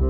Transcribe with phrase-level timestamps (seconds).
[0.00, 0.06] We're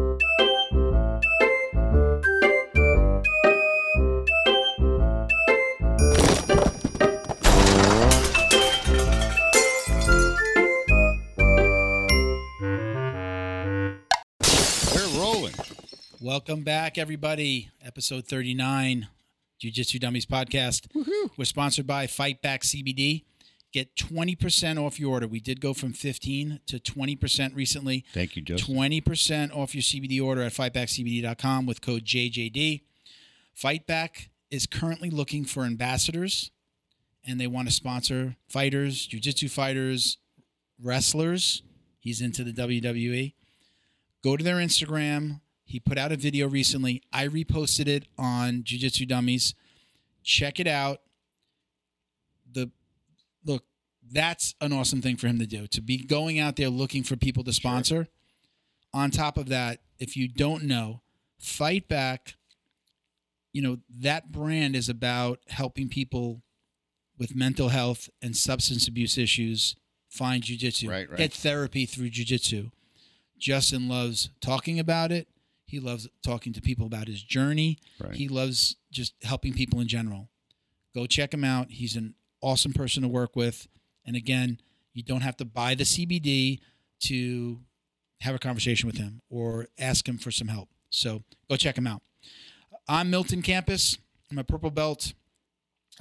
[15.16, 15.54] rolling.
[16.20, 17.70] Welcome back, everybody.
[17.84, 19.08] Episode 39,
[19.58, 20.86] Jiu Jitsu Dummies podcast.
[21.36, 23.24] We're sponsored by Fight Back CBD.
[23.72, 25.28] Get 20% off your order.
[25.28, 28.04] We did go from 15 to 20% recently.
[28.12, 28.74] Thank you, Justin.
[28.74, 32.82] 20% off your CBD order at fightbackcbd.com with code JJD.
[33.56, 36.50] Fightback is currently looking for ambassadors
[37.24, 40.18] and they want to sponsor fighters, jiu-jitsu fighters,
[40.82, 41.62] wrestlers.
[41.98, 43.34] He's into the WWE.
[44.24, 45.40] Go to their Instagram.
[45.64, 47.02] He put out a video recently.
[47.12, 49.54] I reposted it on Jiu-Jitsu Dummies.
[50.24, 51.00] Check it out.
[52.50, 52.70] The
[53.44, 53.64] look,
[54.10, 55.66] that's an awesome thing for him to do.
[55.68, 58.08] To be going out there looking for people to sponsor.
[58.92, 61.00] On top of that, if you don't know,
[61.38, 62.34] Fight Back,
[63.52, 66.42] you know, that brand is about helping people
[67.18, 69.76] with mental health and substance abuse issues
[70.08, 71.18] find jujitsu, Right, right.
[71.18, 72.72] get therapy through jujitsu.
[73.38, 75.28] Justin loves talking about it.
[75.66, 77.78] He loves talking to people about his journey.
[78.02, 78.14] Right.
[78.14, 80.28] He loves just helping people in general.
[80.94, 81.70] Go check him out.
[81.70, 83.68] He's an awesome person to work with.
[84.10, 84.58] And again,
[84.92, 86.58] you don't have to buy the CBD
[87.02, 87.60] to
[88.22, 90.68] have a conversation with him or ask him for some help.
[90.90, 92.02] So go check him out.
[92.88, 93.98] I'm Milton Campus.
[94.28, 95.12] I'm a purple belt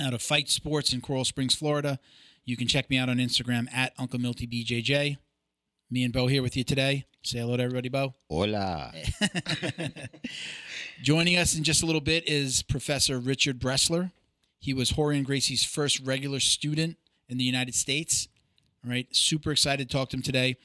[0.01, 1.99] out of Fight Sports in Coral Springs, Florida.
[2.45, 5.17] You can check me out on Instagram at Uncle Milty BJJ.
[5.91, 7.05] Me and Bo here with you today.
[7.21, 8.15] Say hello to everybody, Bo.
[8.27, 8.91] Hola.
[11.03, 14.11] Joining us in just a little bit is Professor Richard Bressler.
[14.57, 16.97] He was Rorion Gracie's first regular student
[17.29, 18.27] in the United States.
[18.83, 20.55] All right, super excited to talk to him today.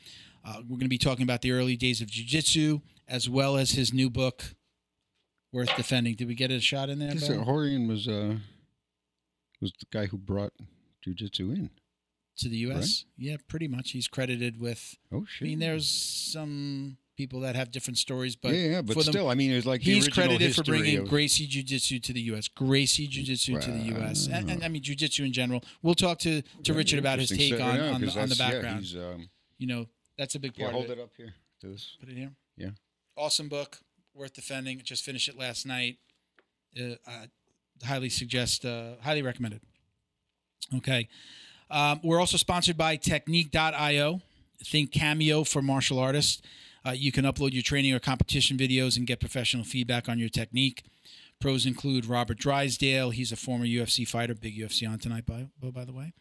[0.45, 3.73] Uh, we're going to be talking about the early days of jiu-jitsu as well as
[3.73, 4.55] his new book,
[5.53, 6.15] Worth Defending.
[6.15, 7.11] Did we get a shot in there?
[7.11, 8.37] Uh, Rorion was uh
[9.61, 10.53] was the guy who brought
[11.07, 11.71] jujitsu in.
[12.39, 13.05] to the U.S.
[13.17, 13.93] Yeah, pretty much.
[13.93, 14.97] He's credited with.
[15.13, 15.47] Oh shit!
[15.47, 19.35] I mean, there's some people that have different stories, but yeah, yeah, but still, I
[19.35, 22.49] mean, it was like he's credited for bringing of- Gracie Jiu Jitsu to the U.S.
[22.49, 24.29] Gracie Jiu Jitsu to the U.S.
[24.31, 25.63] And, and I mean Jiu Jitsu in general.
[25.83, 28.29] We'll talk to to Yeah, Richard about his take So, on yeah, on, the, on
[28.29, 28.87] the background.
[28.97, 29.87] um, you know,
[30.19, 30.99] that's a big yeah, part hold of it.
[30.99, 31.97] it up here to this.
[32.01, 32.33] Put it here.
[32.57, 32.71] Yeah.
[33.17, 33.79] Awesome book,
[34.15, 34.81] worth defending.
[34.83, 35.99] Just finished it last night.
[36.79, 37.27] Uh, I
[37.85, 39.61] highly suggest, uh, highly recommended.
[40.77, 41.09] Okay.
[41.71, 44.21] Um, we're also sponsored by Technique.io.
[44.65, 46.41] Think Cameo for martial artists.
[46.87, 50.29] Uh, you can upload your training or competition videos and get professional feedback on your
[50.29, 50.85] technique.
[51.41, 53.11] Pros include Robert Drysdale.
[53.11, 54.35] He's a former UFC fighter.
[54.35, 56.13] Big UFC on tonight, by, by the way.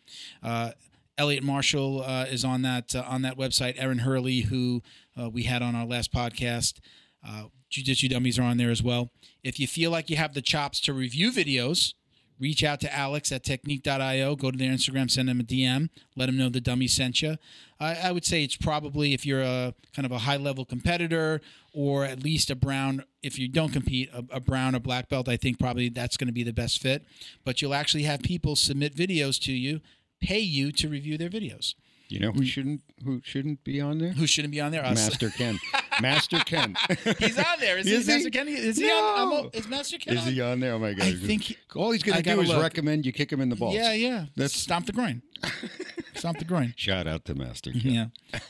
[0.42, 0.72] Uh,
[1.18, 3.76] Elliot Marshall uh, is on that uh, on that website.
[3.78, 4.82] Aaron Hurley, who
[5.20, 6.80] uh, we had on our last podcast.
[7.26, 9.12] Uh, Jiu Jitsu Dummies are on there as well.
[9.44, 11.94] If you feel like you have the chops to review videos,
[12.40, 14.36] reach out to Alex at technique.io.
[14.36, 17.38] Go to their Instagram, send them a DM, let them know the dummy sent you.
[17.80, 21.42] I, I would say it's probably if you're a kind of a high level competitor
[21.74, 25.28] or at least a brown, if you don't compete, a, a brown or black belt,
[25.28, 27.06] I think probably that's going to be the best fit.
[27.44, 29.82] But you'll actually have people submit videos to you,
[30.22, 31.76] pay you to review their videos.
[32.10, 32.46] You know who mm.
[32.46, 34.12] shouldn't who shouldn't be on there?
[34.12, 34.86] Who shouldn't be on there?
[34.86, 35.10] Us.
[35.10, 35.58] Master Ken.
[36.02, 36.76] Master Ken.
[37.20, 37.78] He's on there.
[37.78, 38.14] Is, Is he?
[38.14, 38.54] Master Kenny?
[38.54, 39.46] Is he on?
[39.46, 40.34] I'm, is Master Ken Is on?
[40.34, 40.74] he on there?
[40.74, 41.08] Oh my god.
[41.08, 42.62] I think he- all he's gonna do gotta is look.
[42.62, 43.76] recommend you kick him in the balls.
[43.76, 44.26] Yeah, yeah.
[44.36, 45.22] That's- stomp the groin.
[46.16, 46.74] stomp the groin.
[46.78, 47.82] Shout out to Master Ken.
[47.84, 48.08] Yeah.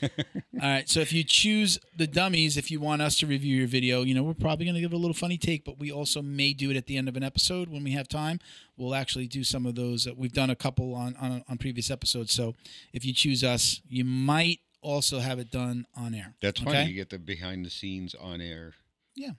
[0.62, 0.88] All right.
[0.88, 4.14] So if you choose the dummies, if you want us to review your video, you
[4.14, 6.52] know, we're probably going to give it a little funny take, but we also may
[6.52, 8.38] do it at the end of an episode when we have time.
[8.76, 10.06] We'll actually do some of those.
[10.16, 12.32] We've done a couple on, on, on previous episodes.
[12.32, 12.54] So
[12.92, 16.34] if you choose us, you might also have it done on air.
[16.40, 16.84] That's Okay?
[16.84, 18.74] You get the behind the scenes on air.
[19.16, 19.30] Yeah.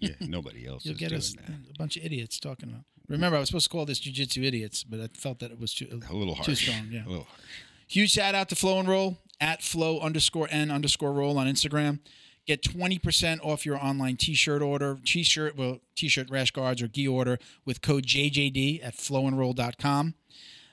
[0.00, 1.48] Yeah, nobody else You'll is get doing us that.
[1.48, 2.82] a bunch of idiots talking about.
[3.08, 5.72] Remember, I was supposed to call this jujitsu idiots, but I felt that it was
[5.74, 6.46] too A little harsh.
[6.46, 7.06] Too strong, yeah.
[7.06, 7.40] A little harsh.
[7.88, 12.00] Huge shout out to Flow and Roll at flow underscore n underscore roll on Instagram.
[12.46, 16.82] Get 20% off your online t shirt order, t shirt, well, t shirt, rash guards,
[16.82, 20.14] or gi order with code JJD at flowandroll.com.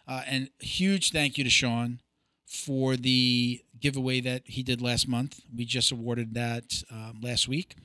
[0.07, 2.00] Uh, and huge thank you to Sean
[2.45, 5.42] for the giveaway that he did last month.
[5.56, 7.75] We just awarded that um, last week.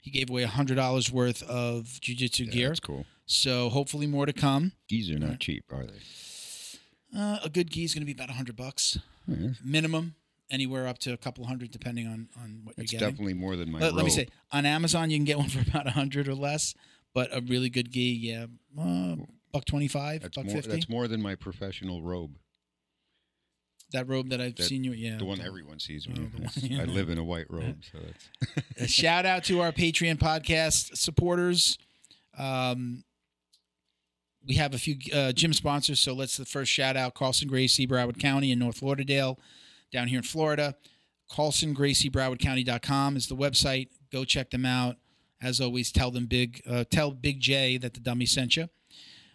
[0.00, 2.68] He gave away $100 worth of jiu jitsu Yeah, gear.
[2.68, 3.04] That's cool.
[3.26, 4.72] So hopefully more to come.
[4.88, 6.00] Geese are not cheap, are they?
[7.16, 10.14] Uh, a good gi is going to be about 100 bucks Yeah, minimum,
[10.50, 13.08] anywhere up to a couple hundred, depending on on what you're getting.
[13.08, 15.60] definitely more than my Let, let me say, on Amazon you can get one for
[15.70, 16.74] about a hundred or less,
[17.14, 18.46] but a really good gi, yeah,
[18.80, 19.16] uh,
[19.52, 20.70] buck twenty five, buck more, fifty.
[20.70, 22.36] that's more than my professional robe.
[23.92, 24.92] That robe that I've That- seen you.
[24.92, 26.14] Yeah, The one everyone sees me.
[26.18, 26.30] Oh, in.
[26.30, 29.60] the one- It's- I live in a white robe, so that's a shout out to
[29.60, 31.78] our Patreon podcast supporters.
[32.36, 33.04] Um,
[34.46, 37.86] we have a few uh, gym sponsors, so let's the first shout out Carlson Gracie,
[37.86, 39.38] Broward County in North Lauderdale,
[39.92, 40.74] down here in Florida.
[41.30, 43.88] Carlson Gracie BrowardCounty.com is the website.
[44.10, 44.96] Go check them out.
[45.42, 48.68] As always, tell them big, uh, tell Big J that the dummy sent you.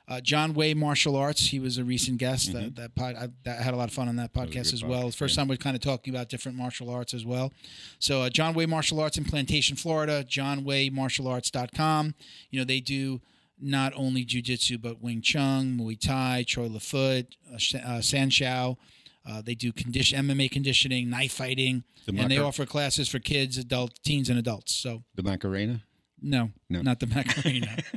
[0.05, 1.47] Uh, John Way Martial Arts.
[1.47, 2.51] He was a recent guest.
[2.51, 4.83] That that pod, I, that had a lot of fun on that podcast good as
[4.83, 5.03] well.
[5.05, 5.41] podcast, First yeah.
[5.41, 7.53] time we're kind of talking about different martial arts as well.
[7.99, 10.23] So uh, John Way Martial Arts in Plantation, Florida.
[10.27, 12.15] JohnWayMartialArts.com.
[12.49, 13.21] You know they do
[13.61, 18.75] not only jujitsu but Wing Chun, Muay Thai, Choy Li Fut, uh, uh, Sanshou.
[19.25, 23.57] Uh, they do condition MMA conditioning, knife fighting, the, and they offer classes for kids,
[23.57, 24.73] adult, teens, and adults.
[24.75, 25.83] So the Macarena.
[26.21, 26.81] no, No.
[26.81, 27.77] not the Macarena.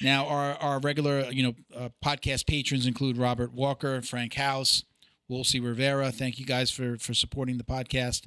[0.00, 4.84] now, our, our regular, you know, uh, podcast patrons include Robert Walker, Frank House,
[5.28, 6.10] Wolsey Rivera.
[6.10, 8.24] Thank you guys for for supporting the podcast.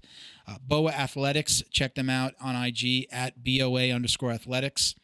[0.48, 4.96] Uh, Boa Athletics, check them out on IG at BOA underscore athletics.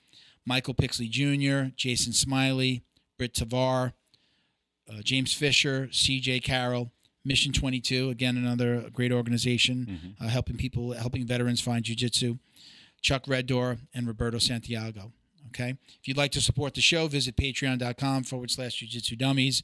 [0.45, 2.83] Michael Pixley Jr., Jason Smiley,
[3.17, 3.93] Britt Tavar,
[4.89, 6.91] uh, James Fisher, CJ Carroll,
[7.25, 12.39] Mission 22, again, another great organization uh, helping people, helping veterans find jujitsu.
[13.01, 15.11] Chuck Reddor and Roberto Santiago.
[15.49, 15.75] Okay.
[15.99, 19.63] If you'd like to support the show, visit patreon.com forward slash jujitsu dummies.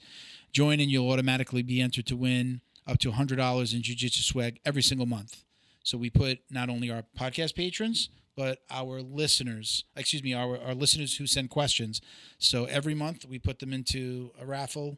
[0.52, 4.82] Join and you'll automatically be entered to win up to $100 in jujitsu swag every
[4.82, 5.44] single month.
[5.84, 10.74] So we put not only our podcast patrons, but our listeners, excuse me, our, our
[10.74, 12.02] listeners who send questions.
[12.40, 14.98] So every month we put them into a raffle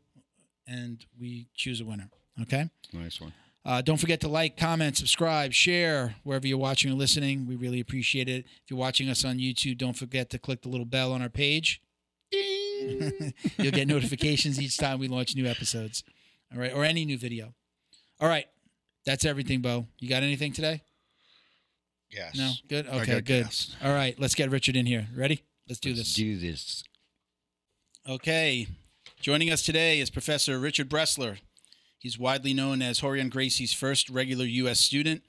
[0.67, 2.09] and we choose a winner.
[2.41, 2.69] Okay.
[2.93, 3.33] Nice one.
[3.65, 7.47] Uh, don't forget to like, comment, subscribe, share wherever you're watching or listening.
[7.47, 8.45] We really appreciate it.
[8.45, 11.29] If you're watching us on YouTube, don't forget to click the little bell on our
[11.29, 11.81] page.
[12.31, 16.03] You'll get notifications each time we launch new episodes.
[16.53, 17.53] All right, or any new video.
[18.19, 18.45] All right,
[19.05, 19.87] that's everything, Bo.
[19.99, 20.83] You got anything today?
[22.11, 22.37] Yes.
[22.37, 22.87] No, good.
[22.87, 23.45] Okay, good.
[23.45, 23.75] gas.
[23.83, 25.07] All right, let's get Richard in here.
[25.15, 25.43] Ready?
[25.67, 26.13] Let's do Let's this.
[26.13, 26.83] Do this.
[28.07, 28.67] Okay.
[29.19, 31.39] Joining us today is Professor Richard Bressler.
[31.97, 34.79] He's widely known as Rorion Gracie's first regular U.S.
[34.79, 35.23] student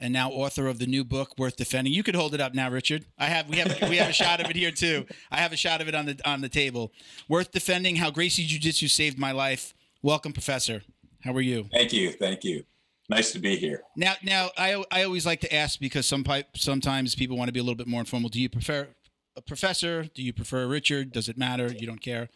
[0.00, 1.92] and now author of the new book Worth Defending.
[1.92, 3.04] You could hold it up now, Richard.
[3.18, 5.06] I have we have we have a shot of it here too.
[5.30, 6.92] I have a shot of it on the on the table.
[7.28, 9.74] Worth Defending: How Gracie Jiu Jitsu Saved My Life.
[10.02, 10.82] Welcome, Professor.
[11.22, 11.68] How are you?
[11.72, 12.12] Thank you.
[12.12, 12.64] Thank you.
[13.10, 13.82] Nice to be here.
[13.96, 16.24] Now, now I I always like to ask because some
[16.56, 18.30] sometimes people want to be a little bit more informal.
[18.30, 18.88] Do you prefer
[19.36, 20.04] a professor?
[20.14, 21.12] Do you prefer Richard?
[21.12, 21.72] Does it matter?
[21.72, 22.28] You don't care.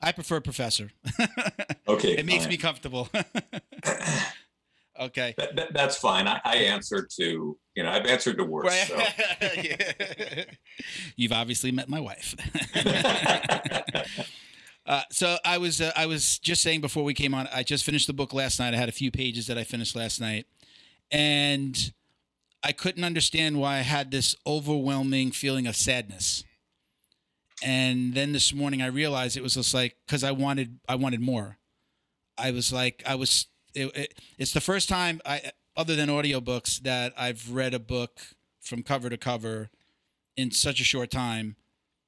[0.00, 0.90] I prefer professor.
[1.88, 2.18] Okay.
[2.18, 3.08] it makes me comfortable.
[5.00, 5.34] okay.
[5.38, 6.28] That, that- that's fine.
[6.28, 8.66] I, I answer to, you know, I've answered to worse.
[8.66, 8.86] Right.
[9.40, 9.48] So.
[9.62, 10.44] Yeah.
[11.16, 12.34] You've obviously met my wife.
[14.86, 17.48] uh, so I was uh, I was just saying before we came on.
[17.54, 18.74] I just finished the book last night.
[18.74, 20.46] I had a few pages that I finished last night,
[21.10, 21.92] and
[22.62, 26.44] I couldn't understand why I had this overwhelming feeling of sadness.
[27.62, 31.20] And then this morning I realized it was just like because I wanted I wanted
[31.20, 31.58] more.
[32.36, 36.80] I was like I was it, it, it's the first time I other than audiobooks
[36.80, 38.20] that I've read a book
[38.60, 39.70] from cover to cover
[40.36, 41.56] in such a short time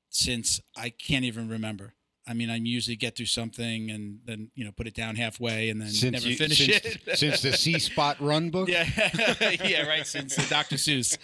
[0.09, 1.95] since I can't even remember.
[2.31, 5.69] I mean, I usually get through something and then you know put it down halfway
[5.69, 7.01] and then never you- finish since, it.
[7.19, 8.69] since the See Spot Run book.
[8.69, 8.89] Yeah,
[9.65, 10.07] yeah, right.
[10.07, 10.77] Since the Dr.
[10.77, 11.19] Seuss.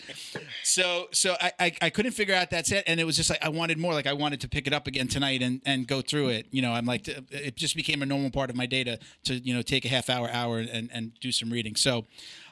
[0.64, 3.38] So, so I, I, I couldn't figure out that set, and it was just like
[3.44, 3.92] I wanted more.
[3.92, 6.48] Like I wanted to pick it up again tonight and, and go through it.
[6.50, 9.34] You know, I'm like, it just became a normal part of my day to, to
[9.34, 11.76] you know take a half hour, hour, and, and do some reading.
[11.76, 11.98] So,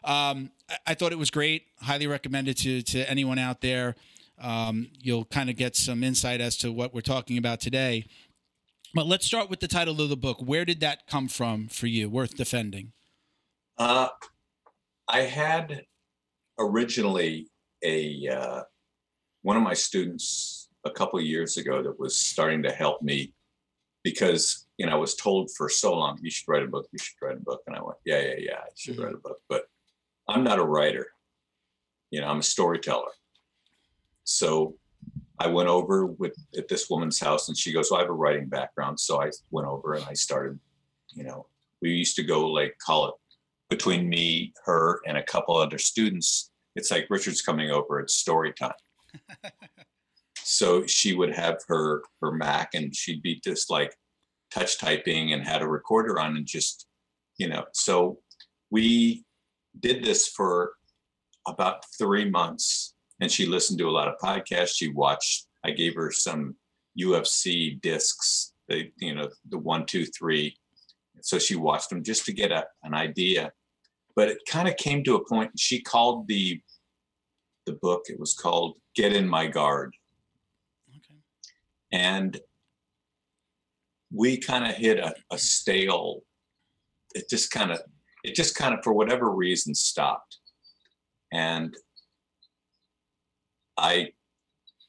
[0.05, 1.67] um, I, I thought it was great.
[1.83, 3.97] Highly recommend it to to anyone out there.
[4.41, 8.07] Um, you'll kind of get some insight as to what we're talking about today.
[8.95, 10.39] But let's start with the title of the book.
[10.41, 12.09] Where did that come from for you?
[12.09, 12.93] Worth defending.
[13.77, 14.09] Uh,
[15.09, 15.83] I had
[16.61, 17.49] originally
[17.83, 18.63] a uh,
[19.43, 23.33] one of my students a couple of years ago that was starting to help me
[24.05, 26.99] because you know I was told for so long you should write a book, you
[26.99, 29.05] should write a book, and I went, yeah, yeah, yeah, I should Mhm.
[29.05, 29.65] write a book, but
[30.29, 31.09] I'm not a writer.
[32.13, 33.11] You know, I'm a storyteller.
[34.23, 34.79] So
[35.39, 38.15] I went over with at this woman's house, and she goes, "Well, I have a
[38.15, 40.59] writing background," so I went over and I started.
[41.13, 41.47] You know,
[41.83, 43.15] we used to go like call it
[43.69, 46.51] between me, her, and a couple other students.
[46.77, 48.01] It's like Richard's coming over.
[48.01, 48.73] It's story time.
[50.39, 53.97] so she would have her her Mac, and she'd be just like
[54.51, 56.87] touch typing and had a recorder on, and just
[57.39, 57.65] you know.
[57.73, 58.21] So
[58.71, 59.25] we
[59.79, 60.75] did this for
[61.47, 62.94] about three months,
[63.25, 64.77] and she listened to a lot of podcasts.
[64.77, 65.47] She watched.
[65.65, 66.55] I gave her some
[66.97, 68.53] UFC discs.
[68.69, 70.57] They, you know, the one, two, three
[71.25, 73.53] so she watched them just to get a, an idea.
[74.15, 75.59] But it kind of came to a point.
[75.59, 76.61] She called the
[77.67, 78.05] the book.
[78.09, 79.97] It was called "Get in My Guard,"
[80.91, 81.19] Okay.
[81.93, 82.39] and
[84.13, 86.21] we kind of hit a, a stale.
[87.15, 87.81] It just kind of
[88.23, 90.39] it just kind of for whatever reason stopped,
[91.33, 91.75] and
[93.77, 94.13] I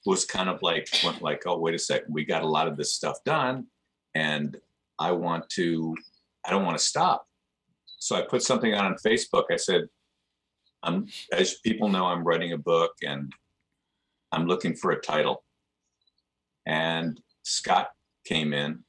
[0.06, 2.78] was kind of like went like, oh wait a second, we got a lot of
[2.78, 3.68] this stuff done,
[4.14, 4.58] and
[5.00, 5.96] I want to,
[6.46, 7.28] I don't want to stop.
[7.98, 9.46] So I put something out on Facebook.
[9.52, 9.88] I said,
[10.84, 13.34] I'm as people know, I'm writing a book and
[14.32, 15.44] I'm looking for a title.
[16.68, 17.90] And Scott
[18.26, 18.84] came in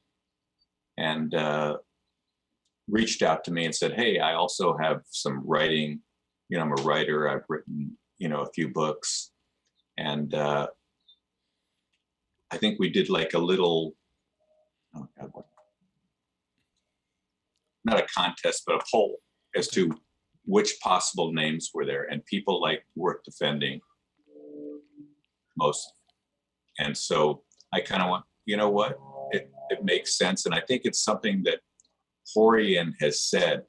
[0.97, 1.77] and uh,
[2.87, 6.01] reached out to me and said, Hey, I also have some writing.
[6.49, 7.29] You know, I'm a writer.
[7.29, 9.31] I've written, you know, a few books.
[9.97, 10.67] And uh,
[12.51, 13.95] I think we did like a little,
[14.95, 15.45] oh God, what?
[17.83, 19.17] Not a contest, but a poll
[19.55, 19.91] as to
[20.45, 22.03] which possible names were there.
[22.03, 23.81] And people like worth defending
[25.57, 25.91] most.
[26.79, 28.97] And so I kind of want, you know what?
[29.31, 30.45] It, it makes sense.
[30.45, 31.59] And I think it's something that
[32.35, 33.63] Rorion has said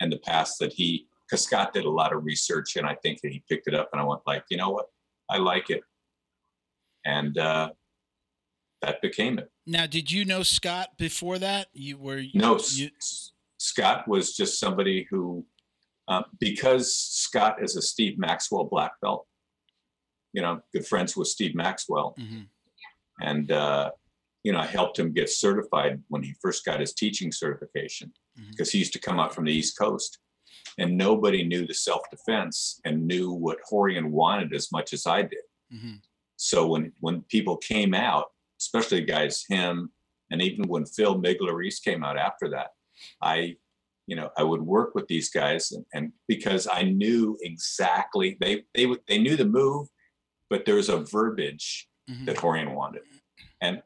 [0.00, 3.20] in the past that he, because Scott did a lot of research and I think
[3.22, 4.86] that he picked it up and I went like, you know what?
[5.30, 5.82] I like it.
[7.04, 7.70] And uh,
[8.82, 9.50] that became it.
[9.66, 11.68] Now, did you know Scott before that?
[11.72, 15.46] You were No, You, S- Scott was just somebody who,
[16.08, 19.26] uh, because Scott is a Steve Maxwell black belt,
[20.32, 22.14] you know, good friends with Steve Maxwell.
[22.18, 22.48] Mhm.
[23.20, 23.90] And, uh,
[24.42, 28.50] you know, I helped him get certified when he first got his teaching certification Mhm.
[28.50, 30.18] because he used to come out from the East Coast
[30.78, 35.22] and nobody knew the self defense and knew what Rorion wanted as much as I
[35.22, 35.44] did.
[35.72, 36.00] Mhm.
[36.36, 39.92] So when when people came out, especially guys him,
[40.30, 42.70] and even when Phil Migler came out after that,
[43.20, 43.56] I,
[44.06, 48.64] you know, I would work with these guys, and, and because I knew exactly they
[48.74, 49.88] they would they knew the move,
[50.50, 52.26] but there was a verbiage Mhm.
[52.26, 53.02] that Rorion wanted,
[53.62, 53.82] and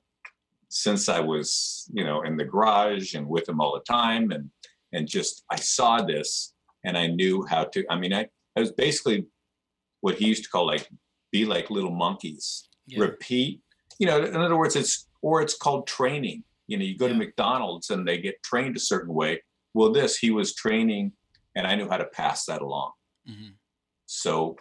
[0.71, 4.50] since I was you know in the garage and with him all the time, and
[4.92, 6.54] and just I saw this
[6.85, 7.85] and I knew how to.
[7.91, 9.27] I mean, I I was basically
[10.01, 10.89] what he used to call like
[11.33, 13.01] be like little monkeys Yeah.
[13.01, 13.61] repeat
[13.99, 17.15] you know in other words it's or it's called training you know you go to
[17.15, 19.43] mcdonald's and they get trained a certain way
[19.75, 21.13] well this he was training
[21.57, 22.93] and i knew how to pass that along
[23.29, 23.55] Mhm.
[24.07, 24.57] so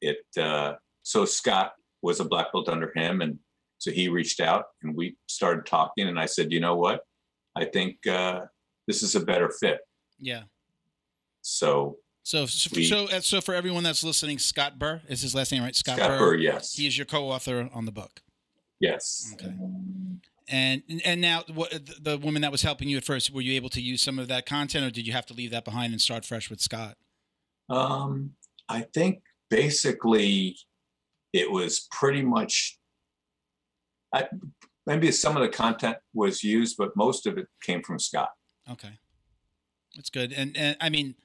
[0.00, 3.38] it uh so scott was a black belt under him and
[3.78, 7.00] so he reached out and we started talking and i said you know what
[7.56, 8.42] i think uh
[8.86, 9.80] this is a better fit
[10.20, 10.44] Yeah.
[11.46, 15.32] So So, so, We- so, uh, so for everyone that's listening, Scott Burr is his
[15.34, 15.76] last name, right?
[15.76, 18.20] Scott, scott, burr yes He is your co-author on the book.
[18.80, 19.54] yes Okay.
[20.48, 23.54] And and now, what the, the woman that was helping you at first, were you
[23.54, 25.92] able to use some of that content, or did you have to leave that behind
[25.92, 26.96] and start fresh with Scott?
[27.68, 28.30] Um,
[28.68, 30.56] I think basically
[31.32, 32.78] it was pretty much.
[34.14, 34.28] I,
[34.86, 38.30] maybe some of the content was used, but most of it came from Scott.
[38.70, 39.00] Okay,
[39.96, 40.32] that's good.
[40.32, 41.16] And and I mean,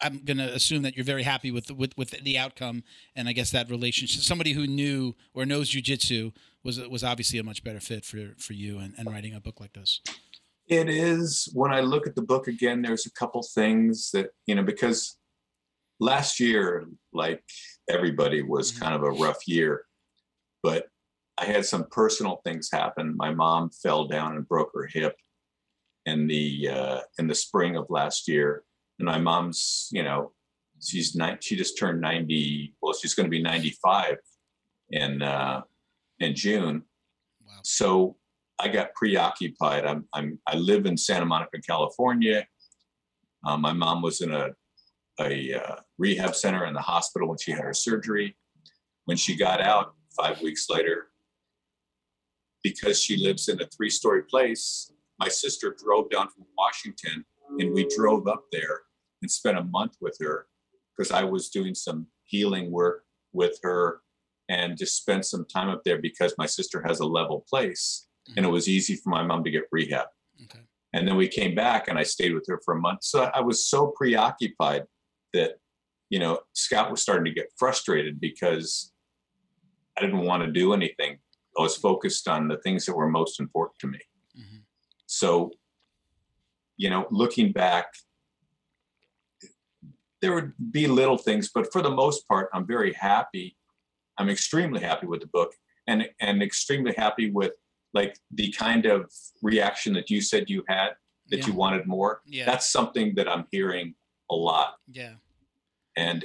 [0.00, 2.84] I'm gonna assume that you're very happy with the, with with the outcome,
[3.16, 4.22] and I guess that relationship.
[4.22, 8.52] Somebody who knew or knows jujitsu was was obviously a much better fit for for
[8.52, 10.00] you and, and writing a book like this.
[10.68, 12.82] It is when I look at the book again.
[12.82, 15.16] There's a couple things that you know because
[16.00, 17.42] last year, like
[17.88, 18.80] everybody, was Mhm.
[18.80, 19.84] kind of a rough year,
[20.62, 20.88] but
[21.38, 23.16] I had some personal things happen.
[23.16, 25.16] My mom fell down and broke her hip
[26.06, 28.64] in the uh, in the spring of last year,
[29.02, 30.32] and my mom's you know
[30.80, 31.38] she's nine.
[31.40, 32.74] She just turned ninety.
[32.80, 34.16] Well, she's going to be ninety five
[34.90, 35.62] in uh,
[36.20, 36.84] in June.
[37.44, 37.60] Wow.
[37.64, 38.16] So
[38.60, 39.84] I got preoccupied.
[39.84, 42.46] I'm, I'm I live in Santa Monica, California.
[43.44, 44.50] Uh, my mom was in a
[45.20, 48.36] a uh, rehab center in the hospital when she had her surgery.
[49.06, 51.08] When she got out five weeks later,
[52.62, 57.24] because she lives in a three story place, my sister drove down from Washington
[57.58, 58.82] and we drove up there
[59.22, 60.46] and spent a month with her
[60.96, 64.00] because I was doing some healing work with her
[64.48, 68.44] and just spent some time up there because my sister has a level place and
[68.44, 70.06] it was easy for my mom to get rehab.
[70.44, 70.60] Okay.
[70.92, 73.02] And then we came back and I stayed with her for a month.
[73.02, 74.84] So I was so preoccupied
[75.32, 75.54] that,
[76.10, 78.92] you know, Scott was starting to get frustrated because
[79.96, 81.18] I didn't want to do anything.
[81.58, 83.98] I was focused on the things that were most important to me.
[84.38, 84.62] Mhm.
[85.06, 85.52] So,
[86.76, 87.92] you know, looking back,
[90.22, 93.56] there would be little things, but for the most part, I'm very happy.
[94.18, 95.54] I'm extremely happy with the book
[95.86, 97.52] and and extremely happy with
[97.92, 99.10] like the kind of
[99.42, 100.90] reaction that you said you had
[101.28, 101.46] that Yeah.
[101.48, 102.22] you wanted more.
[102.24, 102.46] Yeah.
[102.46, 103.94] That's something that I'm hearing
[104.30, 104.76] a lot.
[104.88, 105.14] yeah.
[105.96, 106.24] And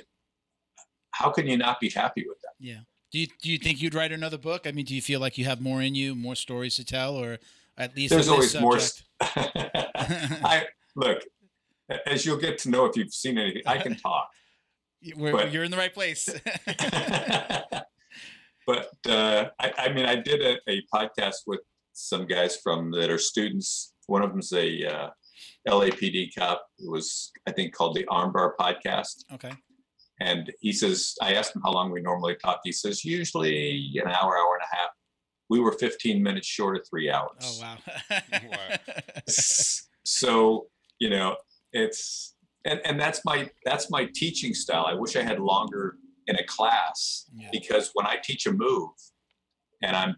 [1.11, 2.53] how can you not be happy with that?
[2.59, 2.81] Yeah.
[3.11, 4.67] Do you do you think you'd write another book?
[4.67, 7.15] I mean, do you feel like you have more in you, more stories to tell,
[7.15, 7.39] or
[7.77, 8.79] at least There's always more.
[8.79, 9.03] subject?
[10.43, 11.23] I look,
[12.05, 14.29] as you'll get to know if you've seen anything, I can talk.
[15.15, 16.27] We're, but- you're in the right place.
[18.67, 21.61] but uh, I, I mean, I did a, a podcast with
[21.93, 23.93] some guys from that are students.
[24.07, 25.09] One of them's a uh,
[25.67, 26.65] LAPD cop.
[26.79, 29.23] It was, I think, called the Armbar Podcast.
[29.33, 29.51] okay.
[30.19, 32.61] And he says, I asked him how long we normally talk.
[32.63, 34.89] He says, usually an hour, hour and a half.
[35.49, 37.37] We were 15 minutes short of three hours.
[37.43, 37.77] Oh wow.
[40.03, 40.67] so
[40.99, 41.35] you know
[41.73, 45.97] it's and and that's my that's my teaching style i wish i had longer
[46.27, 47.49] in a class Yeah.
[47.51, 48.89] because when i teach a move
[49.83, 50.15] and i'm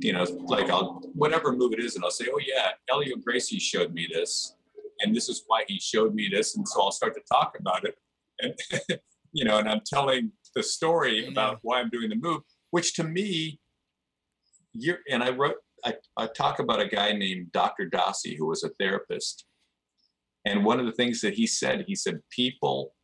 [0.00, 3.58] you know like i'll whatever move it is and i'll say oh yeah helio gracie
[3.58, 4.54] showed me this
[5.00, 7.84] and this is why he showed me this and so i'll start to talk about
[7.84, 7.96] it
[8.40, 8.54] and
[9.32, 13.04] you know and i'm telling the story about why i'm doing the move which to
[13.04, 13.60] me
[14.72, 17.90] you're and i wrote I, I talk about a guy named Dr.
[17.90, 19.44] Dossi, who was a therapist.
[20.44, 22.94] And one of the things that he said, he said, people,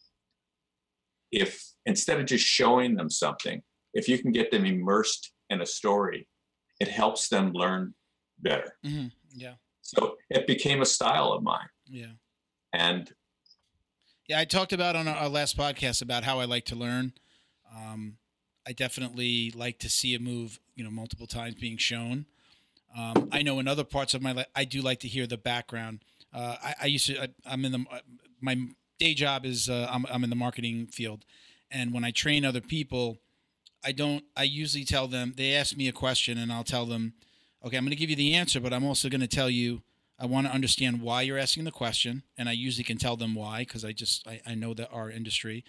[1.32, 3.62] if instead of just showing them something,
[3.94, 6.28] if you can get them immersed in a story,
[6.80, 7.94] it helps them learn
[8.38, 8.76] better.
[8.84, 9.54] hmm Yeah.
[9.82, 11.68] So it became a style of mine.
[11.86, 12.12] Yeah.
[12.72, 13.12] And
[14.28, 17.12] Yeah, I talked about on our, our last podcast about how I like to learn.
[17.74, 18.16] Um,
[18.66, 22.26] I definitely like to see a move, you know, multiple times being shown.
[22.96, 25.36] Um, I know in other parts of my life, I do like to hear the
[25.38, 26.04] background.
[26.32, 27.84] Uh, I, I used to, I, I'm in the,
[28.40, 28.56] my
[28.98, 31.24] day job is uh, I'm, I'm in the marketing field.
[31.70, 33.18] And when I train other people,
[33.84, 37.14] I don't, I usually tell them, they ask me a question and I'll tell them,
[37.64, 39.82] okay, I'm going to give you the answer, but I'm also going to tell you,
[40.18, 42.24] I want to understand why you're asking the question.
[42.36, 45.10] And I usually can tell them why, because I just, I, I know that our
[45.10, 45.64] industry.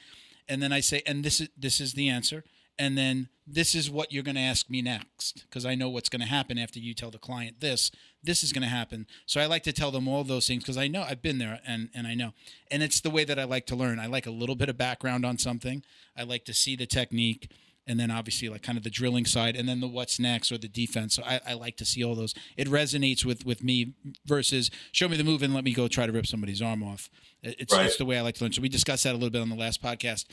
[0.47, 2.43] And then I say, and this is, this is the answer
[2.81, 6.09] and then this is what you're going to ask me next because i know what's
[6.09, 7.91] going to happen after you tell the client this
[8.23, 9.07] this is going to happen.
[9.25, 11.59] So i like to tell them all those things because i know i've been there
[11.67, 12.31] and, and i know.
[12.71, 13.99] And it's the way that i like to learn.
[13.99, 15.83] I like a little bit of background on something.
[16.17, 17.49] I like to see the technique
[17.87, 20.57] and then obviously like kind of the drilling side and then the what's next or
[20.59, 21.15] the defense.
[21.15, 22.33] So i, I like to see all those.
[22.55, 26.05] It resonates with with me versus show me the move and let me go try
[26.05, 27.09] to rip somebody's arm off.
[27.43, 27.87] It- it's, Right.
[27.87, 28.53] it's the way i like to learn.
[28.53, 30.25] So we discussed that a little bit on the last podcast.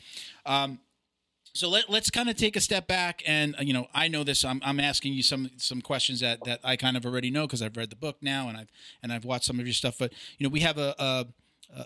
[0.45, 0.79] Um,
[1.53, 4.23] so let, let's kind of take a step back and uh, you know i know
[4.23, 7.47] this i'm, I'm asking you some some questions that, that i kind of already know
[7.47, 8.71] because i've read the book now and i've
[9.03, 11.25] and i've watched some of your stuff but you know we have a, a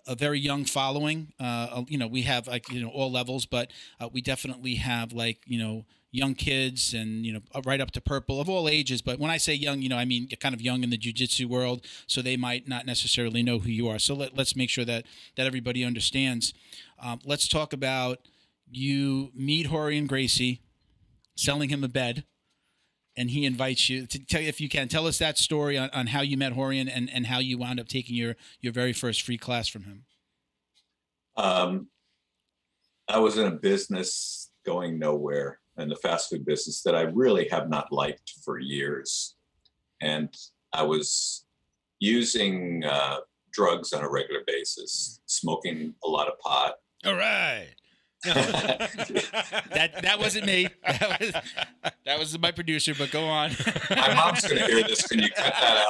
[0.07, 3.69] a very young following uh, you know we have like you know all levels but
[3.99, 7.99] uh, we definitely have like you know young kids and you know right up to
[7.99, 10.61] purple of all ages but when i say young you know i mean kind of
[10.61, 13.99] young in the jiu-jitsu world so they might not necessarily know who you are.
[13.99, 16.53] So let, let's make sure that that everybody understands.
[17.01, 18.19] Um, let's talk about
[18.75, 20.61] you meet Rorion Gracie,
[21.35, 22.25] selling him a bed,
[23.15, 25.89] and he invites you to tell you if you can tell us that story on,
[25.91, 28.93] on how you met Rorion and, and how you wound up taking your your very
[28.93, 30.05] first free class from him.
[31.37, 31.87] um,
[33.07, 37.47] I was in a business going nowhere in the fast food business that I really
[37.49, 39.35] have not liked for years.
[40.01, 40.33] And
[40.71, 41.45] I was
[41.99, 43.17] using uh,
[43.51, 46.75] drugs on a regular basis, smoking a lot of pot.
[47.05, 47.75] All right.
[49.73, 50.67] That that wasn't me.
[50.85, 51.31] That was
[52.05, 52.93] that was my producer.
[52.97, 53.51] But go on.
[53.89, 55.07] My mom's going to hear this.
[55.07, 55.85] Can you cut that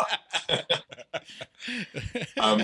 [0.49, 0.73] out?
[2.37, 2.63] Um,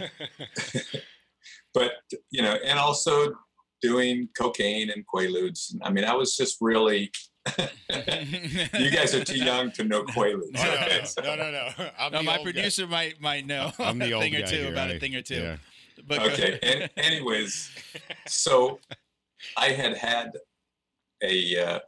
[1.73, 1.91] but,
[2.31, 3.33] you know, and also
[3.81, 5.73] doing cocaine and Quaaludes.
[5.81, 7.11] I mean, I was just really,
[8.77, 10.51] you guys are too young to know Quaaludes.
[10.51, 10.97] No, no, okay?
[10.99, 11.69] no, So- no, no, no.
[11.97, 12.51] I'm No, the my old guy.
[12.51, 14.99] producer might might know I'm the a old thing or guy two here, about a
[14.99, 15.35] thing or two.
[15.41, 15.57] yeah.
[16.07, 17.69] But okay and anyways
[18.27, 18.79] so
[19.57, 20.31] i had had
[21.23, 21.79] a uh,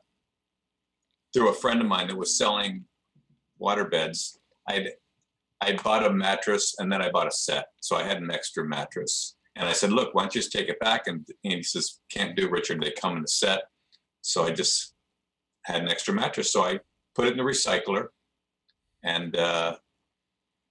[1.34, 2.86] through a friend of mine that was selling
[3.58, 4.90] water beds i'd
[5.62, 7.68] i bought a mattress and then i bought a set.
[7.80, 9.36] So i had an extra mattress.
[9.56, 11.08] And i said look why don't you just take it back?
[11.08, 12.82] And, and he says can't do richard.
[12.82, 13.64] They come in a set.
[14.22, 14.94] So i just
[15.66, 16.52] had an extra mattress.
[16.52, 16.80] So i
[17.16, 18.08] put it in the recycler.
[19.04, 19.76] And uh,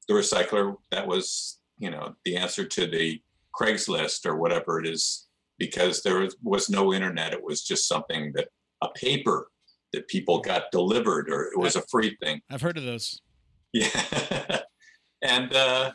[0.09, 3.21] the recycler that was you know the answer to the
[3.59, 5.27] Craigslist or whatever it is,
[5.61, 7.35] because there was, no internet.
[7.35, 8.49] It was just something that
[8.83, 9.49] a paper
[9.93, 12.41] that people got delivered, or it was a free thing.
[12.51, 13.21] I've heard of those.
[13.73, 14.63] Yeah.
[15.23, 15.93] and uh,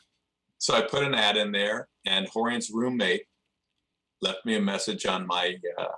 [0.60, 3.24] so I put an ad in there, and Rorion's roommate
[4.22, 5.98] left me a message on my uh,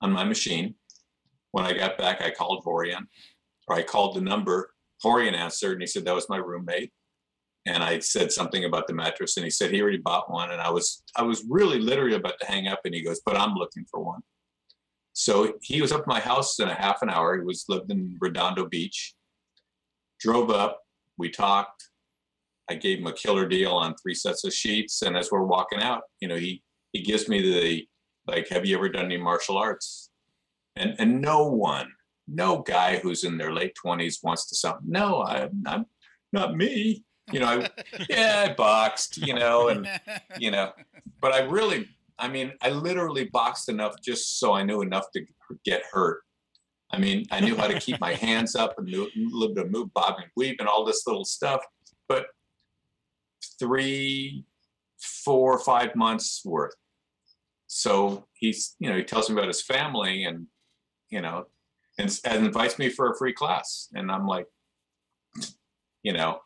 [0.00, 0.76] on my machine.
[1.50, 3.06] When I got back, I called Rorion,
[3.66, 4.70] or I called the number.
[5.04, 6.92] Rorion answered, and he said that was my roommate.
[7.68, 10.60] And I said something about the mattress, and he said he already bought one, and
[10.60, 13.54] I was I was really literally about to hang up, and he goes, "But I'm
[13.54, 14.22] looking for one."
[15.12, 17.36] So he was up at my house in a half an hour.
[17.36, 19.14] He was lived in Redondo Beach.
[20.18, 20.80] Drove up,
[21.18, 21.90] we talked.
[22.70, 25.80] I gave him a killer deal on three sets of sheets, and as we're walking
[25.80, 27.88] out, you know, he he gives me the
[28.26, 30.10] like, "Have you ever done any martial arts?"
[30.76, 31.92] And and no one,
[32.26, 34.80] no guy who's in their late twenties wants to sound.
[34.86, 35.86] No, I'm
[36.32, 37.70] not me you know, I,
[38.08, 39.88] yeah, I boxed, you know, and
[40.38, 40.72] you know,
[41.20, 41.88] but I really,
[42.18, 45.24] I mean, I literally boxed enough just so I knew enough to
[45.64, 46.22] get hurt.
[46.90, 49.66] I mean, I knew how to keep my hands up and knew a little bit
[49.66, 51.60] of move, bob and weave, and all this little stuff.
[52.08, 52.26] But
[53.58, 54.44] three,
[54.98, 56.74] four, five months worth.
[57.66, 60.46] So he's, you know, he tells me about his family, and
[61.10, 61.46] you know,
[61.98, 64.46] and, and invites me for a free class, and I'm like,
[66.02, 66.40] you know,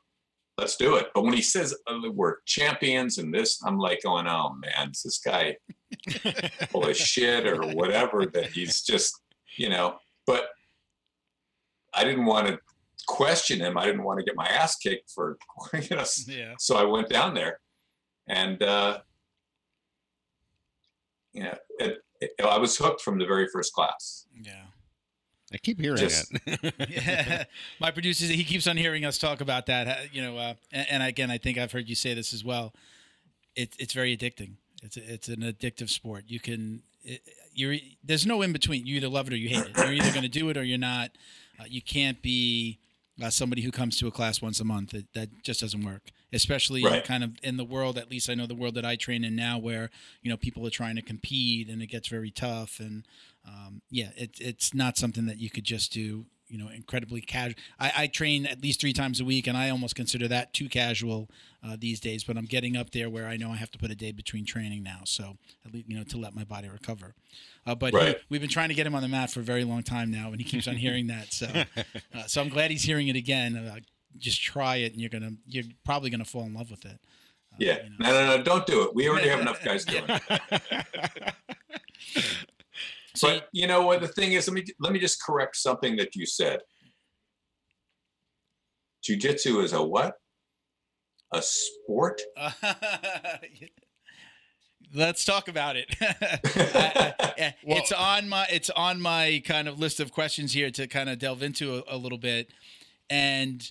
[0.62, 1.08] let's do it.
[1.12, 5.02] But when he says uh, we're champions and this, I'm like going, oh man, is
[5.02, 5.56] this guy
[6.70, 9.20] full of shit or whatever that he's just,
[9.56, 10.44] you know, but
[11.92, 12.60] I didn't want to
[13.08, 13.76] question him.
[13.76, 15.36] I didn't want to get my ass kicked for,
[15.74, 16.54] you know, yeah.
[16.60, 17.58] so I went down there
[18.28, 19.00] and, uh,
[21.32, 24.26] you know, it, it, I was hooked from the very first class.
[24.40, 24.62] Yeah.
[25.54, 26.74] I keep hearing Just- it.
[26.90, 27.44] yeah.
[27.80, 29.86] My producer, he keeps on hearing us talk about that.
[29.88, 32.44] uh, You know, uh, and, and again, I think I've heard you say this as
[32.44, 32.72] well.
[33.56, 34.54] It, it's very addicting.
[34.82, 36.24] It's it's an addictive sport.
[36.26, 37.20] You can it,
[37.54, 38.86] you're there's no in between.
[38.86, 39.76] You either love it or you hate it.
[39.76, 41.10] You're either going to do it or you're not.
[41.60, 42.78] Uh, you can't be
[43.22, 44.90] uh, somebody who comes to a class once a month.
[44.90, 46.10] That that just doesn't work.
[46.32, 47.04] Especially Right.
[47.04, 47.98] kind of in the world.
[47.98, 49.90] At least I know the world that I train in now, where
[50.22, 52.80] you know people are trying to compete and it gets very tough.
[52.80, 53.04] And
[53.46, 56.26] um, yeah, it, it's not something that you could just do.
[56.48, 57.54] You know, incredibly casual.
[57.80, 60.68] I, I train at least three times a week, and I almost consider that too
[60.68, 61.30] casual
[61.66, 62.24] uh, these days.
[62.24, 64.44] But I'm getting up there where I know I have to put a day between
[64.44, 67.14] training now, so at least you know to let my body recover.
[67.64, 69.64] Uh, but he- we've been trying to get him on the mat for a very
[69.64, 71.32] long time now, and he keeps on hearing that.
[71.32, 71.46] So,
[72.14, 73.56] uh, so I'm glad he's hearing it again.
[73.56, 73.76] Uh,
[74.18, 76.98] just try it, and you're gonna you're probably gonna fall in love with it.
[77.50, 77.78] Uh, Yeah.
[77.84, 77.96] you know.
[78.00, 78.94] No, no, no, don't do it.
[78.94, 81.34] We already have enough guys doing it.
[83.14, 85.96] So But you know what the thing is, let me let me just correct something
[85.96, 86.60] that you said.
[89.04, 90.14] Jiu-jitsu is a what?
[91.32, 92.20] A sport?
[94.94, 95.86] Let's talk about it.
[96.00, 100.86] I- I- it's on my it's on my kind of list of questions here to
[100.86, 102.50] kind of delve into a, a little bit,
[103.08, 103.70] and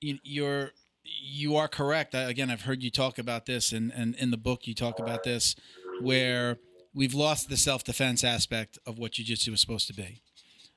[0.00, 2.14] you, you're you are correct.
[2.14, 4.98] I, again, I've heard you talk about this, and and in the book you talk
[4.98, 5.56] about this,
[6.02, 6.58] where
[6.94, 10.22] we've lost the self defense aspect of what jujitsu was supposed to be.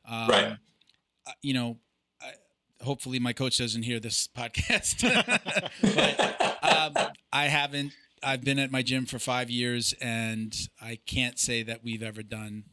[0.07, 0.57] Um, Right.
[1.41, 1.77] You know,
[2.21, 2.33] I,
[2.83, 5.01] hopefully my coach doesn't hear this podcast.
[5.81, 7.93] but um, I haven't.
[8.21, 12.23] I've been at my gym for five years, and I can't say that we've ever
[12.23, 12.63] done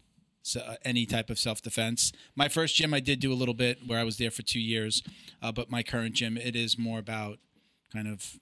[0.43, 2.13] so, uh, any type of self defense.
[2.37, 4.61] My first gym, I did do a little bit, where I was there for two
[4.61, 5.03] years,
[5.43, 7.39] uh, but my current gym, it is more about
[7.93, 8.39] kind of,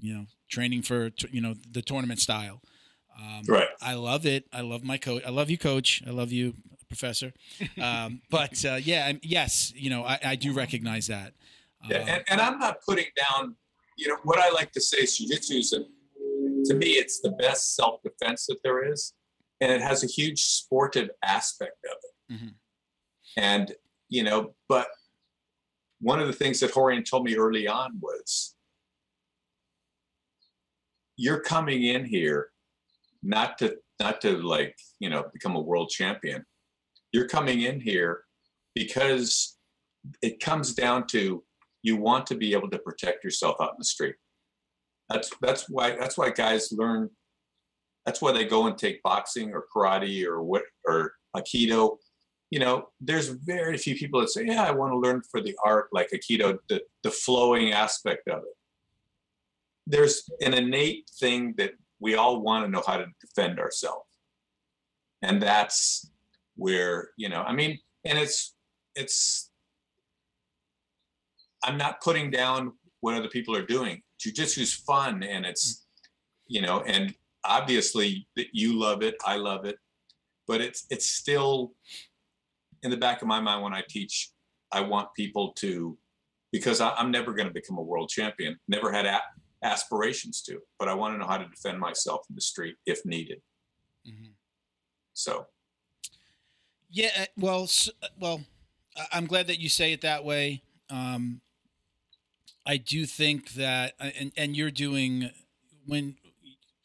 [0.00, 2.60] you know, training for you know the tournament style.
[3.18, 3.68] Um, right.
[3.82, 4.46] I love it.
[4.52, 5.22] I love my coach.
[5.26, 6.02] I love you, coach.
[6.06, 6.54] I love you,
[6.88, 7.32] professor.
[7.80, 11.34] Um, but uh, yeah, yes, you know, I, I do recognize that.
[11.88, 13.56] Yeah, Um, and, and I'm not putting down,
[13.96, 15.78] you know, what I like to say is jujitsu is, a,
[16.66, 19.14] to me, it's the best self-defense that there is.
[19.60, 22.40] And it has a huge sportive aspect of it.
[22.40, 22.54] Mhm.
[23.36, 23.74] And,
[24.08, 24.86] you know, but
[26.00, 28.54] one of the things that Rorion told me early on was
[31.16, 32.50] you're coming in here
[33.22, 36.44] not to not to like, you know, become a world champion.
[37.12, 38.22] You're coming in here
[38.74, 39.56] because
[40.22, 41.42] it comes down to
[41.82, 44.14] you want to be able to protect yourself out in the street.
[45.08, 47.10] That's that's why that's why guys learn.
[48.04, 51.96] That's why they go and take boxing or karate or what or aikido.
[52.50, 55.56] You know, there's very few people that say, "Yeah, I want to learn for the
[55.64, 58.56] art like aikido, the the flowing aspect of it."
[59.86, 64.06] There's an innate thing that we all want to know how to defend ourselves,
[65.22, 66.10] and that's
[66.56, 67.42] where you know.
[67.42, 68.54] I mean, and it's
[68.94, 69.50] it's
[71.62, 74.02] I'm not putting down what other people are doing.
[74.18, 75.86] Jiu-jitsu is fun and it's,
[76.46, 79.76] you know, and obviously that you love it, I love it,
[80.46, 81.72] but it's it's still
[82.82, 84.30] in the back of my mind when I teach,
[84.72, 85.98] I want people to,
[86.52, 89.06] because I, I'm never going to become a world champion, never had
[89.62, 93.04] aspirations to, but I want to know how to defend myself in the street if
[93.04, 93.40] needed.
[94.06, 94.34] mhm.
[95.14, 95.48] So
[96.90, 97.68] Yeah, uh, well,
[98.02, 98.40] uh, well,
[99.12, 100.62] I'm glad that you say it that way.
[100.90, 101.40] Um,
[102.66, 105.30] I do think that, uh, and and you're doing
[105.86, 106.16] when,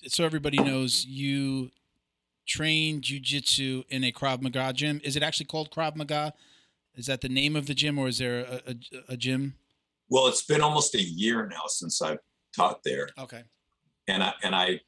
[0.08, 1.72] so everybody knows you
[2.46, 5.02] train jujitsu in a Krav Maga gym.
[5.04, 6.34] Is it actually called Krav Maga?
[6.96, 8.76] Is that the name of the gym, or is there a, a,
[9.14, 9.56] a gym?
[10.10, 12.20] Well, it's been almost a year now since I've
[12.56, 13.44] taught there, Okay.
[14.08, 14.80] and I and I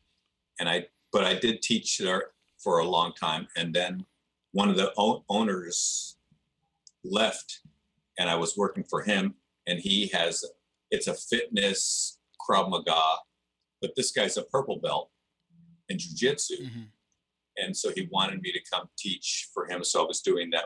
[0.60, 2.32] and I, but I did teach there
[2.64, 4.06] for a long time, and then
[4.52, 6.18] one of the o- owners
[7.04, 7.60] left,
[8.18, 9.36] and I was working for him,
[9.68, 10.44] and he has
[10.92, 13.02] it's a fitness Krav Maga,
[13.82, 15.10] but this guy's a purple belt
[15.90, 16.82] in jujitsu, hmm
[17.58, 19.82] and so he wanted me to come teach for him.
[19.82, 20.66] So I was doing that,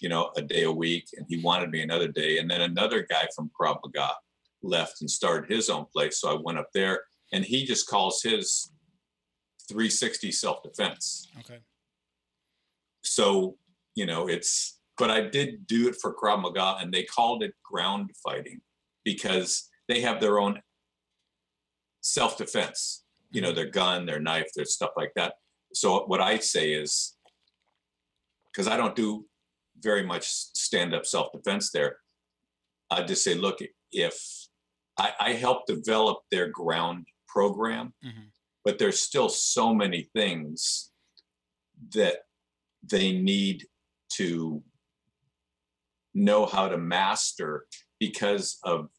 [0.00, 2.38] you know, a day a week, and he wanted me another day.
[2.38, 4.12] And then another guy from Krav Maga
[4.62, 7.00] left and started his own place, so I went up there,
[7.32, 8.72] and he just calls his
[9.68, 11.28] 360 self defense.
[11.40, 11.58] Okay.
[13.02, 13.56] So
[13.94, 17.54] you know, it's but I did do it for Krav Maga, and they called it
[17.64, 18.60] ground fighting
[19.04, 20.60] because they have their own
[22.00, 23.04] self defense.
[23.30, 23.56] You know, mm-hmm.
[23.56, 25.34] their gun, their knife, their stuff like that.
[25.72, 27.16] So what I say is,
[28.52, 29.26] because I don't do
[29.78, 31.96] very much stand up self defense there,
[32.90, 33.58] I just say, look,
[33.92, 34.20] if
[35.00, 38.30] I, I help develop their ground program, Mhm.
[38.64, 40.90] but there's still so many things
[41.94, 42.26] that
[42.82, 43.66] they need
[44.10, 44.62] to
[46.12, 47.66] know how to master
[47.98, 48.90] because of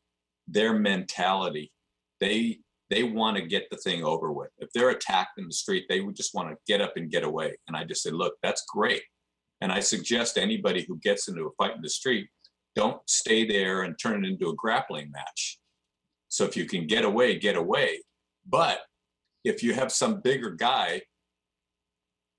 [0.47, 1.71] their mentality.
[2.19, 2.59] They
[2.89, 4.49] they want to get the thing over with.
[4.57, 7.23] If they're attacked in the street, they would just want to get up and get
[7.23, 7.55] away.
[7.67, 9.01] And I just say, look, that's great.
[9.61, 12.27] And I suggest anybody who gets into a fight in the street,
[12.75, 15.57] don't stay there and turn it into a grappling match.
[16.31, 17.99] So if you can get away, get away.
[18.47, 18.79] But
[19.43, 21.01] if you have some bigger guy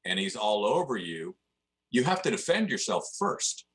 [0.06, 1.36] and he's all over you,
[1.90, 3.66] you have to defend yourself first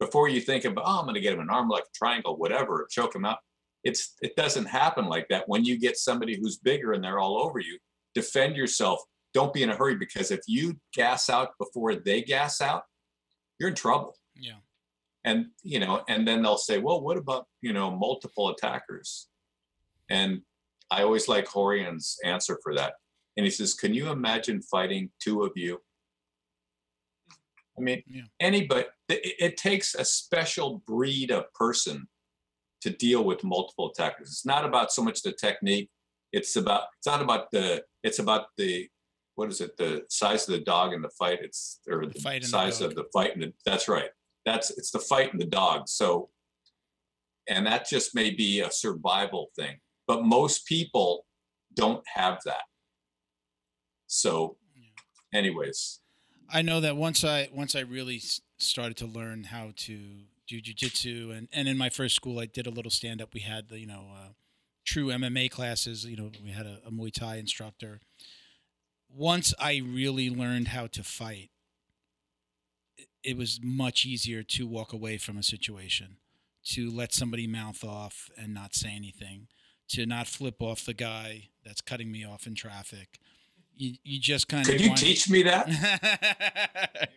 [0.00, 2.38] before you think about, oh, I'm going to get him an arm like a triangle,
[2.38, 3.36] whatever, choke him out.
[3.84, 5.44] It's it doesn't happen like that.
[5.48, 7.78] When you get somebody who's bigger and they're all over you,
[8.14, 9.00] defend yourself.
[9.34, 12.84] Don't be in a hurry because if you gas out before they gas out,
[13.60, 14.16] you're in trouble.
[14.34, 14.60] Yeah.
[15.24, 19.28] And you know, and then they'll say, well, what about you know multiple attackers?
[20.08, 20.42] And
[20.90, 22.94] I always like Rorion's answer for that.
[23.36, 25.80] And he says, Can you imagine fighting two of you?
[27.76, 28.22] I mean, Yeah.
[28.40, 32.08] anybody, it, it takes a special breed of person
[32.80, 34.28] to deal with multiple attackers.
[34.28, 35.90] It's not about so much the technique.
[36.32, 38.88] It's about, it's not about the, it's about the,
[39.36, 41.38] what is it, the size of the dog in the fight.
[41.42, 43.34] It's, or The and the size of the fight.
[43.34, 44.10] And the, that's right.
[44.44, 45.88] That's, it's the fight and the dog.
[45.88, 46.30] So,
[47.48, 49.78] and that just may be a survival thing.
[50.08, 51.26] But most people
[51.74, 52.62] don't have that.
[54.08, 54.56] So,
[55.32, 56.00] anyways,
[56.50, 58.20] I know that once I once I really
[58.56, 59.98] started to learn how to
[60.48, 63.34] do jujitsu, and and in my first school, I did a little stand up.
[63.34, 64.28] We had the you know uh,
[64.84, 66.06] true MMA classes.
[66.06, 68.00] You know, we had a, a Muay Thai instructor.
[69.14, 71.50] Once I really learned how to fight,
[73.22, 76.16] it was much easier to walk away from a situation,
[76.64, 79.48] to let somebody mouth off and not say anything,
[79.88, 83.18] to not flip off the guy that's cutting me off in traffic.
[83.76, 85.68] You, you just kind of could you teach me that?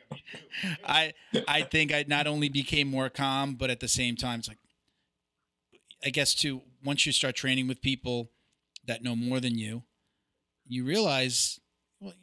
[0.86, 1.14] I
[1.48, 4.60] I think I not only became more calm, but at the same time, it's like
[6.06, 6.62] I guess too.
[6.84, 8.30] Once you start training with people
[8.86, 9.84] that know more than you,
[10.68, 11.60] you realize,
[12.00, 12.14] well,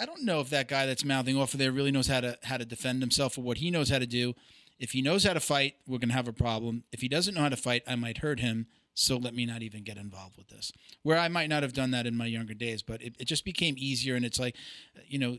[0.00, 2.38] I don't know if that guy that's mouthing off of there really knows how to
[2.44, 4.34] how to defend himself or what he knows how to do.
[4.78, 6.84] If he knows how to fight, we're gonna have a problem.
[6.92, 8.68] If he doesn't know how to fight, I might hurt him.
[8.98, 10.72] So let me not even get involved with this.
[11.04, 13.44] Where I might not have done that in my younger days, but it, it just
[13.44, 14.16] became easier.
[14.16, 14.56] And it's like,
[15.06, 15.38] you know,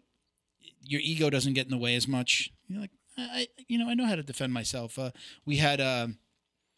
[0.82, 2.52] your ego doesn't get in the way as much.
[2.70, 4.98] You're like, I, you know, I know how to defend myself.
[4.98, 5.12] Uh,
[5.46, 6.08] we had uh,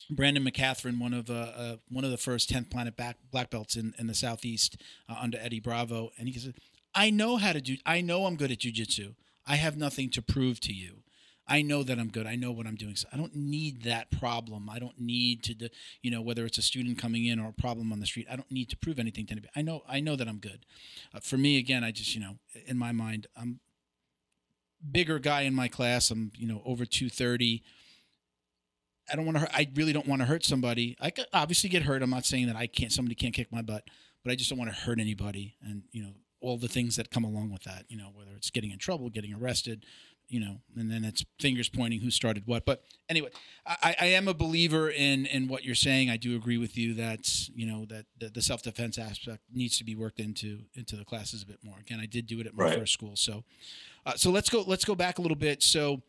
[0.10, 3.76] Brandon McCaffrey, one of uh, uh, one of the first tenth planet back, black belts
[3.76, 6.56] in, in the southeast uh, under Eddie Bravo, and he said,
[6.96, 7.78] "I know how to do.
[7.86, 9.14] I know I'm good at jujitsu.
[9.46, 11.04] I have nothing to prove to you.
[11.52, 12.28] I know that I'm good.
[12.28, 12.96] I know what I'm doing.
[12.96, 14.70] So I don't need that problem.
[14.70, 15.70] I don't need to,
[16.02, 18.26] you know, whether it's a student coming in or a problem on the street.
[18.32, 19.52] I don't need to prove anything to anybody.
[19.54, 19.82] I know.
[19.86, 20.66] I know that I'm good.
[21.14, 22.38] Uh, for me, again, I just, you know,
[22.68, 23.60] in my mind, I'm
[24.90, 26.10] bigger guy in my class.
[26.10, 27.62] I'm, you know, over 230.
[29.12, 29.54] I don't want to.
[29.54, 30.96] I really don't want to hurt somebody.
[31.02, 32.02] I could obviously get hurt.
[32.02, 33.84] I'm not saying that I can't, somebody can't kick my butt,
[34.24, 35.58] but I just don't want to hurt anybody.
[35.62, 38.50] And, you know, all the things that come along with that, you know, whether it's
[38.50, 39.86] getting in trouble, getting arrested,
[40.32, 42.66] you know, and then it's fingers pointing who started what.
[42.66, 43.30] But anyway,
[43.66, 46.10] I, I am a believer in in what you're saying.
[46.10, 49.78] I do agree with you that you know that the, the self defense aspect needs
[49.78, 51.76] to be worked into into the classes a bit more.
[51.80, 52.80] Again, I did do it at my Right.
[52.80, 53.44] first school, so
[54.06, 55.62] uh, so let's go let's go back a little bit.
[55.62, 56.02] So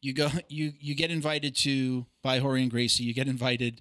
[0.00, 3.04] you go you you get invited to by Rorion Gracie.
[3.04, 3.80] You get invited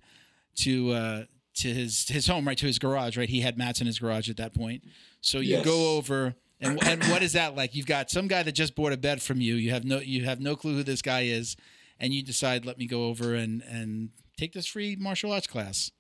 [0.58, 1.24] to uh,
[1.56, 3.30] to his his home, right to his garage, right?
[3.30, 4.84] He had mats in his garage at that point.
[5.22, 5.66] So you Yes.
[5.66, 7.76] go over, and and what is that like?
[7.76, 9.56] You've got some guy that just bought a bed from you.
[9.56, 11.56] You have no you have no clue who this guy is,
[12.00, 15.92] and you decide, let me go over and and take this free martial arts class.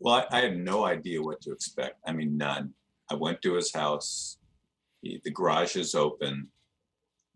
[0.00, 2.00] Well, I, I had no idea what to expect.
[2.06, 2.74] I mean, none.
[3.08, 4.38] I went to his house.
[5.00, 6.48] He, the garage is open.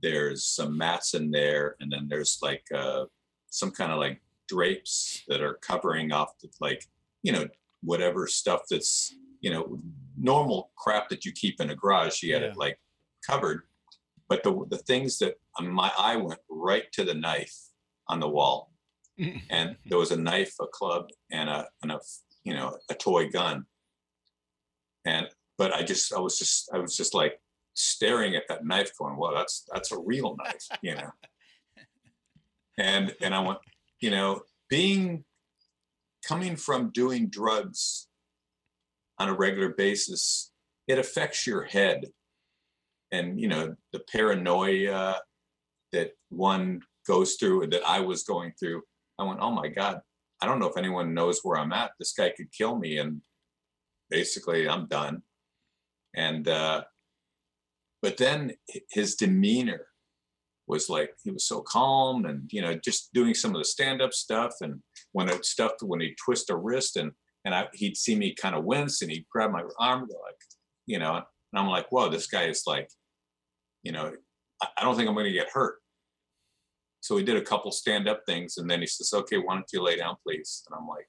[0.02, 3.04] There's some mats in there, and then there's like uh,
[3.50, 6.84] some kind of like drapes that are covering off the like
[7.22, 7.46] you know
[7.82, 9.78] whatever stuff that's you know
[10.16, 12.20] normal crap that you keep in a garage.
[12.20, 12.48] He had Yeah.
[12.48, 12.78] it like
[13.26, 13.62] covered,
[14.28, 17.56] but the the things that um, my eye went right to the knife
[18.08, 18.72] on the wall,
[19.50, 22.00] and there was a knife, a club, and a and a
[22.44, 23.66] you know a toy gun
[25.04, 27.40] and but i just i was just i was just like
[27.74, 31.10] staring at that knife going well that's that's a real knife you know
[32.78, 33.58] and and i went
[34.00, 35.24] you know being
[36.26, 38.06] coming from doing drugs
[39.18, 40.52] on a regular basis
[40.88, 42.06] it affects your head
[43.12, 45.20] and you know the paranoia
[45.92, 48.82] that one goes through that i was going through
[49.18, 50.00] i went oh my god
[50.40, 51.92] I don't know if anyone knows where I'm at.
[51.98, 53.22] This guy could kill me, and
[54.10, 55.22] basically, I'm done.
[56.14, 56.84] And uh,
[58.02, 58.52] but then
[58.90, 59.86] his demeanor
[60.66, 64.12] was like he was so calm, and you know, just doing some of the stand-up
[64.12, 67.12] stuff, and when it stuff when he twist a wrist, and
[67.46, 70.36] and I, he'd see me kind of wince, and he'd grab my arm, like,
[70.84, 72.90] you know, and I'm like, whoa, this guy is like,
[73.84, 74.12] you know,
[74.60, 75.76] I, I don't think I'm going to get hurt.
[77.00, 79.72] So we did a couple stand up things, and then he says, "Okay, why don't
[79.72, 81.06] you lay down, please?" And I'm like,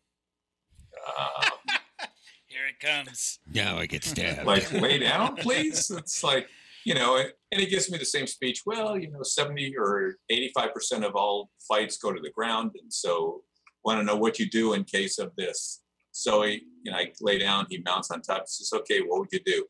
[1.08, 1.78] um,
[2.46, 3.40] Here it comes.
[3.52, 4.46] Now I get stabbed.
[4.46, 6.50] "Like lay down, please." It's like,
[6.86, 7.18] you know,
[7.52, 8.62] and he gives me the same speech.
[8.64, 12.94] Well, you know, seventy or eighty-five percent of all fights go to the ground, and
[12.94, 13.42] so
[13.84, 15.82] want to know what you do in case of this.
[16.18, 17.68] So he, you know, I lay down.
[17.70, 18.42] He mounts on top.
[18.42, 19.68] He says, "Okay, what would you do?"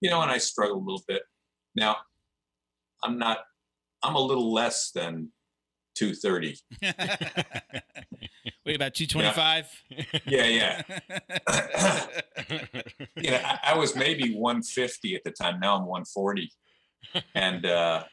[0.00, 1.22] You know, and I struggle a little bit.
[1.74, 1.98] Now,
[3.04, 3.40] I'm not.
[4.02, 5.30] I'm a little less than
[5.94, 6.56] two thirty.
[8.64, 9.66] Wait, about 225?
[10.26, 10.82] Yeah, yeah.
[13.16, 15.58] you know, I, I was maybe 150 at the time.
[15.60, 16.50] Now I'm 140,
[17.34, 18.04] and uh,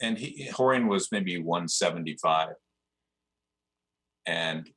[0.00, 2.48] and he Rorion was maybe 175,
[4.26, 4.70] and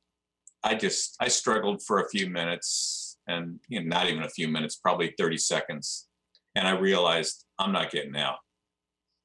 [0.66, 4.48] I just I struggled for a few minutes, and you know, not even a few
[4.48, 6.08] minutes, probably 30 seconds,
[6.54, 8.38] and I realized I'm not getting out.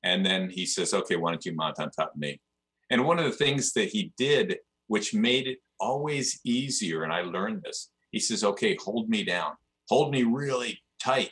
[0.04, 2.39] And then he says, "Okay, why don't you mount on top of me?"
[2.91, 7.21] And one of the things that he did, which made it always easier, and I
[7.21, 9.54] learned this, he says, okay, hold me down,
[9.89, 11.32] hold me really tight.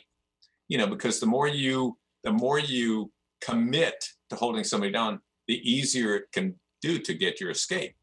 [0.68, 5.60] You know, because the more you, the more you commit to holding somebody down, the
[5.70, 7.94] easier it can do to get your escape.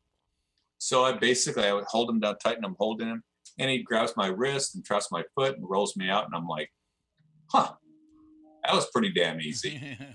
[0.78, 3.24] So I basically I would hold him down tight and I'm holding him,
[3.60, 6.48] and he grabs my wrist and trusts my foot and rolls me out, and I'm
[6.48, 6.70] like,
[7.52, 7.74] huh,
[8.64, 9.98] that was pretty damn easy.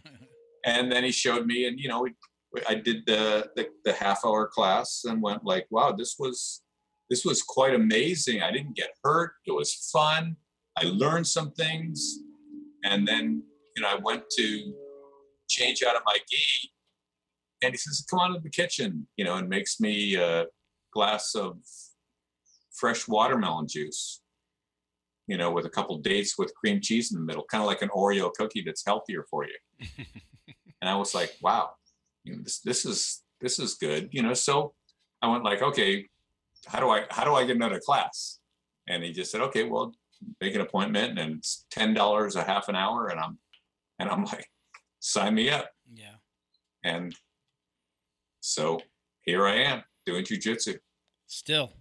[0.64, 2.14] And then he showed me and you know we,
[2.68, 6.62] i did the, the the half hour class and went like wow this was
[7.10, 8.42] this was quite amazing.
[8.42, 9.32] I didn't get hurt.
[9.46, 10.36] It was fun.
[10.78, 12.20] I learned some things.
[12.84, 13.42] And then
[13.76, 14.74] you know i went to
[15.48, 16.71] change out of my gi
[17.62, 20.46] and he says come on to the kitchen you know and makes me a
[20.92, 21.56] glass of
[22.72, 24.20] fresh watermelon juice
[25.26, 27.82] you know with a couple dates with cream cheese in the middle kind of like
[27.82, 29.88] an oreo cookie that's healthier for you
[30.82, 31.70] and I was like, wow,
[32.24, 34.34] you know, this this is this is good, you know.
[34.34, 34.74] So
[35.22, 36.06] I went like, okay,
[36.66, 38.40] how do I how do I get another class?
[38.88, 39.94] And he just said, okay, well,
[40.40, 43.38] make an appointment, and it's ten dollars a half an hour, and I'm
[44.00, 44.46] and I'm like,
[44.98, 45.70] sign me up.
[45.94, 46.16] yeah.
[46.84, 47.14] And
[48.42, 48.80] so
[49.22, 50.78] here I am doing jujitsu
[51.26, 51.72] Still.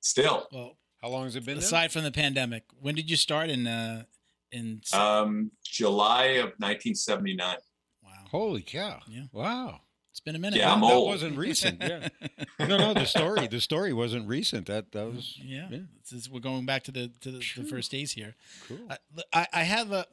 [0.00, 0.46] still.
[0.52, 1.54] Well, How long has it been?
[1.54, 1.60] now?
[1.60, 4.04] aside from the pandemic, when did you start in uh
[4.52, 7.56] in Um, July of 1979.
[8.02, 8.10] wow.
[8.30, 9.00] Holy cow!
[9.08, 9.22] Yeah.
[9.32, 9.80] Wow.
[10.12, 10.60] It's been a minute.
[10.60, 11.08] Yeah, I'm that old.
[11.08, 11.80] wasn't recent.
[11.82, 12.08] Yeah.
[12.60, 12.94] No, no.
[12.94, 13.48] The story.
[13.48, 14.66] The story wasn't recent.
[14.66, 15.66] That that was Yeah.
[15.70, 15.78] Yeah.
[16.02, 18.36] This is, we're going back to the to the, the first days here.
[18.68, 18.78] cool.
[18.88, 18.98] I,
[19.32, 20.06] I, I have a.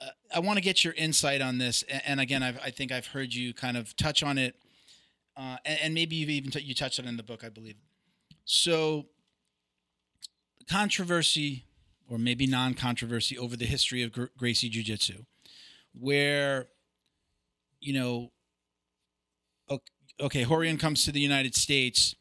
[0.00, 2.90] Uh, I want to get your insight on this, and, and again, I've, I think
[2.90, 4.56] I've heard you kind of touch on it,
[5.36, 7.48] uh, and, and maybe you've even t- you touched on it in the book, I
[7.50, 7.76] believe.
[8.44, 9.06] So,
[10.68, 11.64] controversy,
[12.08, 15.24] or maybe non-controversy, over the history of Gr- Gracie Jiu Jitsu,
[15.92, 16.68] where,
[17.80, 18.30] you know,
[19.70, 22.14] okay, okay, Rorion comes to the United States,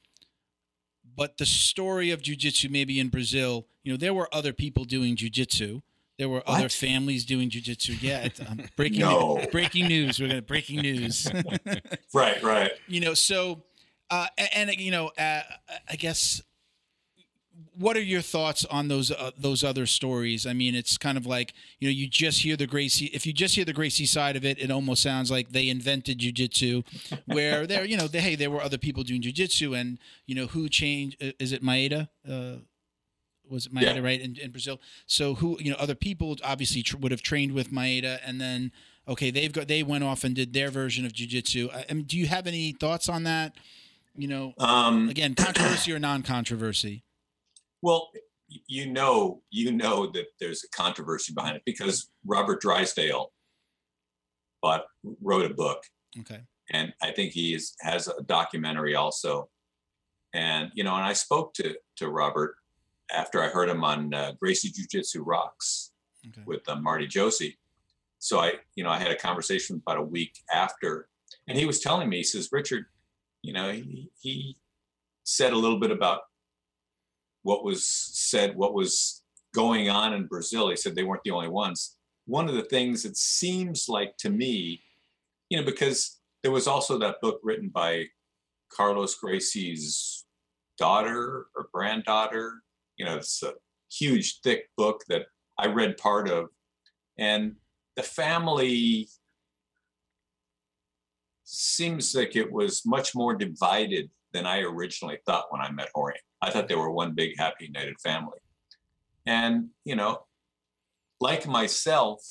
[1.16, 4.84] but the story of Jiu Jitsu, maybe in Brazil, you know, there were other people
[4.84, 5.82] doing Jiu Jitsu.
[6.20, 7.94] There were other families doing Jiu Jitsu.
[8.02, 9.44] Yeah, it's, um, breaking No.
[9.52, 10.20] breaking news.
[10.20, 11.28] We're gonna breaking news.
[12.14, 12.72] Right, right.
[12.88, 13.64] you know, so
[14.12, 15.42] Uh, a- and, you know, uh,
[15.90, 16.42] I guess
[17.78, 20.46] what are your thoughts on those uh, those other stories?
[20.46, 23.06] I mean, it's kind of like you know, you just hear the Gracie.
[23.14, 26.20] If you just hear the Gracie side of it, it almost sounds like they invented
[26.20, 26.84] jujitsu,
[27.26, 30.48] where there, you know, they, hey, there were other people doing jujitsu, and you know,
[30.48, 31.22] who changed?
[31.24, 32.10] uh, Is it Maeda?
[32.30, 32.58] Uh,
[33.50, 34.00] was it Maeda Yeah.
[34.00, 34.80] right in, in Brazil?
[35.06, 38.72] So who you know, other people obviously tr- would have trained with Maeda, and then
[39.08, 41.74] okay, they've got they went off and did their version of jujitsu.
[41.74, 43.56] I, I mean, do you have any thoughts on that?
[44.16, 47.04] You know, Um, again, controversy or non-controversy?
[47.82, 48.10] Well,
[48.68, 53.32] you know, you know that there's a controversy behind it because Robert Drysdale,
[54.62, 54.88] but
[55.22, 55.84] wrote a book,
[56.20, 56.42] Okay.
[56.72, 59.50] and I think he is, has a documentary also.
[60.34, 62.56] And you know, and I spoke to to Robert
[63.16, 65.92] after I heard him on uh, Gracie Jiu Jitsu Rocks
[66.28, 66.42] Okay.
[66.46, 67.58] with uh, Marty Josie.
[68.20, 71.08] So I, you know, I had a conversation about a week after,
[71.48, 72.86] and he was telling me, he says, Richard,
[73.42, 74.58] you know, he, he
[75.24, 76.22] said a little bit about
[77.44, 79.24] what was said, what was
[79.56, 80.70] going on in Brazil.
[80.70, 81.96] He said they weren't the only ones.
[82.26, 84.82] One of the things it seems like to me,
[85.50, 88.06] you know, because there was also that book written by
[88.70, 90.26] Carlos Gracie's
[90.78, 92.62] daughter or granddaughter.
[93.00, 93.54] You know, it's a
[93.92, 95.24] huge, thick book that
[95.58, 96.50] I read part of.
[97.18, 97.56] And
[97.96, 99.08] the family
[101.44, 106.20] seems like it was much more divided than I originally thought when I met Rorion.
[106.42, 108.38] I thought they were one big, happy, united family.
[109.26, 110.26] And, you know,
[111.20, 112.22] like myself,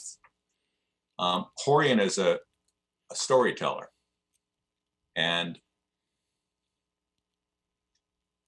[1.18, 2.38] um, Rorion is a,
[3.10, 3.88] a storyteller.
[5.16, 5.58] And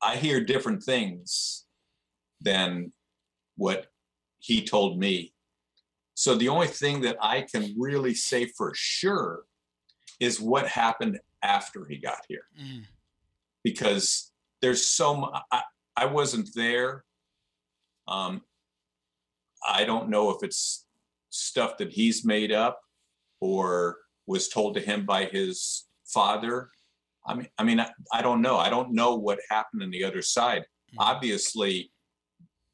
[0.01, 1.67] I hear different things
[2.41, 2.93] than
[3.57, 3.87] what
[4.39, 5.35] he told me.
[6.15, 9.45] So the only thing that I can really say for sure
[10.19, 12.85] is what happened after he got here Mm.
[13.65, 14.31] because
[14.61, 15.63] there's so much I,
[15.97, 17.05] I wasn't there
[18.07, 18.43] um
[19.67, 20.85] i don't know if it's
[21.31, 22.79] stuff that he's made up
[23.41, 26.69] or was told to him by his father
[27.27, 30.05] i mean i mean i, I don't know i don't know what happened on the
[30.05, 30.97] other side Mhm.
[30.99, 31.91] obviously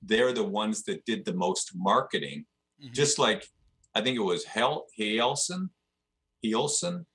[0.03, 2.47] they're the ones that did the most marketing
[2.83, 2.93] Mhm.
[2.93, 3.49] just like
[3.95, 5.71] i think it was Hel Relson
[6.45, 7.07] Relson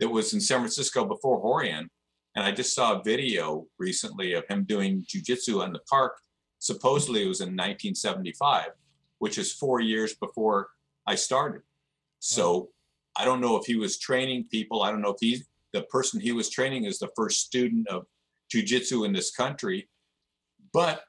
[0.00, 1.88] that was in San Francisco before Rorion.
[2.34, 6.20] And I just saw a video recently of him doing jujitsu in the park.
[6.58, 8.72] Supposedly it was in 1975,
[9.18, 10.68] which is four years before
[11.06, 11.62] I started.
[12.18, 12.72] So
[13.16, 14.82] I don't know if he was training people.
[14.82, 18.06] I don't know if he, the person he was training is the first student of
[18.54, 19.88] jujitsu in this country.
[20.74, 21.04] But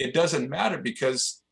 [0.00, 1.42] it doesn't matter because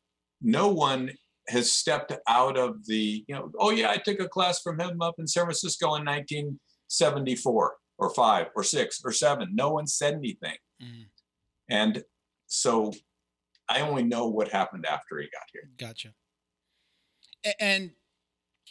[0.40, 1.12] no one
[1.48, 5.02] has stepped out of the, you know, oh yeah, I took a class from him
[5.02, 9.50] up in San Francisco in 1974 or five or six or seven.
[9.54, 10.56] No one said anything.
[10.82, 11.10] Mhm.
[11.68, 12.04] And
[12.46, 12.94] so
[13.68, 15.70] I only know what happened after he got here.
[15.76, 16.14] Gotcha.
[17.60, 17.92] And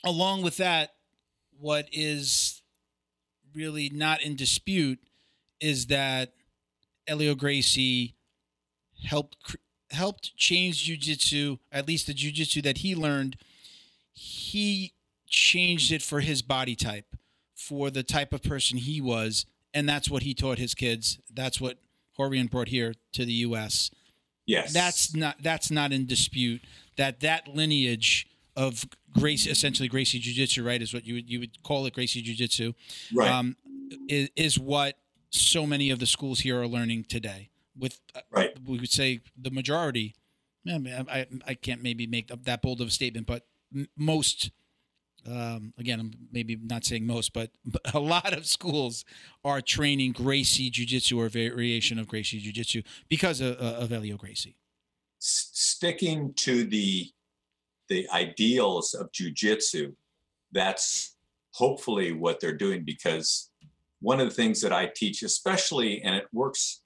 [0.04, 0.96] along with that,
[1.52, 2.64] what is
[3.54, 5.00] really not in dispute
[5.60, 6.34] is that
[7.06, 8.16] Helio Gracie
[9.04, 9.38] helped
[9.92, 13.38] helped change jujitsu, at least the jujitsu that he learned.
[14.14, 14.94] He
[15.28, 17.16] changed it for his body type,
[17.56, 21.20] for the type of person he was, and that's what he taught his kids.
[21.34, 21.78] That's what
[22.18, 23.92] Rorion brought here to the U.S
[24.48, 24.72] Yes.
[24.72, 26.62] that's not that's not in dispute
[26.96, 31.62] that that lineage of Grace, essentially Gracie Jiu-Jitsu right is what you would you would
[31.64, 32.74] call it Gracie Jiu-Jitsu
[33.14, 33.30] right.
[33.30, 33.58] um,
[34.08, 34.98] is, is what
[35.32, 38.52] so many of the schools here are learning today with uh, Right.
[38.66, 40.16] we would say the majority
[40.70, 44.52] I, mean, I, I can't maybe make that bold of a statement but m- most
[45.26, 47.52] um, again I'm maybe not saying most but
[47.94, 49.06] a lot of schools
[49.44, 54.56] are training Gracie Jiu-Jitsu or variation of Gracie Jiu-Jitsu because of, uh, of Helio Gracie
[55.22, 57.10] S- sticking to the
[57.90, 59.94] the ideals of jujitsu,
[60.52, 61.16] that's
[61.52, 63.50] hopefully what they're doing because
[64.02, 66.82] one of the things that I teach, especially, and it works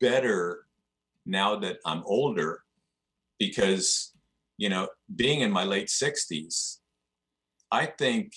[0.00, 0.66] better
[1.26, 2.62] now that I'm older,
[3.38, 4.12] because
[4.58, 6.78] you know, being in my late 60s,
[7.70, 8.32] I think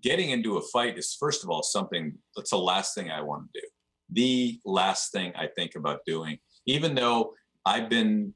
[0.00, 3.52] getting into a fight is first of all something that's the last thing I want
[3.52, 3.66] to do.
[4.10, 7.34] The last thing I think about doing, even though
[7.64, 8.34] I've been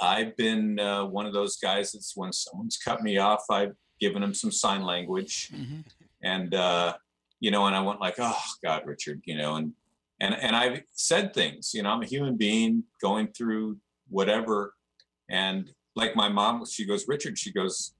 [0.00, 4.20] I've been uh, one of those guys that's when someone's cut me off, I've given
[4.20, 5.84] them some sign language, Mhm.
[6.22, 6.96] and uh,
[7.40, 9.72] you know, and I went like, oh God, Richard, you know, and
[10.20, 13.78] and and I've said things, you know, I'm a human being going through
[14.08, 14.74] whatever,
[15.28, 17.94] and like my mom, she goes, Richard, she goes,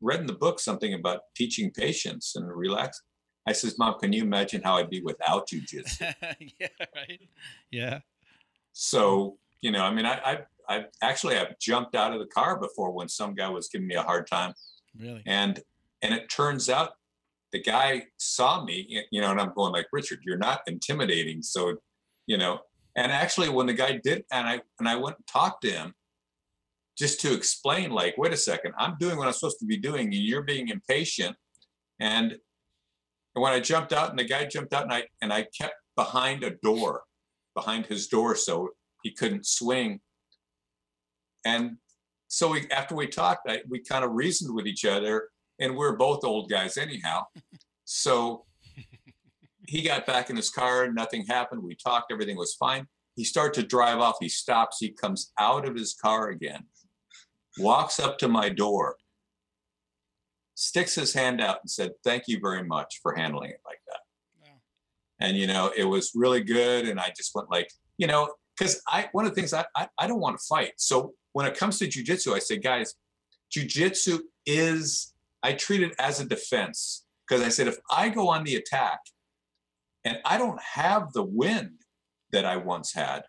[0.00, 3.02] read in the book something about teaching patience and relax.
[3.46, 6.14] I says, Mom, can you imagine how I'd be without jujitsu?
[6.58, 7.20] yeah, right.
[7.70, 8.00] Yeah.
[8.72, 10.38] So, you know, I mean, I, I,
[10.76, 13.94] I actually I've jumped out of the car before when some guy was giving me
[13.96, 14.54] a hard time,
[14.98, 15.22] Really.
[15.26, 15.60] and
[16.02, 16.92] and it turns out
[17.52, 21.76] the guy saw me, you know, and I'm going like, Richard, you're not intimidating, so,
[22.26, 22.60] you know,
[22.96, 25.94] and actually when the guy did, and I and I went and talked to him,
[26.96, 30.06] just to explain, like, wait a second, I'm doing what I'm supposed to be doing,
[30.06, 31.36] and you're being impatient,
[31.98, 32.38] and
[33.34, 36.44] when I jumped out, and the guy jumped out, and I and I kept behind
[36.44, 37.02] a door,
[37.54, 38.70] behind his door, so
[39.02, 40.00] he couldn't swing.
[41.44, 41.76] And
[42.28, 45.28] so we, after we talked, I, we kind of reasoned with each other,
[45.60, 47.24] and we're both old guys anyhow.
[47.84, 48.46] So
[49.66, 51.62] he got back in his car, nothing happened.
[51.62, 52.86] We talked, everything was fine.
[53.14, 54.16] He started to drive off.
[54.20, 54.78] He stops.
[54.80, 56.64] He comes out of his car again,
[57.58, 58.96] walks up to my door,
[60.54, 64.00] sticks his hand out, and said, "Thank you very much for handling it like that."
[64.40, 64.60] Wow.
[65.20, 68.80] and you know it was really good and i just went like you know because
[68.88, 71.58] i one of the things I, I i don't want to fight so when it
[71.58, 72.94] comes to jujitsu i say guys
[73.54, 78.44] jujitsu is i treat it as a defense because i said if i go on
[78.44, 79.00] the attack
[80.04, 81.82] and i don't have the wind
[82.32, 83.22] that i once had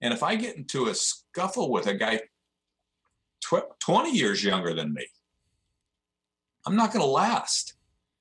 [0.00, 2.20] and if i get into a scuffle with a guy
[3.40, 5.06] tw- 20 years younger than me
[6.66, 7.76] i'm not going to last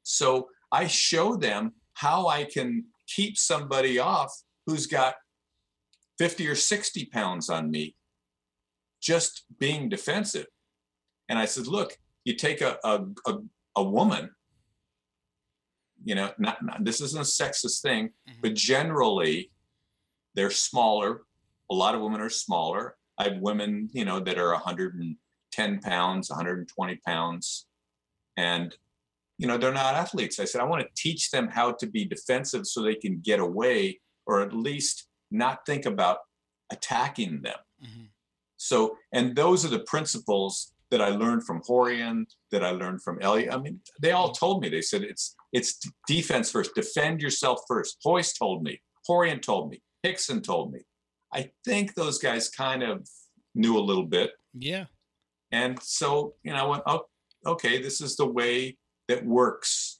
[0.05, 4.31] so I show them how I can keep somebody off
[4.65, 5.15] who's got
[6.19, 7.95] 50 or 60 pounds on me
[9.01, 10.47] just being defensive.
[11.27, 13.37] And I said, look, you take a, a, a,
[13.77, 14.31] a woman,
[16.03, 18.41] you know, not, not this isn't a sexist thing, Mhm.
[18.41, 19.51] but generally
[20.33, 21.21] they're smaller.
[21.71, 22.97] A lot of women are smaller.
[23.17, 27.67] I have women, you know, that are 110 pounds, 120 pounds.
[28.35, 28.75] And
[29.37, 30.39] you know, they're not athletes.
[30.39, 33.41] I said, I want to teach them how to be defensive so they can get
[33.41, 36.19] away or at least not think about
[36.71, 37.57] attacking them.
[37.83, 38.07] Mhm.
[38.55, 43.19] So, and those are the principles that I learned from Rorion, that I learned from
[43.19, 43.51] Helio.
[43.51, 45.77] I mean, they all told me, they said it's it's
[46.07, 47.97] defense first, defend yourself first.
[48.05, 48.79] Royce told me,
[49.09, 50.79] Rorion told me, Rickson told me.
[51.33, 53.05] I think those guys kind of
[53.55, 54.31] knew a little bit.
[54.53, 54.85] Yeah.
[55.51, 57.01] And so, you know, I went, oh,
[57.45, 58.77] okay, this is the way
[59.09, 59.99] that works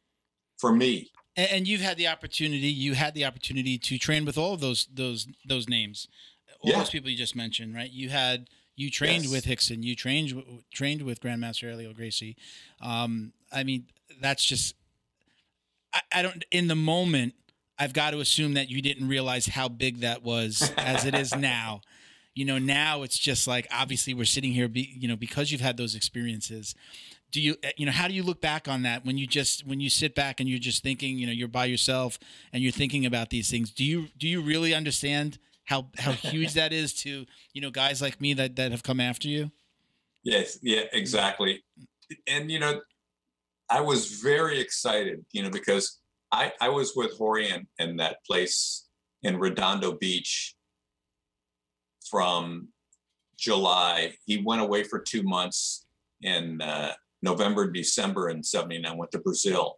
[0.60, 1.12] for me.
[1.36, 2.68] And, and you've had the opportunity.
[2.68, 6.08] You had the opportunity to train with all of those those those names,
[6.62, 6.80] all Yeah.
[6.80, 7.92] those people you just mentioned, right?
[7.92, 9.32] You had you trained Yes.
[9.32, 9.84] with Rickson.
[9.84, 10.42] You trained
[10.74, 12.36] trained with Grandmaster Helio Gracie.
[12.82, 13.86] Um, I mean,
[14.22, 14.76] that's just.
[15.94, 16.44] I, I don't.
[16.52, 17.34] In the moment,
[17.80, 21.36] I've got to assume that you didn't realize how big that was as it is
[21.36, 21.82] now.
[22.34, 25.62] You know, now it's just like obviously we're sitting here, be, you know, because you've
[25.62, 26.76] had those experiences
[27.32, 29.66] do you uh, you know how do you look back on that when you just
[29.68, 32.18] when you sit back and you're just thinking you know you're by yourself
[32.54, 36.54] and you're thinking about these things do you do you really understand how how huge
[36.54, 39.52] that is to you know guys like me that that have come after you
[40.26, 41.64] Yes, yeah, exactly.
[42.28, 42.82] And you know,
[43.70, 46.00] I was very excited, you know, because
[46.32, 48.88] I I was with Rorion in that place
[49.22, 50.56] in Redondo Beach
[52.10, 52.70] from
[53.38, 54.16] July.
[54.26, 55.86] He went away for two months
[56.24, 58.98] in uh, November, December, in '79.
[58.98, 59.78] Went to Brazil,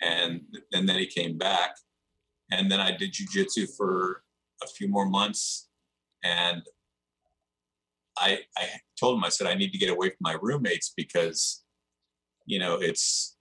[0.00, 0.40] and
[0.72, 1.76] and then he came back,
[2.50, 4.22] and then I did jujitsu for
[4.62, 5.68] a few more months,
[6.24, 6.62] and
[8.18, 11.64] I I told him I said I need to get away from my roommates because
[12.46, 13.36] you know it's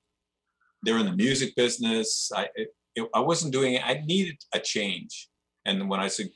[0.83, 2.31] they're in the music business.
[2.35, 3.85] I it, it, I wasn't doing it.
[3.85, 5.29] I needed a change.
[5.65, 6.27] And when I said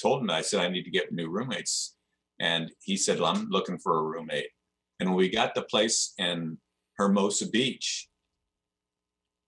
[0.00, 1.96] told him I said I need to get new roommates,
[2.40, 4.48] and he said well, I'm looking for a roommate.
[5.00, 6.58] And when we got the place in
[6.98, 8.08] Hermosa Beach,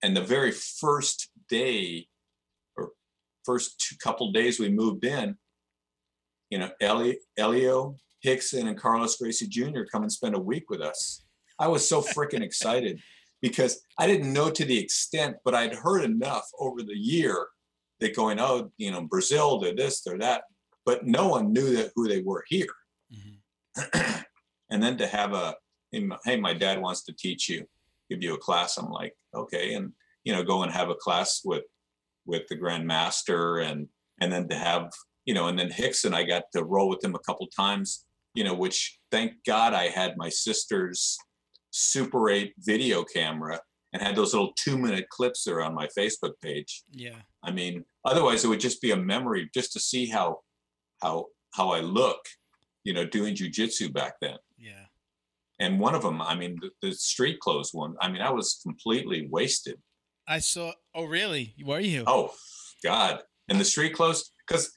[0.01, 2.07] and the very first day
[3.45, 5.37] first two couple days we moved in,
[6.49, 9.81] you know, Helio, Helio Rickson and Carlos Gracie Jr.
[9.91, 11.23] come and spend a week with us.
[11.59, 12.99] I was so freaking excited
[13.41, 17.47] because I didn't know to the extent, but I'd heard enough over the year
[17.99, 20.43] that going, oh, you know, Brazil, they're this, they're that,
[20.85, 22.73] but no one knew that who they were here.
[23.13, 24.25] Mhm.
[24.69, 25.55] and then to have a,
[25.91, 27.65] hey, my dad wants to teach you,
[28.09, 28.77] give you a class.
[28.77, 29.93] I'm like, okay, and
[30.23, 31.63] you know, go and have a class with
[32.25, 33.87] with the grandmaster, and
[34.21, 34.91] and then to have,
[35.25, 38.43] you know, and then Rickson, I got to roll with him a couple times, you
[38.43, 41.17] know, which thank God I had my sister's
[41.71, 43.59] Super 8 video camera
[43.91, 46.83] and had those little two minute clips there on my Facebook page.
[46.91, 50.39] yeah I mean, otherwise it would just be a memory just to see how
[51.01, 52.19] how how I look,
[52.83, 54.37] you know, doing jujitsu back then.
[54.57, 54.85] yeah
[55.59, 58.59] And one of them, I mean, the, the street clothes one, I mean, I was
[58.63, 59.77] completely wasted.
[60.27, 60.73] I saw.
[60.93, 61.55] Oh, really?
[61.63, 62.03] Were you?
[62.07, 62.31] Oh
[62.83, 63.19] God!
[63.49, 64.71] And the street clothes because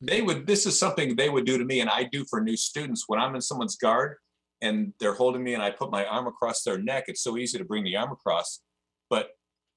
[0.00, 0.46] they would.
[0.46, 3.20] This is something they would do to me, and I do for new students when
[3.20, 4.16] I'm in someone's guard
[4.60, 7.04] and they're holding me, and I put my arm across their neck.
[7.06, 8.60] It's so easy to bring the arm across,
[9.08, 9.30] but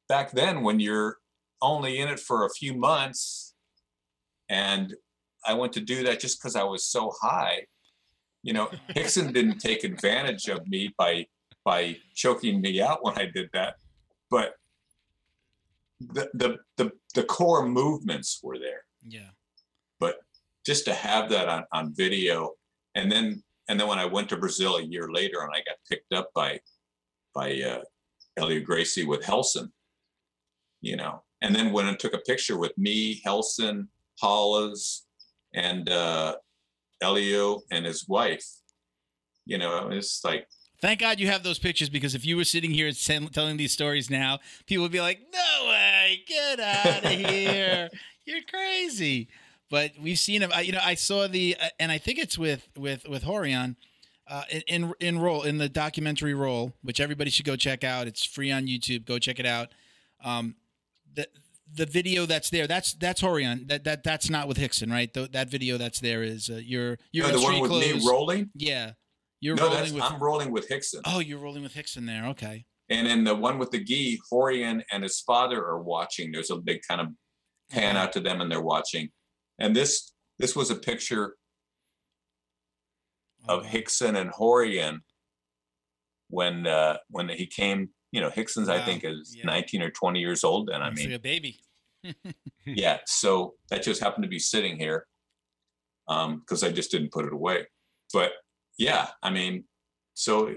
[0.09, 1.17] back then, when you're
[1.61, 3.53] only in it for a few months,
[4.49, 4.95] and
[5.45, 7.65] I went to do that just because I was so high.
[8.43, 11.27] You know, Rickson didn't take advantage of me by
[11.63, 13.75] by choking me out when I did that,
[14.31, 14.55] but
[15.99, 18.85] the the the, the core movements were there.
[19.07, 19.29] Yeah.
[19.99, 20.15] But
[20.65, 22.53] just to have that on, on video,
[22.95, 25.77] and then and then when I went to Brazil a year later, and I got
[25.87, 26.59] picked up by
[27.35, 27.81] by uh,
[28.35, 29.69] Helio Gracie with Relson,
[30.81, 33.87] you know, and then when I took a picture with me, Relson,
[34.23, 35.05] Rolls,
[35.53, 36.35] and uh,
[37.01, 38.47] Helio and his wife,
[39.45, 40.47] you know, it's like
[40.81, 44.09] Thank God you have those pictures because if you were sitting here telling these stories
[44.09, 47.89] now, people would be like, "No way, get out of here!
[48.25, 49.27] You're crazy."
[49.69, 50.51] But we've seen him.
[50.53, 53.75] I, you know, I saw the, uh, and I think it's with with with Rorion,
[54.27, 58.07] uh, in in role in the documentary role, which everybody should go check out.
[58.07, 59.05] It's free on YouTube.
[59.05, 59.69] Go check it out.
[60.23, 60.55] Um,
[61.13, 61.27] the
[61.73, 63.67] the video that's there, that's that's Rorion.
[63.69, 65.13] That that that's not with Rickson, right?
[65.13, 67.69] Th- that video that's there is uh, you're you you're know, in the one with
[67.71, 68.03] clothes.
[68.03, 68.49] me rolling.
[68.55, 68.91] yeah,
[69.41, 70.03] you're no, rolling with.
[70.03, 71.01] I'm rolling with Rickson.
[71.05, 72.25] Oh, you're rolling with Rickson there.
[72.27, 72.65] Okay.
[72.89, 76.31] And in the one with the gi, Rorion and his father are watching.
[76.31, 77.07] There's a big kind of
[77.69, 79.09] pan out to them, and they're watching.
[79.59, 81.35] And this this was a picture
[83.47, 83.71] Oh, of wow.
[83.71, 84.99] Rickson and Rorion
[86.29, 87.89] when uh, when he came.
[88.11, 89.45] You know, Rickson's I think is Yeah.
[89.45, 91.59] 19 or 20 years old, and I mean, like a baby.
[92.65, 92.97] yeah.
[93.05, 95.07] So that just happened to be sitting here
[96.07, 97.67] because I just didn't put it away.
[98.13, 98.33] But
[98.77, 99.65] yeah, I mean,
[100.13, 100.55] so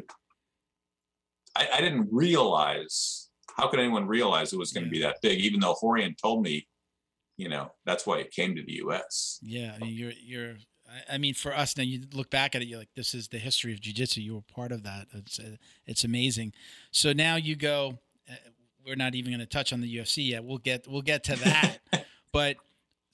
[1.56, 3.28] I, I didn't realize.
[3.56, 5.38] How could anyone realize it was going to be that big?
[5.40, 6.66] Even though Rorion told me,
[7.36, 9.38] you know, that's why it came to the U.S.
[9.42, 10.54] Yeah, I mean, you're you're.
[11.10, 13.38] I- mean, for us now, you look back at it, you're like, this is the
[13.38, 14.22] history of jujitsu.
[14.22, 15.06] You were part of that.
[15.12, 15.40] It's
[15.86, 16.52] it's amazing.
[16.90, 17.98] So now you go.
[18.28, 18.34] Uh,
[18.84, 20.44] we're not even going to touch on the UFC yet.
[20.44, 21.78] We'll get we'll get to that.
[22.32, 22.56] but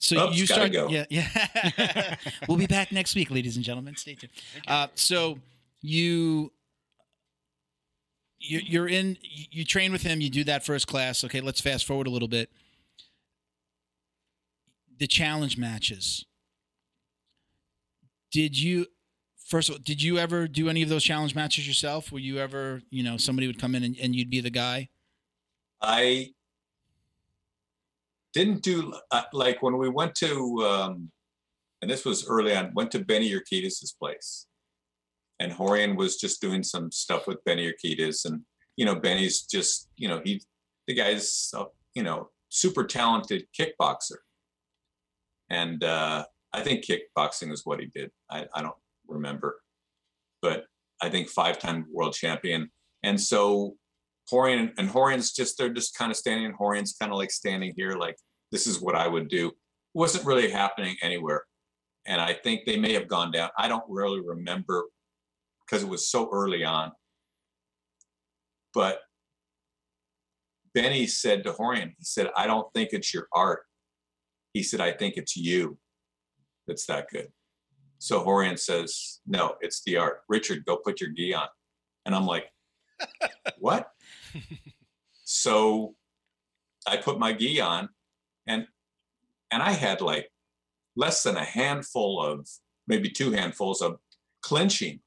[0.01, 0.73] so Oops, you gotta start.
[0.73, 0.89] go.
[0.89, 2.15] Yeah, yeah.
[2.49, 3.95] we'll be back next week, ladies and gentlemen.
[3.95, 4.33] Stay tuned.
[4.67, 5.37] Uh, so
[5.81, 6.51] you.
[8.39, 9.17] you- You're in.
[9.21, 10.19] You you train with him.
[10.19, 11.23] You do that first class.
[11.23, 12.49] Okay, let's fast forward a little bit.
[14.99, 16.25] The challenge matches
[18.31, 18.85] did you
[19.47, 22.37] first of all did you ever do any of those challenge matches yourself were you
[22.37, 24.87] ever you know somebody would come in and, and you'd be the guy
[25.81, 26.29] I
[28.33, 31.11] didn't do uh, like when we went to, um,
[31.81, 32.73] and this was early on.
[32.73, 34.47] Went to Benny Urquidez's place,
[35.39, 38.41] and Rorion was just doing some stuff with Benny Urquidez, and
[38.77, 40.41] you know Benny's just you know he
[40.87, 41.51] the guy's
[41.95, 44.17] you know super talented kickboxer,
[45.49, 48.11] and uh, I think kickboxing is what he did.
[48.29, 48.75] I, I don't
[49.07, 49.59] remember,
[50.41, 50.65] but
[51.01, 52.71] I think five time world champion,
[53.03, 53.75] and so
[54.31, 56.45] Rorion and Rorion's just they're just kind of standing.
[56.45, 58.15] And Rorion's kind of like standing here, like
[58.51, 59.51] this is what I would do.
[59.93, 61.43] wasn't really happening anywhere,
[62.05, 63.49] and I think they may have gone down.
[63.57, 64.85] I don't really remember
[65.65, 66.91] because it was so early on.
[68.73, 68.99] But
[70.73, 73.63] Benny said to Rorion, he said, "I don't think it's your art."
[74.53, 75.77] He said, "I think it's you
[76.67, 77.31] that's that good."
[77.97, 81.47] So Rorion says, "No, it's the art." Richard, go put your gi on,
[82.05, 82.49] and I'm like,
[83.59, 83.91] "What?"
[85.23, 85.95] so
[86.87, 87.89] I put my gi on
[88.47, 88.67] and
[89.51, 90.29] and I had like
[90.95, 92.47] less than a handful of
[92.87, 93.97] maybe two handfuls of
[94.41, 94.99] clinching.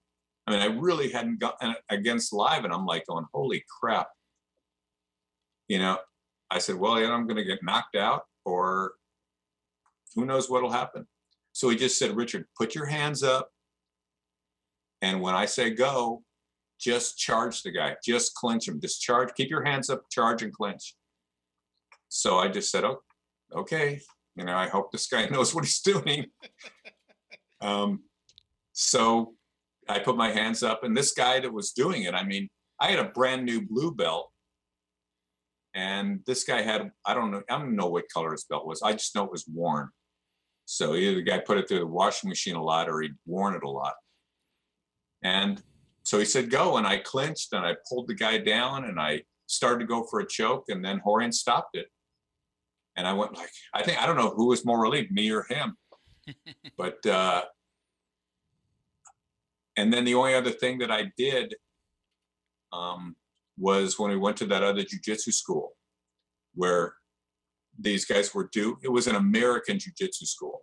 [0.47, 4.09] I mean, I really hadn't gotten against live, and I'm like going, holy crap.
[5.69, 5.99] You know,
[6.51, 8.93] I said, well, either I'm going to get knocked out or
[10.15, 11.07] who knows what'll happen.
[11.53, 13.51] So he just said, Richard, put your hands up.
[15.01, 16.23] And when I say go,
[16.81, 20.53] just charge the guy, just clinch him, just charge, keep your hands up, charge and
[20.53, 20.95] clinch.
[22.09, 23.03] So I just said, oh,
[23.55, 24.01] okay,
[24.37, 26.27] you know, I hope this guy knows what he's doing.
[27.61, 28.03] um,
[28.73, 29.35] so
[29.89, 32.49] I put my hands up, and this guy that was doing it, I mean,
[32.81, 34.31] I had a brand new blue belt,
[35.75, 38.83] and this guy had, I don't know, I don't know what color his belt was.
[38.83, 39.89] I just know it was worn.
[40.67, 43.55] So either the guy put it through the washing machine a lot or he'd worn
[43.55, 43.95] it a lot.
[45.23, 45.63] And
[46.05, 46.77] so he said, go.
[46.77, 50.21] And I clinched and I pulled the guy down and I started to go for
[50.21, 50.67] a choke.
[50.69, 51.87] And then Rorion stopped it.
[52.97, 55.43] And I went like, I think, I don't know who was more relieved, me or
[55.49, 55.77] him.
[56.79, 57.43] but, uh,
[59.77, 61.57] and then the only other thing that I did,
[62.73, 63.17] um,
[63.57, 65.73] was when we went to that other jujitsu school
[66.55, 66.95] where
[67.79, 70.63] these guys were do it was an American jujitsu school.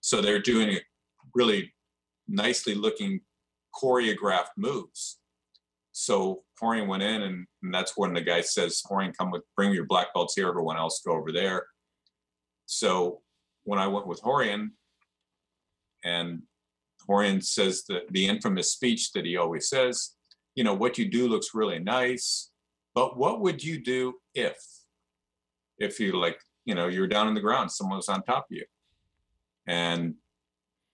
[0.00, 0.80] So they're doing a
[1.34, 1.72] really
[2.28, 3.20] nicely looking
[3.80, 5.18] choreographed moves.
[5.92, 9.72] So Rorion went in and, and that's when the guy says, Rorion, come with bring
[9.72, 11.66] your black belts here, everyone else go over there.
[12.66, 13.22] So
[13.64, 14.70] when I went with Rorion
[16.04, 16.42] and
[17.08, 20.16] Rorion says the, the infamous speech that he always says,
[20.54, 22.50] you know, what you do looks really nice,
[22.94, 24.56] but what would you do if,
[25.78, 28.56] if you like, you know, you're down on the ground, someone was on top of
[28.56, 28.64] you.
[29.66, 30.14] And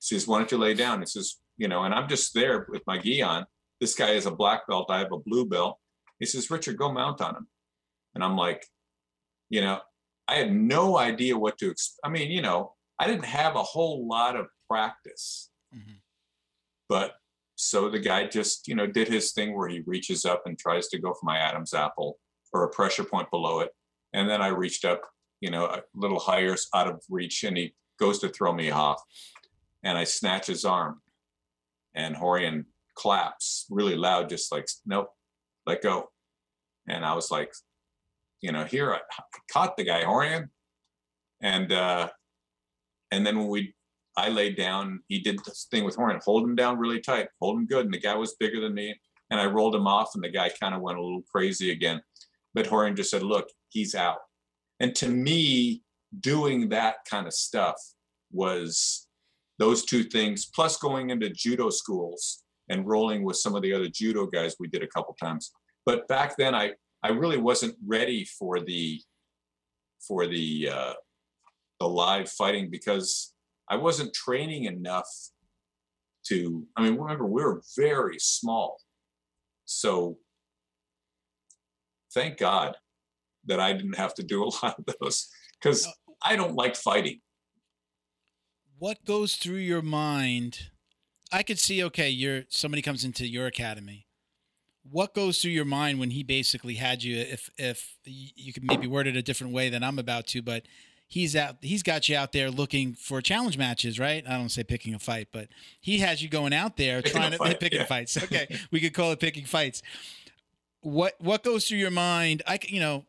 [0.01, 1.01] he says, why don't you lay down?
[1.01, 3.47] He says, you know, and I'm just there with my gi on.
[3.81, 4.87] This guy is a black belt.
[4.91, 5.79] I have a blue belt.
[6.19, 7.47] He says, Richard, go mount on him.
[8.17, 8.67] And I'm like,
[9.49, 9.79] you know,
[10.27, 13.63] I had no idea what to, ex- I mean, you know, I didn't have a
[13.63, 15.51] whole lot of practice.
[15.73, 16.01] Mhm.
[16.89, 17.15] But
[17.55, 20.89] so the guy just, you know, did his thing where he reaches up and tries
[20.89, 22.19] to go for my Adam's apple
[22.53, 23.71] or a pressure point below it.
[24.13, 25.03] And then I reached up,
[25.41, 29.01] you know, a little higher out of reach and he goes to throw me off.
[29.85, 31.03] And I snatch his arm
[31.95, 32.65] and Rorion
[32.95, 35.09] claps really loud, just like, nope,
[35.67, 36.09] let go.
[36.89, 37.53] And I was like,
[38.41, 39.01] you know, here I
[39.51, 40.49] caught the guy, Rorion.
[41.41, 42.09] And uh
[43.11, 43.75] and then when we
[44.17, 47.59] I laid down, he did this thing with Rorion, hold him down really tight, hold
[47.59, 47.87] him good.
[47.87, 48.95] And the guy was bigger than me.
[49.31, 52.03] And I rolled him off, and the guy kind of went a little crazy again.
[52.53, 54.19] But Rorion just said, look, he's out.
[54.79, 55.85] And to me,
[56.21, 57.77] doing that kind of stuff
[58.31, 59.07] was
[59.63, 63.87] those two things, plus going into judo schools and rolling with some of the other
[63.89, 65.53] judo guys we did a couple times.
[65.87, 66.73] But back then I
[67.05, 69.01] I really wasn't ready for the
[70.09, 70.95] for the uh
[71.79, 73.35] the live fighting because
[73.69, 75.09] I wasn't training enough
[76.27, 78.79] to I mean remember we were very small.
[79.65, 80.19] So
[82.13, 82.75] thank God
[83.45, 85.29] that I didn't have to do a lot of those
[85.61, 85.87] because
[86.21, 87.21] I don't like fighting.
[88.83, 90.71] What goes through your mind?
[91.31, 94.09] I could see okay you're somebody comes into your academy.
[94.91, 98.89] What goes through your mind when he basically had you if if you could maybe
[98.89, 100.65] word it a different way than i'm about to but
[101.07, 104.25] he's out he's got you out there looking for challenge matches right?
[104.29, 105.47] I don't say picking a fight but
[105.81, 107.87] he has you going out there Picking trying to fight, picking yeah.
[107.87, 108.17] fights.
[108.25, 109.81] Okay we could call it picking fights.
[110.81, 112.43] What what goes through your mind?
[112.49, 113.05] I you know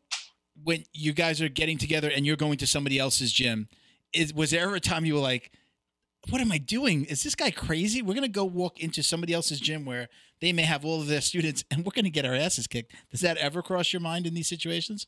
[0.64, 3.70] when you guys are getting together and you're going to somebody else's gym
[4.14, 5.52] is was there ever a time you were like
[6.30, 7.06] what am I doing?
[7.06, 8.02] Is this guy crazy?
[8.02, 10.08] We're gonna go walk into somebody else's gym where
[10.42, 12.94] they may have all of their students, and we're gonna get our asses kicked.
[13.12, 15.08] Does that ever cross your mind in these situations?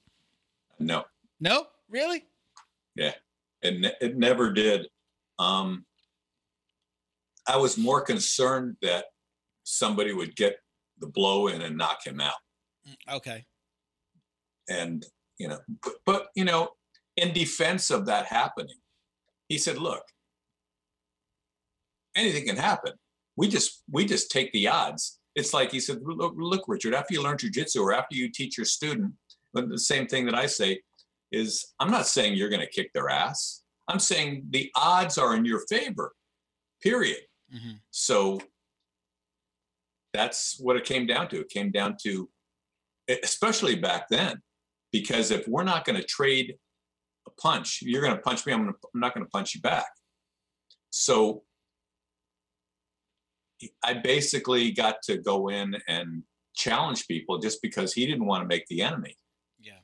[0.79, 1.05] No,
[1.39, 2.25] No, really?
[2.97, 4.87] it, ne- it never did.
[5.39, 5.85] Um,
[7.47, 9.05] I was more concerned that
[9.63, 10.57] somebody would get
[10.99, 12.35] the blow in and knock him out.
[13.11, 13.45] Okay.
[14.69, 15.05] And,
[15.37, 16.69] you know, but, but you know,
[17.17, 18.75] in defense of that happening,
[19.49, 20.03] he said, look,
[22.15, 22.93] anything can happen.
[23.37, 25.19] We just we just take the odds.
[25.35, 28.57] It's like he said, look, look, Richard, after you learn jujitsu or after you teach
[28.57, 29.13] your student,
[29.53, 30.81] the same thing that I say
[31.31, 33.63] is I'm not saying you're gonna kick their ass.
[33.87, 36.13] I'm saying the odds are in your favor,
[36.81, 37.19] period.
[37.51, 38.39] hmm So
[40.13, 41.41] that's what it came down to.
[41.41, 42.29] It came down to,
[43.23, 44.41] especially back then,
[44.91, 46.55] because if we're not going to trade
[47.27, 48.53] a punch, you're going to punch me.
[48.53, 49.87] I'm, gonna, I'm not going to punch you back.
[50.89, 51.43] So
[53.83, 56.23] I basically got to go in and
[56.55, 59.15] challenge people just because he didn't want to make the enemy.
[59.59, 59.79] Yeah.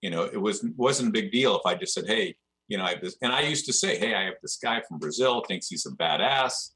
[0.00, 2.36] You know, it was wasn't a big deal if I just said, "Hey,
[2.68, 4.82] you know, I have this," and I used to say, "Hey, I have this guy
[4.88, 6.70] from Brazil thinks he's a badass."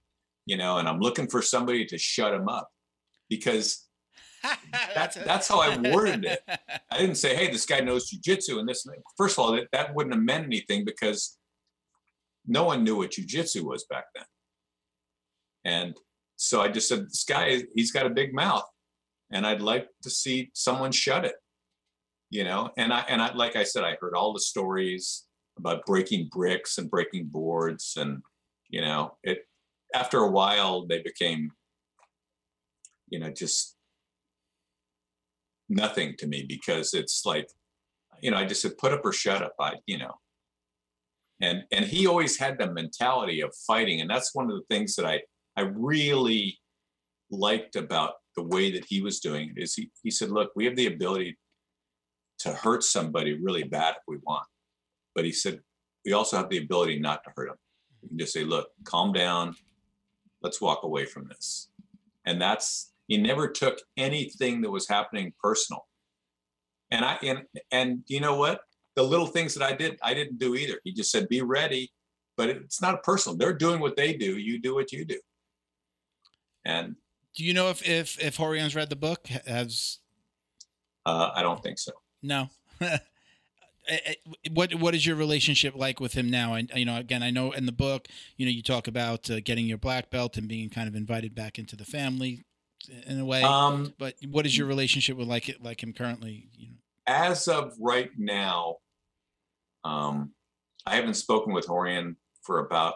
[0.47, 2.71] you know, and I'm looking for somebody to shut him up
[3.29, 3.85] because
[4.95, 6.41] that's that's how I worded it.
[6.91, 8.87] I didn't say, hey, this guy knows jujitsu and this.
[8.87, 8.97] and.
[9.17, 11.37] First of all, that, that wouldn't have meant anything because
[12.47, 14.25] no one knew what jujitsu was back then.
[15.65, 15.97] And
[16.37, 18.65] so I just said, this guy, he's got a big mouth
[19.33, 21.35] and I'd like to see someone shut it,
[22.31, 22.71] you know?
[22.77, 25.25] And I, and I, like I said, I heard all the stories
[25.59, 28.23] about breaking bricks and breaking boards and,
[28.69, 29.47] you know, it,
[29.95, 31.51] after a while they became
[33.09, 33.77] you know just
[35.69, 37.49] nothing to me because it's like
[38.21, 40.15] you know i just said put up or shut up i you know
[41.41, 44.95] and and he always had the mentality of fighting and that's one of the things
[44.97, 45.21] that i
[45.57, 46.59] i really
[47.31, 50.65] liked about the way that he was doing it is he, he said look we
[50.65, 51.39] have the ability
[52.39, 54.47] to hurt somebody really bad if we want
[55.15, 55.61] but he said
[56.05, 57.57] we also have the ability not to hurt them
[58.03, 59.55] we can just say look calm down
[60.43, 61.71] let's walk away from this
[62.27, 65.87] and that's he never took anything that was happening personal
[66.91, 67.43] And I and
[67.73, 68.61] and you know what?
[68.95, 70.81] The little things that I did, I didn't do either.
[70.85, 71.91] He just said, "Be ready,"
[72.37, 73.37] but it's not personal.
[73.37, 74.39] They're doing what they do.
[74.39, 75.21] You do what you do.
[76.67, 76.97] And
[77.37, 79.29] Do you know if if if Rorion's read the book?
[79.47, 80.01] Has
[81.07, 81.93] uh, I don't think so.
[82.23, 82.51] no.
[84.51, 86.55] What what is your relationship like with him now?
[86.55, 89.39] And you know, again, I know in the book, you know, you talk about uh,
[89.39, 92.43] getting your black belt and being kind of invited back into the family
[93.07, 93.45] in a way.
[93.45, 96.49] Um, but what is your relationship with like like him currently?
[96.59, 98.79] You know, as of right now,
[99.85, 100.33] um,
[100.85, 102.95] I haven't spoken with Rorion for about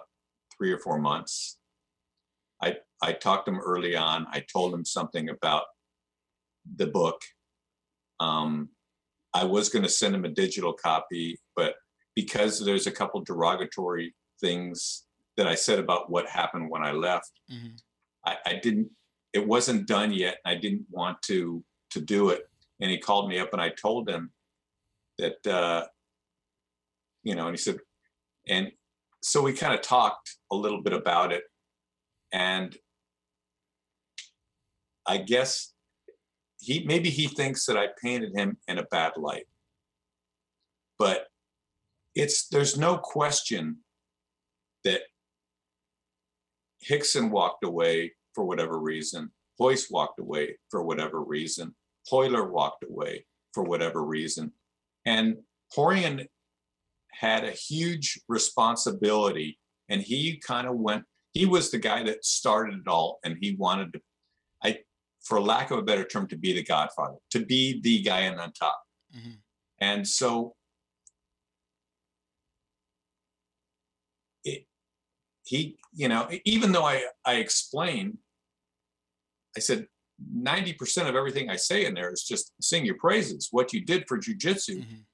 [0.57, 1.59] three or four months.
[2.61, 4.27] I I talked to him early on.
[4.31, 5.65] I told him something about
[6.77, 7.23] the book.
[8.19, 8.71] Um,
[9.33, 11.77] I was going to send him a digital copy, but
[12.15, 17.41] because there's a couple derogatory things that I said about what happened when I left,
[17.51, 17.81] Mhm.
[18.27, 18.91] I, I didn't.
[19.33, 20.39] It wasn't done yet.
[20.45, 22.49] I didn't want to to do it.
[22.81, 24.33] And he called me up, and I told him
[25.19, 25.87] that uh,
[27.23, 27.79] you know, and he said,
[28.49, 28.73] and
[29.23, 31.45] so we kind of talked a little bit about it,
[32.33, 32.77] and
[35.11, 35.73] I guess
[36.61, 39.47] he maybe he thinks that I painted him in a bad light.
[41.01, 41.27] But
[42.15, 43.79] it's there's no question
[44.85, 45.01] that
[46.89, 51.75] Rickson walked away for whatever reason, Royce walked away for whatever reason,
[52.11, 54.53] Royler walked away for whatever reason.
[55.05, 55.39] And
[55.77, 56.27] Rorion
[57.13, 59.59] had a huge responsibility
[59.89, 61.03] and he kind of went
[61.33, 64.01] he was the guy that started it all and he wanted to
[64.65, 64.79] i
[65.23, 68.39] for lack of a better term to be the godfather to be the guy in
[68.39, 68.81] on top
[69.17, 69.39] Mhm.
[69.81, 70.55] and so
[74.45, 74.67] it
[75.45, 78.19] he you know even though i i explained
[79.57, 79.87] i said
[80.37, 84.05] 90% of everything i say in there is just sing your praises what you did
[84.07, 85.05] for jujitsu Mhm.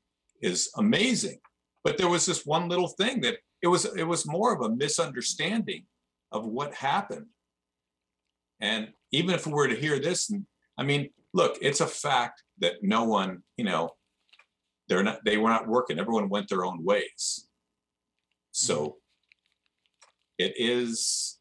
[0.42, 1.40] is amazing.
[1.84, 4.74] But there was this one little thing that it was it was more of a
[4.84, 5.86] misunderstanding
[6.32, 7.28] of what happened.
[8.60, 10.32] And even if we were to hear this,
[10.78, 13.90] I mean, look, it's a fact that no one, you know,
[14.88, 15.98] they're not they were not working.
[15.98, 17.48] Everyone went their own ways.
[18.52, 18.96] So
[20.38, 21.38] it is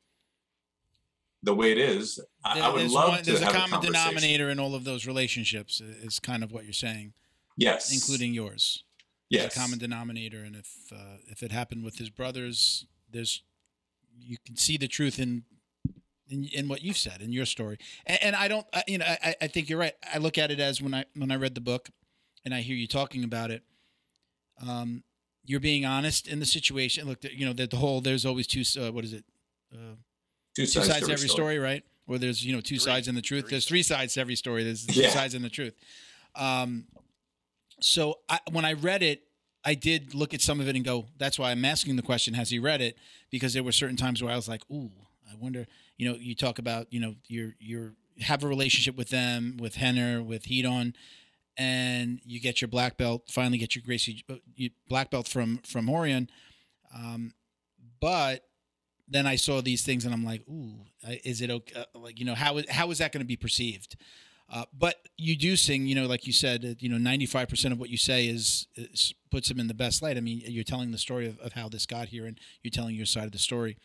[1.43, 2.19] the way it is.
[2.43, 3.93] I, I would love one- to there's a have a common conversation.
[3.93, 5.79] denominator in all of those relationships.
[5.81, 7.13] Is kind of what you're saying,
[7.55, 8.83] Yes, including yours.
[9.31, 13.43] There's yes, a common denominator, and if uh, if it happened with his brothers, there's
[14.19, 15.43] you can see the truth in
[16.29, 17.77] in, in what you've said in your story.
[18.05, 19.93] And, and I don't, I, you know, I, I think you're right.
[20.13, 21.89] I look at it as when I when I read the book,
[22.43, 23.63] and I hear you talking about it.
[24.65, 25.03] Um,
[25.43, 27.07] you're being honest in the situation.
[27.07, 28.63] Look, you know that the whole there's always two.
[28.81, 29.23] Uh, what is it?
[29.73, 29.77] Uh,
[30.55, 31.83] two two sides, sides to every every story, right?
[32.07, 32.79] Or there's you know two Three.
[32.79, 33.45] sides in the truth.
[33.45, 34.63] Three There's three sides to every story.
[34.63, 35.09] There's two Yeah.
[35.09, 35.73] sides in the truth.
[36.35, 36.85] Um,
[37.81, 39.23] so I, when I read it,
[39.63, 42.33] I did look at some of it and go, "That's why I'm asking the question:
[42.33, 42.97] Has he read it?"
[43.31, 44.91] Because there were certain times where I was like, "Ooh,
[45.29, 45.67] I wonder."
[45.97, 49.75] You know, you talk about you know you're you're have a relationship with them, with
[49.75, 50.93] Rener, with Ryron,
[51.57, 53.23] and you get your black belt.
[53.29, 54.35] Finally, get your Gracie uh,
[54.87, 56.27] black belt from from Rorion.
[56.95, 57.33] Um,
[57.99, 58.43] but
[59.07, 60.73] then I saw these things and I'm like, ooh,
[61.23, 61.85] is it okay?
[61.93, 63.95] Uh, like, you know, how is, how is that going to be perceived?
[64.51, 67.89] Uh, but you do sing, you know, like you said, you know, 95% of what
[67.89, 70.17] you say is, is puts him in the best light.
[70.17, 72.95] I mean, you're telling the story of, of how this got here and you're telling
[72.95, 73.77] your side of the story.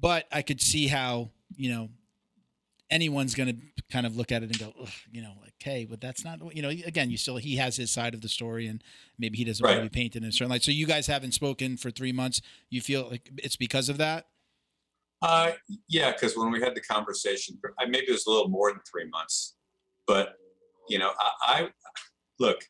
[0.00, 1.88] But I could see how, you know,
[2.90, 4.72] anyone's going to kind of look at it and go,
[5.10, 7.90] you know, like, hey, but that's not, you know, again, you still, he has his
[7.90, 8.82] side of the story and
[9.18, 10.62] maybe he doesn't want to be painted in a certain light.
[10.62, 12.40] So you guys haven't spoken for three months.
[12.70, 14.26] You feel like it's because of that?
[15.20, 15.52] Uh,
[15.88, 18.80] yeah, because when we had the conversation, I- maybe it was a little more than
[18.90, 19.56] three months,
[20.06, 20.36] but
[20.88, 21.68] you know, I, I
[22.38, 22.60] look,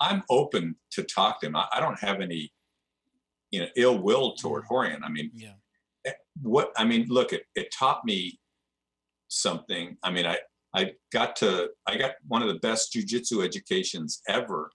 [0.00, 1.56] I'm open to talk to him.
[1.56, 2.52] I, I don't have any,
[3.50, 5.02] you know, ill will toward Rorion.
[5.04, 5.52] I mean, Yeah.
[6.42, 8.38] What I mean, look, it it taught me
[9.28, 9.96] something.
[10.02, 10.38] I mean, I
[10.74, 14.70] I got to I got one of the best jujitsu educations ever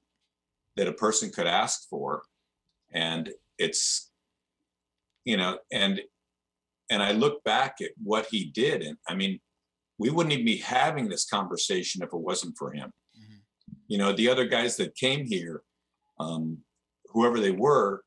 [0.75, 2.23] that a person could ask for,
[2.91, 4.11] and it's
[5.25, 6.01] you know, and
[6.89, 9.39] and I look back at what he did, and I mean,
[9.97, 12.91] we wouldn't even be having this conversation if it wasn't for him.
[13.17, 13.41] Mhm.
[13.88, 15.63] You know, the other guys that came here,
[16.19, 16.63] um,
[17.05, 18.03] whoever they were,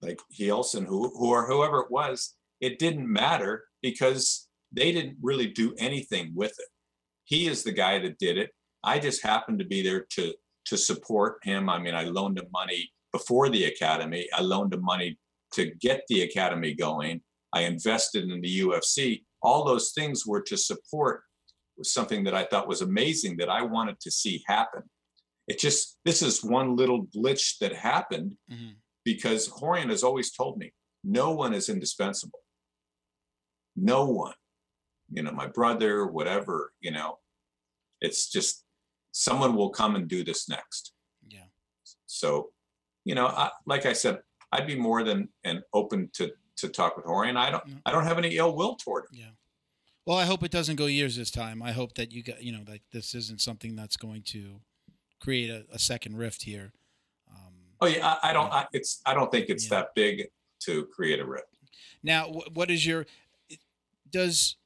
[0.00, 5.46] like Relson, who, who or whoever it was, it didn't matter because they didn't really
[5.48, 6.68] do anything with it.
[7.24, 8.50] He is the guy that did it.
[8.84, 10.34] I just happened to be there to
[10.66, 11.68] to support him.
[11.68, 14.28] I mean, I loaned him money before the academy.
[14.34, 15.16] I loaned him money
[15.52, 17.20] to get the academy going.
[17.52, 19.22] I invested in the UFC.
[19.42, 21.22] All those things were to support
[21.78, 24.82] was something that I thought was amazing that I wanted to see happen.
[25.48, 28.74] it just this is one little glitch that happened Mhm.
[29.04, 30.72] because Rorion has always told me
[31.04, 32.40] no one is indispensable.
[33.76, 34.34] No one,
[35.10, 37.18] you know, my brother, whatever, you know,
[38.00, 38.64] it's just
[39.12, 40.92] someone will come and do this next.
[41.28, 41.44] Yeah.
[42.06, 42.50] So,
[43.04, 44.20] you know, I, like I said,
[44.52, 47.36] I'd be more than and open to to talk with Rorion.
[47.36, 47.74] I don't Yeah.
[47.84, 49.10] I don't have any ill will toward him.
[49.20, 49.30] Yeah.
[50.06, 51.62] Well, I hope it doesn't go years this time.
[51.62, 54.60] I hope that you got, you know, that this isn't something that's going to
[55.20, 56.72] create a, a second rift here.
[57.28, 58.50] Um, Oh yeah, I, I don't.
[58.52, 59.80] I, it's I don't think it's Yeah.
[59.80, 60.28] that big
[60.60, 61.58] to create a rift.
[62.02, 63.04] Now, what is your
[64.10, 64.56] does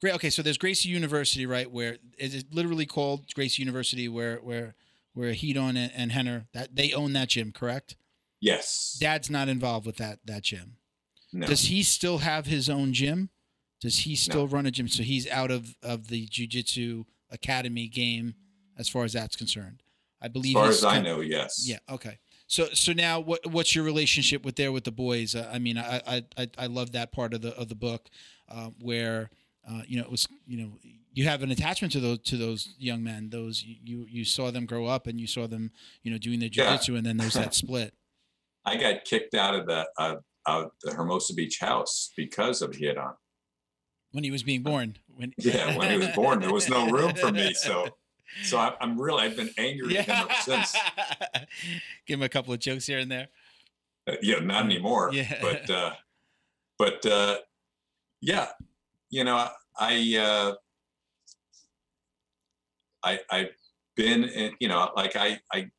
[0.00, 0.14] great?
[0.14, 1.70] Okay, so there's Gracie University, right?
[1.70, 4.08] Where is it literally called Gracie University?
[4.08, 4.74] Where where
[5.14, 7.96] where Ryron and, and Rener that they own that gym, correct?
[8.40, 8.96] Yes.
[9.00, 10.76] Dad's not involved with that that gym.
[11.32, 11.46] no.
[11.46, 13.30] Does he still have his own gym?
[13.80, 14.88] Does he still run a gym?
[14.88, 18.34] So he's out of of the jiu-jitsu academy game
[18.78, 19.82] as far as that's concerned.
[20.22, 21.66] I believe as far as I know, yes.
[21.66, 21.78] Yeah.
[21.90, 22.18] Okay.
[22.50, 25.36] So so now what what's your relationship with there with the boys?
[25.36, 28.10] Uh, I mean, I I I, I love that part of the of the book
[28.48, 29.30] uh, where
[29.70, 30.72] uh, you know it was you know
[31.12, 33.30] you have an attachment to those to those young men.
[33.30, 35.70] Those you you saw them grow up and you saw them
[36.02, 36.72] you know doing their Yeah.
[36.76, 37.94] jujitsu and then there's that split.
[38.64, 40.16] I got kicked out of the uh,
[40.48, 43.14] out the Hermosa Beach house because of Ryron.
[44.10, 44.96] when he was being born.
[45.06, 47.54] When Yeah, when he was born, there was no room for me.
[47.54, 47.96] So,
[48.42, 50.76] so I, I'm really I've been angry him ever since.
[52.06, 53.28] Give him a couple of jokes here and there.
[54.08, 55.10] Uh, yeah, not anymore.
[55.12, 55.38] Yeah.
[55.40, 55.92] But uh,
[56.78, 57.38] but uh,
[58.20, 58.48] yeah,
[59.10, 60.54] you know, I uh,
[63.02, 63.50] I I've
[63.96, 65.70] been in, you know, like I I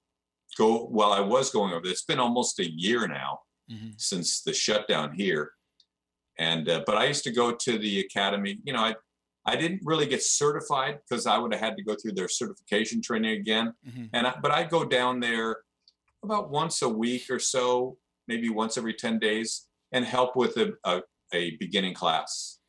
[0.57, 1.85] go well, I was going over.
[1.87, 3.39] It's been almost a year now
[3.71, 3.93] Mhm.
[4.01, 5.51] since the shutdown here.
[6.37, 8.59] And uh, but I used to go to the academy.
[8.63, 8.95] You know, I
[9.45, 13.01] I didn't really get certified because I would have had to go through their certification
[13.01, 13.73] training again.
[13.87, 14.09] Mhm.
[14.13, 15.63] And I, but I go down there
[16.23, 20.73] about once a week or so, maybe once every ten days, and help with a
[20.85, 21.01] a,
[21.33, 22.59] a beginning class,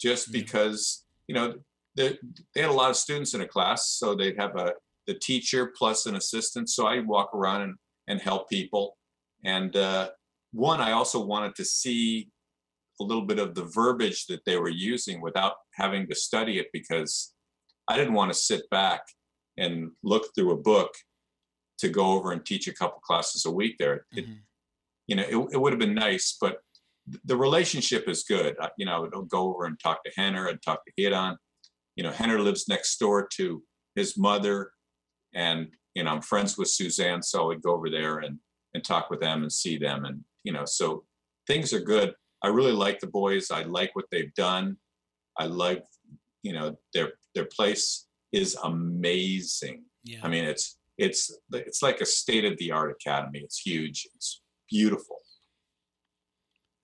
[0.00, 0.40] just Yeah.
[0.40, 1.54] because you know
[1.96, 2.18] they
[2.54, 4.72] they had a lot of students in a class, so they'd have a
[5.06, 6.68] the teacher plus an assistant.
[6.70, 7.74] So I walk around and
[8.08, 8.96] and help people.
[9.44, 10.10] And uh,
[10.52, 12.30] one, I also wanted to see
[13.00, 16.68] a little bit of the verbiage that they were using without having to study it
[16.72, 17.34] because
[17.88, 19.02] I didn't want to sit back
[19.56, 20.94] and look through a book
[21.78, 24.06] to go over and teach a couple classes a week there.
[24.12, 24.38] It, Mhm.
[25.06, 26.60] you know, it, it would have been nice, but
[27.24, 28.56] the relationship is good.
[28.60, 31.36] I- You know, I would go over and talk to Rener and talk to Ryron.
[31.94, 33.62] You know, Rener lives next door to
[33.94, 34.72] his mother,
[35.34, 38.40] and you know, I'm friends with Suzanne, so I would go over there and
[38.74, 41.06] and talk with them and see them, and you know, so
[41.46, 42.14] things are good.
[42.42, 43.50] I really like the boys.
[43.50, 44.76] I like what they've done.
[45.38, 45.84] I like,
[46.42, 49.84] you know, their their place is amazing.
[50.04, 50.20] Yeah.
[50.22, 53.40] I mean, it's it's it's like a state of the art academy.
[53.40, 54.08] It's huge.
[54.14, 55.20] It's beautiful.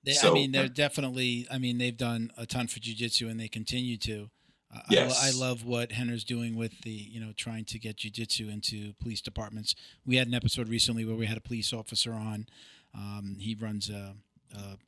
[0.04, 1.46] They, I mean, they're definitely.
[1.50, 4.30] I mean, they've done a ton for jujitsu, and they continue to.
[4.74, 5.22] Uh, I, Yes.
[5.22, 9.20] I love what Rener's doing with the, you know, trying to get jujitsu into police
[9.20, 9.74] departments.
[10.04, 12.46] We had an episode recently where we had a police officer on.
[12.94, 14.16] Um, he runs a,
[14.54, 14.78] a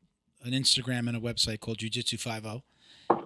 [0.45, 2.63] an Instagram and a website called Jujitsu Five O,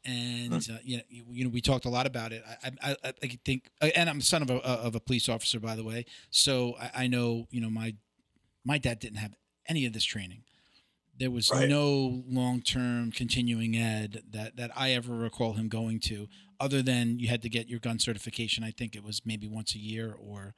[0.04, 2.42] and uh, you know, you, you know, we talked a lot about it.
[2.64, 5.76] I, I, I I think, and I'm son of a of a police officer, by
[5.76, 7.94] the way, so I, I know, you know, my
[8.64, 9.34] my dad didn't have
[9.68, 10.42] any of this training.
[11.18, 11.68] There was Right.
[11.68, 16.28] no long term continuing ed that, that I ever recall him going to,
[16.60, 18.62] other than you had to get your gun certification.
[18.62, 20.54] I think it was maybe once a year or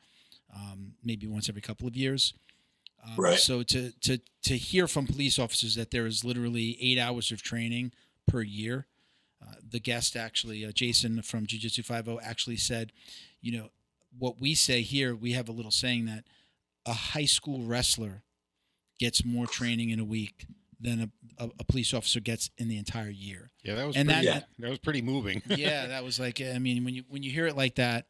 [0.55, 2.35] um, maybe once every couple of years.
[3.05, 3.39] Um, Right.
[3.39, 7.43] So to, to, to hear from police officers that there is literally eight hours of
[7.43, 7.93] training
[8.27, 8.87] per year.
[9.43, 12.93] Uh, the guest actually, uh, Jason from Jiu Jitsu Five O, actually said,
[13.41, 13.71] you know,
[14.19, 16.25] what we say here, we have a little saying that
[16.85, 18.23] a high school wrestler
[18.99, 20.45] gets more training in a week
[20.79, 23.49] than a, a, a police officer gets in the entire year.
[23.63, 25.41] Yeah, that was And pretty, that- that was pretty moving.
[25.47, 28.07] yeah, that was like I mean when you when you hear it like that,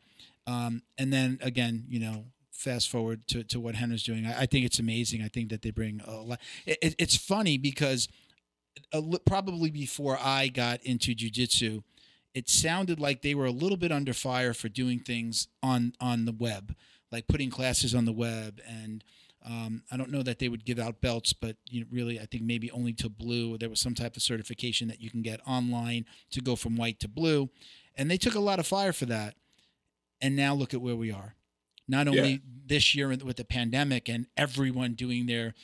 [0.49, 2.25] um, and then again, you know,
[2.61, 5.23] fast forward to, to what Rener's doing, I, I think it's amazing.
[5.23, 6.41] I think that they bring a lot.
[6.67, 8.09] It, it, it's funny because
[9.27, 11.83] probably before I got into jujitsu,
[12.35, 16.27] it sounded like they were a little bit under fire for doing things on on
[16.27, 16.77] the web,
[17.11, 19.03] like putting classes on the web and.
[19.43, 22.27] Um, I don't know that they would give out belts, but you know, really, I
[22.27, 23.57] think maybe only to blue.
[23.57, 27.01] There was some type of certification that you can get online to go from white
[27.01, 27.49] to blue,
[27.97, 29.37] and they took a lot of fire for that.
[30.21, 31.37] And now look at where we are.
[31.91, 35.55] Not only this year with the pandemic and everyone doing their,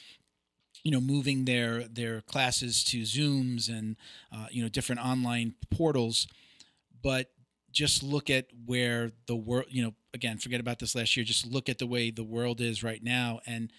[0.83, 3.97] you know, moving their their classes to Zooms and
[4.33, 6.27] uh, you know different online portals,
[7.03, 7.31] but
[7.77, 11.24] just look at where the world, you know, again, forget about this last year.
[11.24, 13.41] Just look at the way the world is right now.
[13.47, 13.70] And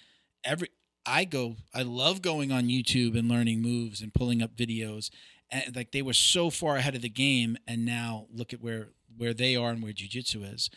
[0.43, 0.69] every,
[1.05, 5.09] I go, I love going on YouTube and learning moves and pulling up videos.
[5.49, 7.57] And like they were so far ahead of the game.
[7.67, 10.69] And now look at where, where they are and where jujitsu is.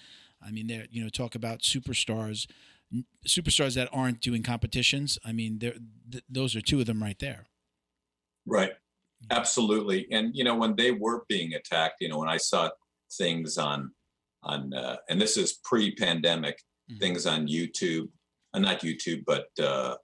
[0.47, 2.47] I mean, they're, you know, talk about superstars,
[3.27, 5.19] superstars that aren't doing competitions.
[5.25, 5.75] I mean, they're,
[6.11, 7.47] th- those are two of them right there.
[8.47, 8.73] Right.
[9.31, 10.07] Absolutely.
[10.11, 12.71] And you know, when they were being attacked, you know, when I saw
[13.13, 13.93] things on
[14.43, 16.59] on uh, and this is pre-pandemic,
[16.91, 16.99] Mhm.
[16.99, 18.09] things on YouTube,
[18.55, 19.97] uh, not YouTube, but uh,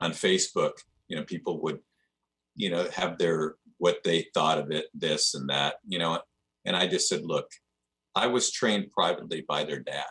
[0.00, 0.72] on Facebook,
[1.08, 1.78] you know, people would,
[2.56, 6.20] you know, have their what they thought of it, this and that, you know,
[6.66, 7.48] and I just said, look,
[8.14, 10.04] I was trained privately by their dad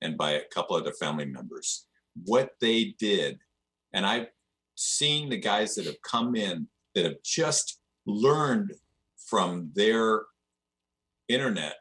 [0.00, 1.86] and by a couple other family members.
[2.24, 3.38] What they did,
[3.92, 4.28] and I've
[4.74, 8.72] seen the guys that have come in that have just learned
[9.26, 10.22] from their
[11.28, 11.76] internet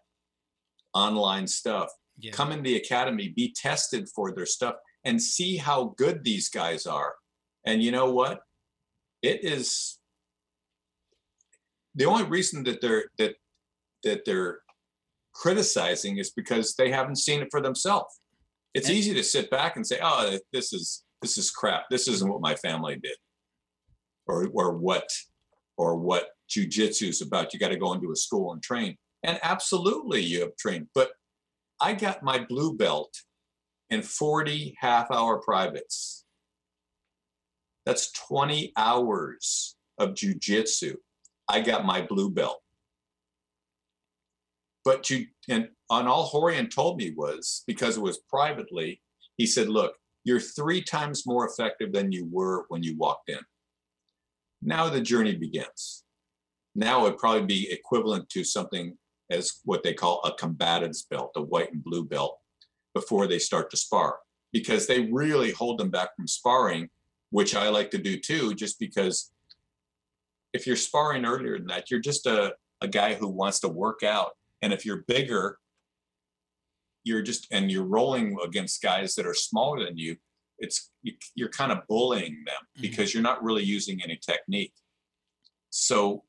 [0.93, 2.31] online stuff Yeah.
[2.31, 6.85] come in the academy be tested for their stuff and see how good these guys
[6.85, 7.15] are
[7.65, 8.41] and you know what
[9.21, 9.99] it is
[11.95, 13.35] the only reason that they're that
[14.03, 14.60] that they're
[15.41, 18.21] criticizing is because they haven't seen it for themselves.
[18.75, 21.85] It's And- easy to sit back and say oh this is this is crap.
[21.89, 23.17] This isn't what my family did.
[24.27, 25.09] Or or what
[25.77, 27.53] or what jujitsu is about.
[27.53, 28.97] You got to go into a school and train.
[29.23, 31.11] And absolutely you have trained but
[31.79, 33.13] i got my blue belt
[33.89, 36.23] in 40 half hour privates.
[37.87, 40.97] That's 20 hours of jujitsu.
[41.49, 42.60] I got my blue belt
[44.83, 49.01] but you and on all Rorion told me was because it was privately
[49.37, 53.39] he said look you're three times more effective than you were when you walked in.
[54.61, 56.03] Now the journey begins.
[56.75, 58.97] Now it'd probably be equivalent to something
[59.31, 62.37] as what they call a combatants belt a white and blue belt
[62.93, 64.19] before they start to spar
[64.51, 66.89] because they really hold them back from sparring
[67.29, 69.31] which i like to do too just because
[70.53, 74.03] if you're sparring earlier than that you're just a, a guy who wants to work
[74.03, 74.31] out
[74.61, 75.57] and if you're bigger
[77.03, 80.15] you're just and you're rolling against guys that are smaller than you
[80.59, 82.81] it's you, you're kind of bullying them Mhm.
[82.81, 84.73] because you're not really using any technique
[85.69, 86.23] so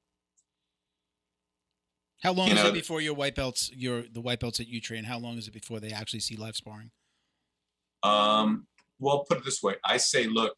[2.23, 4.69] How long You is know, it before your white belts, your the white belts that
[4.69, 5.03] you train?
[5.05, 6.93] How long is it before they actually see live sparring?
[8.05, 8.69] Um,
[9.01, 9.75] well, put it this way.
[9.85, 10.55] I say, look,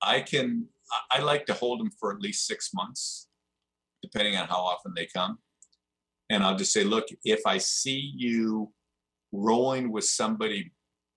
[0.00, 0.68] I can,
[1.10, 3.26] I like to hold them for at least six months,
[4.00, 5.40] depending on how often they come.
[6.30, 8.72] And I'll just say, look, if I see you
[9.32, 10.72] rolling with somebody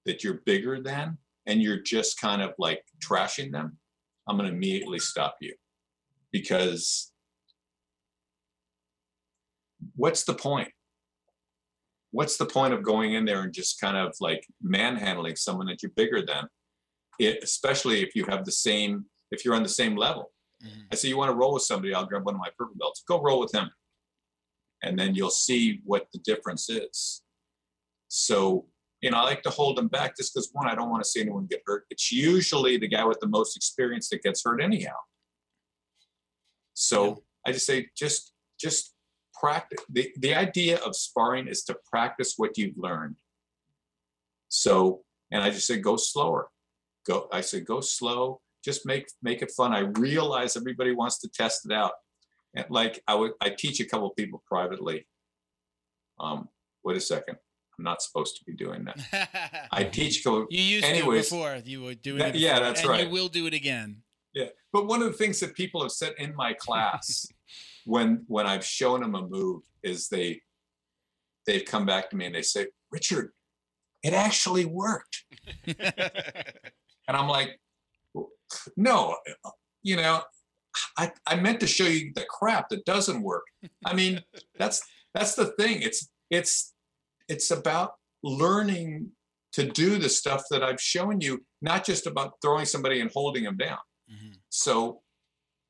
[0.06, 3.78] that you're bigger than, and you're just kind of like trashing them,
[4.28, 5.56] I'm going to immediately stop you.
[6.32, 7.12] Because
[9.96, 10.70] what's the point?
[12.12, 15.82] what's the point of going in there and just kind of like manhandling someone that
[15.82, 16.48] you're bigger than?
[17.20, 20.32] It, especially if you have the same if you're on the same level.
[20.62, 20.88] Mhm.
[20.92, 21.94] i say you want to roll with somebody?
[21.94, 23.04] I'll grab one of my purple belts.
[23.08, 23.72] Go roll with him
[24.84, 27.22] and then you'll see what the difference is.
[28.08, 28.66] So
[29.02, 31.10] you know i like to hold them back just because one i don't want to
[31.10, 31.86] see anyone get hurt.
[31.90, 34.96] It's usually the guy with the most experience that gets hurt anyhow.
[36.74, 37.16] So Yeah.
[37.48, 38.94] i just say just just
[39.34, 43.16] practice the, the idea of sparring is to practice what you've learned.
[44.50, 46.50] So and i just say go slower.
[47.08, 48.42] Go i say go slow.
[48.64, 49.74] Just make make it fun.
[49.74, 51.94] I realize everybody wants to test it out
[52.70, 55.08] like i would i teach a couple people privately
[56.20, 56.50] um
[56.84, 57.36] wait a second
[57.78, 61.56] i'm not supposed to be doing that i teach you used anyways, to before.
[61.64, 62.40] You were doing that- it.
[62.42, 63.06] yeah, that's and right.
[63.06, 64.04] You will do it again.
[64.34, 67.28] Yeah, but one of the things that people have said in my class
[67.86, 70.42] when when I've shown them a move is they
[71.46, 73.32] they've come back to me and they say, Richard,
[74.04, 75.24] it actually worked,
[75.68, 77.60] and I'm like,
[78.78, 79.18] no,
[79.84, 80.22] you know,
[80.98, 83.44] I I meant to show you the crap that doesn't work.
[83.86, 84.22] I mean,
[84.58, 84.82] that's
[85.14, 85.82] that's the thing.
[85.82, 86.74] It's it's
[87.28, 87.94] it's about
[88.24, 89.12] learning
[89.54, 93.44] to do the stuff that I've shown you, not just about throwing somebody and holding
[93.44, 93.80] them down.
[94.10, 94.36] Mhm.
[94.50, 95.02] So,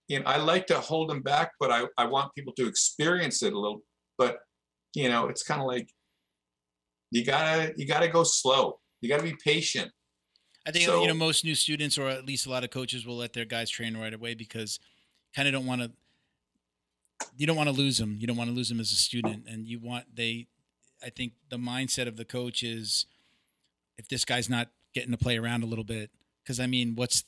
[0.08, 3.42] you know, I like to hold them back, but I, I want people to experience
[3.42, 3.82] it a little.
[4.20, 4.38] But,
[4.94, 5.90] you know, it's kind of like
[7.12, 8.80] you gotta you gotta go slow.
[9.02, 9.92] You gotta be patient.
[10.66, 13.06] I think So- you know most new students, or at least a lot of coaches,
[13.06, 14.80] will let their guys train right away because
[15.36, 15.92] kind of don't want to.
[17.38, 18.18] You don't want to lose them.
[18.20, 20.48] You don't want to lose them as a student, and you want they.
[21.04, 23.06] I think the mindset of the coach is,
[23.98, 26.12] if this guy's not getting to play around a little bit,
[26.44, 27.24] because I mean, what's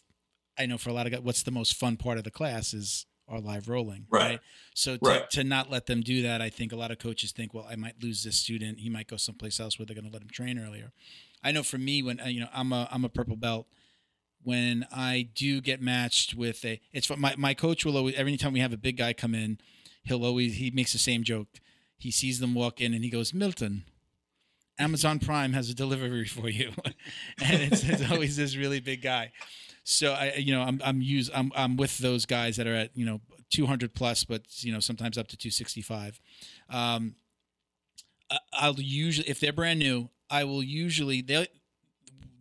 [0.58, 2.74] I know for a lot of guys, what's the most fun part of the class
[2.74, 4.06] is our live rolling.
[4.10, 4.40] Right.
[4.76, 5.30] So to, Right.
[5.32, 7.76] to not let them do that, I think a lot of coaches think, well, I
[7.76, 8.80] might lose this student.
[8.80, 10.92] He might go someplace else where they're going to let him train earlier.
[11.44, 13.68] I know for me, when uh, you know I'm a I'm a purple belt.
[14.44, 18.54] When I do get matched with a, it's my my coach will always every time
[18.54, 19.60] we have a big guy come in,
[20.04, 21.48] he'll always he makes the same joke.
[21.98, 23.86] He sees them walk in and he goes, Milton,
[24.78, 26.72] Amazon Prime has a delivery for you,
[27.42, 29.32] and it's, it's always this really big guy.
[29.84, 32.96] So I, you know, I'm I'm use I'm I'm with those guys that are at
[32.96, 33.22] you know
[33.52, 36.20] 200 plus, but you know sometimes up to 265.
[36.70, 37.16] Um,
[38.54, 41.48] I'll usually if they're brand new, I will usually they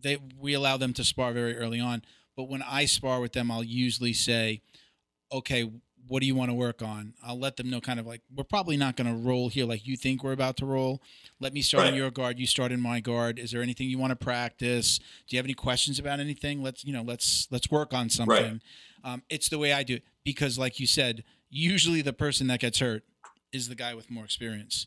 [0.03, 2.03] they we allow them to spar very early on.
[2.37, 4.63] But when I spar with them, I'll usually say,
[5.31, 5.71] okay,
[6.09, 7.15] what do you want to work on?
[7.25, 9.87] I'll let them know kind of like we're probably not going to roll here like
[9.87, 11.01] you think we're about to roll.
[11.41, 12.39] Let me start in your guard.
[12.39, 13.39] You start in my guard.
[13.39, 14.99] Is there anything you want to practice?
[14.99, 16.63] Do you have any questions about anything?
[16.63, 18.61] Let's you know let's let's work on something.
[19.05, 22.61] Um, it's the way I do it because, like you said, usually the person that
[22.61, 23.05] gets hurt
[23.53, 24.87] is the guy with more experience.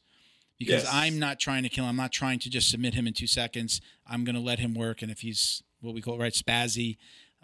[0.57, 0.90] Because Yes.
[0.94, 1.90] I'm not trying to kill him.
[1.91, 3.82] I'm not trying to just submit him in two seconds.
[4.07, 6.98] I'm going to let him work, and if he's what we call right spazzy,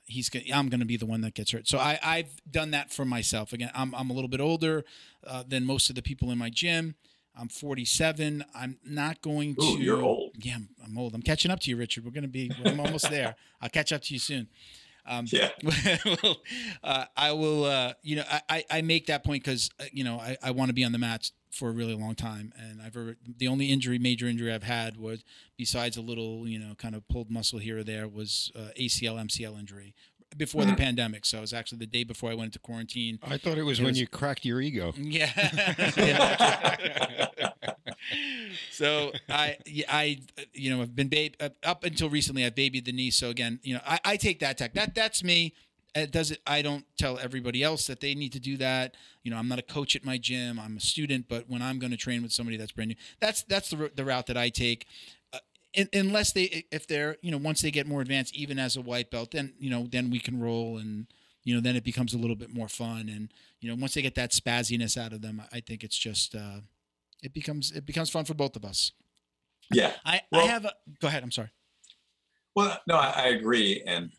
[0.06, 1.68] he's gonna, I'm going to be the one that gets hurt.
[1.68, 3.54] So I, I've done that for myself.
[3.54, 4.84] Again, I'm, I'm a little bit older
[5.28, 6.96] uh, than most of the people in my gym.
[7.36, 8.44] I'm 47.
[8.54, 9.62] I'm not going to.
[9.62, 10.32] Ooh, you're old.
[10.38, 11.14] Yeah, I'm, I'm old.
[11.16, 12.04] I'm catching up to you, Richard.
[12.04, 12.52] We're going to be.
[12.66, 13.36] I'm almost there.
[13.62, 14.48] I'll catch up to you soon.
[15.06, 15.50] Um, Yeah.
[16.24, 16.38] well,
[16.84, 17.66] uh, I will.
[17.66, 20.70] Uh, you know, I, I, make that point because uh, you know I, I want
[20.70, 23.72] to be on the mats for a really long time, and I've ever, the only
[23.72, 25.24] injury, major injury I've had was
[25.58, 29.22] besides a little, you know, kind of pulled muscle here or there was uh, ACL
[29.22, 29.94] MCL injury
[30.38, 30.78] before the Mhm.
[30.78, 31.26] pandemic.
[31.26, 33.20] So it was actually the day before I went into quarantine.
[33.24, 34.94] I thought it was It when was- you cracked your ego.
[34.98, 35.32] Yeah.
[38.72, 39.58] so I,
[39.90, 40.20] I,
[40.54, 41.34] you know, I've been babe
[41.64, 42.46] up until recently.
[42.46, 43.12] I've babied the knee.
[43.12, 44.74] So again, you know, I, I take that tech.
[44.74, 45.54] That that's me.
[45.94, 46.40] It does it.
[46.48, 48.96] I don't tell everybody else that they need to do that.
[49.24, 50.58] You know, I'm not a coach at my gym.
[50.58, 51.26] I'm a student.
[51.28, 54.06] But when I'm going to train with somebody that's brand new, that's that's the the
[54.06, 54.86] route that I take.
[55.78, 58.82] Un- unless they, if they're, you know, once they get more advanced, even as a
[58.82, 61.08] white belt, then you know, then we can roll and
[61.44, 63.10] you know, then it becomes a little bit more fun.
[63.10, 63.30] And
[63.60, 66.60] you know, once they get that spazziness out of them, I think it's just uh,
[67.24, 68.92] it becomes it becomes fun for both of us.
[69.72, 69.94] Yeah.
[70.06, 71.24] I I have a go ahead.
[71.24, 71.50] I'm sorry.
[72.56, 74.12] Well, no, I, I agree, and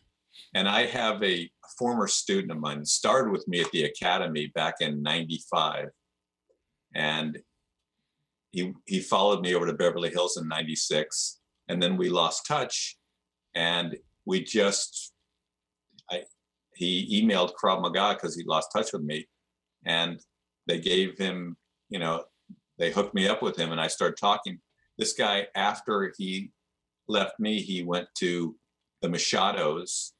[0.53, 4.75] and I have a former student of mine started with me at the academy back
[4.81, 5.89] in '95,
[6.95, 7.39] and
[8.51, 12.97] he he followed me over to Beverly Hills in '96, and then we lost touch,
[13.55, 13.95] and
[14.25, 15.13] we just
[16.09, 16.23] I
[16.75, 19.27] he emailed Krav Maga because he lost touch with me,
[19.85, 20.19] and
[20.67, 21.57] they gave him
[21.89, 22.23] you know
[22.77, 24.59] they hooked me up with him, and I started talking.
[24.97, 26.51] This guy after he
[27.07, 28.55] left me, he went to
[29.01, 30.11] the Machados.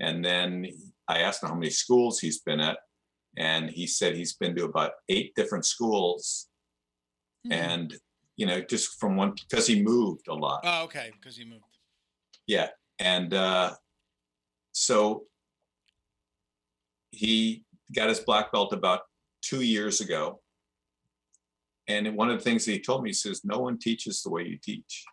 [0.00, 0.66] And then
[1.08, 2.78] I asked him how many schools he's been at.
[3.36, 6.48] And he said he's been to about eight different schools.
[7.44, 7.52] Hmm.
[7.52, 7.96] And,
[8.38, 10.60] you know, just from one, because he moved a lot.
[10.64, 11.64] oh, okay, because he moved.
[12.46, 12.68] Yeah.
[13.00, 13.74] And uh,
[14.72, 15.24] so
[17.10, 19.00] he got his black belt about
[19.42, 20.40] two years ago.
[21.88, 24.30] And one of the things that he told me, he says, no one teaches the
[24.30, 25.04] way you teach.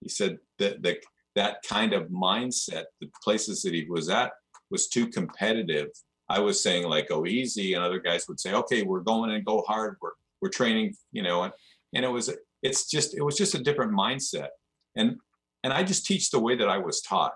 [0.00, 0.98] He said that the,
[1.36, 4.32] that kind of mindset, the places that he was at
[4.70, 5.88] was too competitive.
[6.28, 9.44] I was saying like go easy, and other guys would say, okay, we're going and
[9.44, 9.96] go hard.
[10.02, 10.10] We're
[10.42, 11.52] we're training, you know, and,
[11.94, 12.30] and it was
[12.66, 14.48] it's just it was just a different mindset.
[14.96, 15.16] And
[15.62, 17.34] and I just teach the way that I was taught.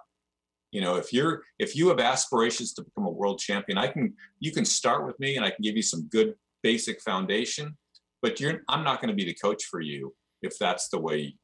[0.72, 4.14] You know, if you're if you have aspirations to become a world champion, I can
[4.38, 7.76] you can start with me and I can give you some good basic foundation,
[8.22, 11.36] but you're I'm not going to be the coach for you if that's the way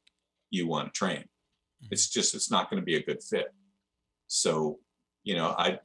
[0.49, 1.19] you want to train.
[1.19, 1.87] Mm-hmm.
[1.91, 3.47] It's just it's not going to be a good fit.
[4.27, 4.79] So,
[5.23, 5.79] you know, I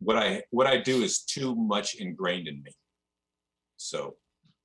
[0.00, 2.72] what I what I do is too much ingrained in me.
[3.76, 4.16] So,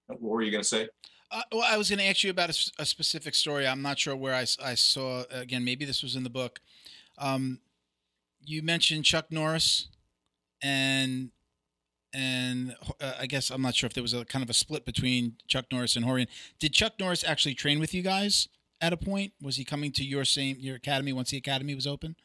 [0.07, 0.89] what were you going to say?
[1.34, 3.68] Uh, well, I was going to ask you about a specific story.
[3.68, 5.23] I'm not sure where I, I saw.
[5.31, 6.61] Again, maybe this was in the book.
[7.18, 7.60] Um,
[8.45, 9.88] you mentioned Chuck Norris,
[10.61, 11.31] and
[12.14, 14.85] and uh, I guess I'm not sure if there was a kind of a split
[14.85, 16.27] between Chuck Norris and Rorion.
[16.60, 18.47] Did Chuck Norris actually train with you guys
[18.80, 19.34] at a point?
[19.41, 22.15] Was he coming to your same your academy once the academy was open?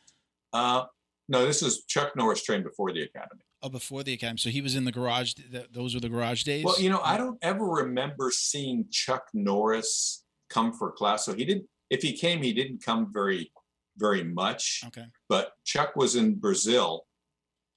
[0.52, 0.84] Uh,
[1.30, 3.40] no, this is Chuck Norris trained before the academy.
[3.60, 4.38] Oh, before the academy.
[4.38, 5.34] So he was in the garage.
[5.34, 6.64] Th- those were the garage days.
[6.64, 11.24] Well, you know, I don't ever remember seeing Chuck Norris come for class.
[11.24, 11.66] So he didn't.
[11.90, 13.50] If he came, he didn't come very,
[13.96, 14.84] very much.
[14.86, 15.06] Okay.
[15.28, 17.06] But Chuck was in Brazil,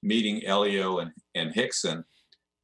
[0.04, 2.04] meeting Helio and and Rickson,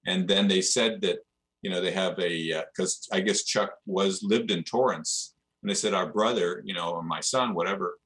[0.06, 1.18] and then they said that
[1.62, 5.70] you know they have a uh, because I guess Chuck was lived in Torrance, and
[5.70, 7.98] they said our brother, you know, or my son, whatever,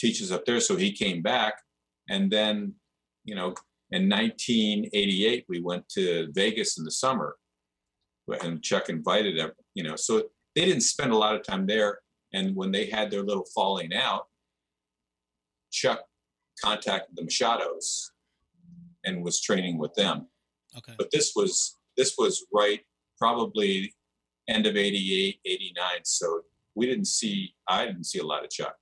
[0.00, 0.58] teaches up there.
[0.58, 1.54] So he came back,
[2.08, 2.74] and then
[3.24, 3.54] you know
[3.90, 7.36] in 1988, we went to Vegas in the summer,
[8.42, 9.52] and Chuck invited them.
[9.74, 12.00] You know, so they didn't spend a lot of time there.
[12.32, 14.26] And when they had their little falling out,
[15.70, 16.00] Chuck
[16.62, 18.10] contacted the Machados
[19.04, 20.26] and was training with them.
[20.76, 20.94] Okay.
[20.98, 22.80] But this was this was right
[23.18, 23.94] probably
[24.48, 25.84] end of 88, 89.
[26.04, 26.42] So
[26.74, 28.76] we didn't see I didn't see a lot of Chuck.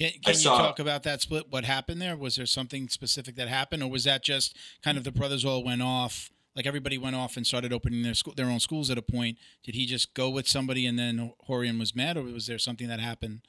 [0.00, 1.50] Can, can you saw- talk about that split?
[1.50, 2.16] What happened there?
[2.16, 5.62] Was there something specific that happened, or was that just kind of the brothers all
[5.62, 6.30] went off?
[6.56, 9.36] Like everybody went off and started opening their school, their own schools at a point.
[9.62, 12.88] Did he just go with somebody and then Rorion was mad, or was there something
[12.88, 13.42] that happened?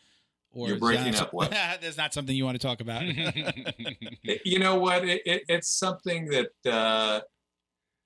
[0.53, 1.77] Or You're is that breaking up, Wes.
[1.81, 3.03] There's not something you want to talk about.
[4.45, 7.21] you know what it, it, it's something that uh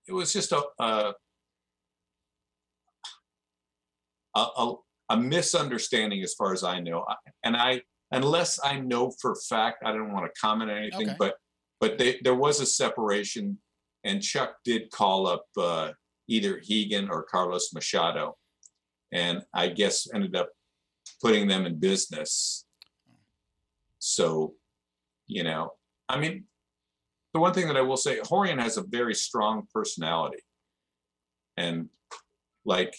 [0.07, 1.13] it was just a a,
[4.35, 4.75] a, a-
[5.09, 7.81] a misunderstanding as far as i know I- and i
[8.11, 11.15] unless i know for fact i don't want to comment on anything Okay.
[11.17, 11.35] but
[11.79, 13.57] but they, there was a separation
[14.03, 15.91] and chuck did call up uh
[16.27, 18.35] either Rigan or carlos machado
[19.11, 20.49] and i guess ended up
[21.21, 22.65] putting them in business
[23.99, 24.53] so
[25.27, 25.71] you know
[26.07, 26.45] I mean,
[27.33, 30.37] the one thing that I will say, Rorion has a very strong personality.
[31.57, 31.89] And
[32.63, 32.95] like,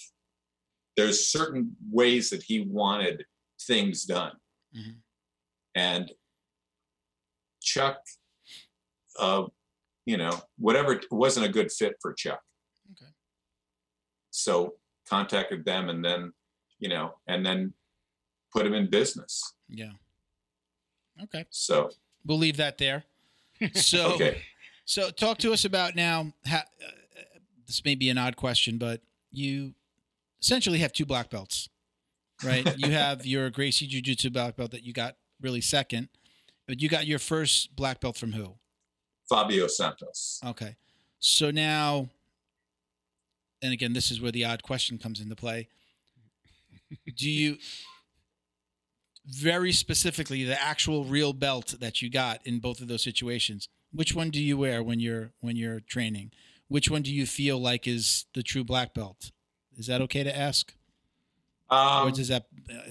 [0.96, 3.24] there's certain ways that he wanted
[3.62, 4.32] things done.
[4.76, 4.96] Mhm.
[5.74, 6.12] And
[7.60, 7.98] Chuck,
[9.18, 9.46] uh,
[10.04, 12.40] you know, whatever wasn't a good fit for Chuck.
[12.92, 13.10] Okay.
[14.30, 14.76] So
[15.08, 16.32] contacted them and then,
[16.78, 17.74] you know, and then
[18.52, 19.54] put him in business.
[19.68, 19.92] yeah.
[21.22, 21.90] Okay, So,
[22.26, 23.04] we'll leave that there.
[23.74, 24.42] So, okay.
[24.84, 26.30] so talk to us about now.
[26.44, 26.90] How, uh,
[27.66, 29.00] this may be an odd question, but
[29.32, 29.74] you
[30.42, 31.70] essentially have two black belts,
[32.44, 32.76] right?
[32.76, 36.08] you have your Gracie Jiu Jitsu black belt that you got really second,
[36.66, 38.54] but you got your first black belt from who?
[39.28, 40.40] Fabio Santos.
[40.44, 40.76] Okay.
[41.18, 42.08] So now,
[43.62, 45.68] and again, this is where the odd question comes into play.
[47.16, 47.56] Do you
[49.26, 53.68] very specifically the actual real belt that you got in both of those situations?
[53.92, 56.32] Which one do you wear when you're when you're training?
[56.68, 59.32] Which one do you feel like is the true black belt?
[59.76, 60.74] Is that okay to ask,
[61.70, 62.46] or Um, does that?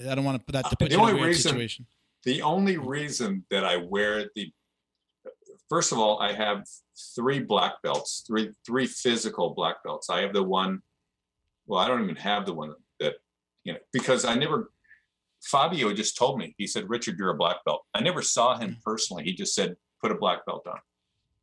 [0.08, 1.50] I don't want to put that to put the you in a only weird reason-
[1.50, 1.86] situation.
[2.24, 4.52] the only reason that I wear the
[5.68, 6.64] first of all, I have
[7.14, 10.08] three black belts, three three physical black belts.
[10.10, 10.82] I have the one,
[11.66, 13.14] well, I don't even have the one that
[13.64, 14.70] you know because I never.
[15.44, 16.54] Fabio just told me.
[16.58, 19.22] He said, "Richard, you're a black belt." I never saw him personally.
[19.24, 20.78] He just said, "Put a black belt on."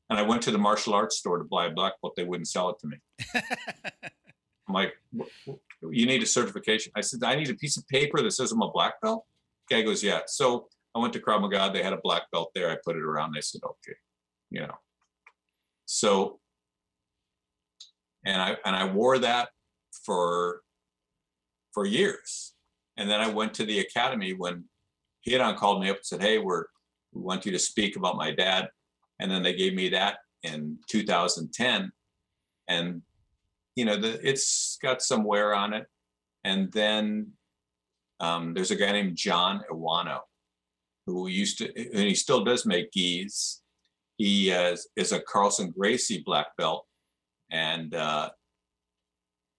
[0.10, 2.14] And I went to the martial arts store to buy a black belt.
[2.18, 2.97] They wouldn't sell it to me.
[4.68, 7.88] I'm like, "Wh- wh- "You need a certification." I said, "I need a piece of
[7.88, 9.26] paper that says I'm a black belt."
[9.69, 11.72] Guy goes, "Yeah." So I went to Krav Maga.
[11.73, 12.69] They had a black belt there.
[12.72, 13.34] I put it around.
[13.34, 13.97] They said, "Okay,"
[14.49, 14.77] you know.
[15.85, 16.39] So,
[18.26, 19.49] and I and I wore that
[20.05, 20.61] for
[21.73, 22.53] for years,
[22.97, 24.69] and then I went to the academy when
[25.27, 26.65] Ryron called me up and said, "Hey, we're
[27.11, 28.69] we want you to speak about my dad,"
[29.19, 31.91] and then they gave me that in 2010,
[32.68, 33.01] and
[33.76, 35.88] you know the it's got some wear on it,
[36.44, 37.32] and then
[38.20, 40.20] um, there's a guy named John Iwano
[41.06, 43.62] who used to, and he still does make gis.
[44.18, 46.86] He uh, is a Carlson Gracie black belt,
[47.52, 48.30] and uh,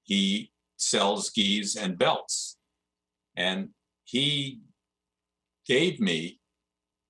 [0.04, 2.56] he sells gis and belts.
[3.36, 3.70] And
[4.04, 4.60] he
[5.66, 6.38] gave me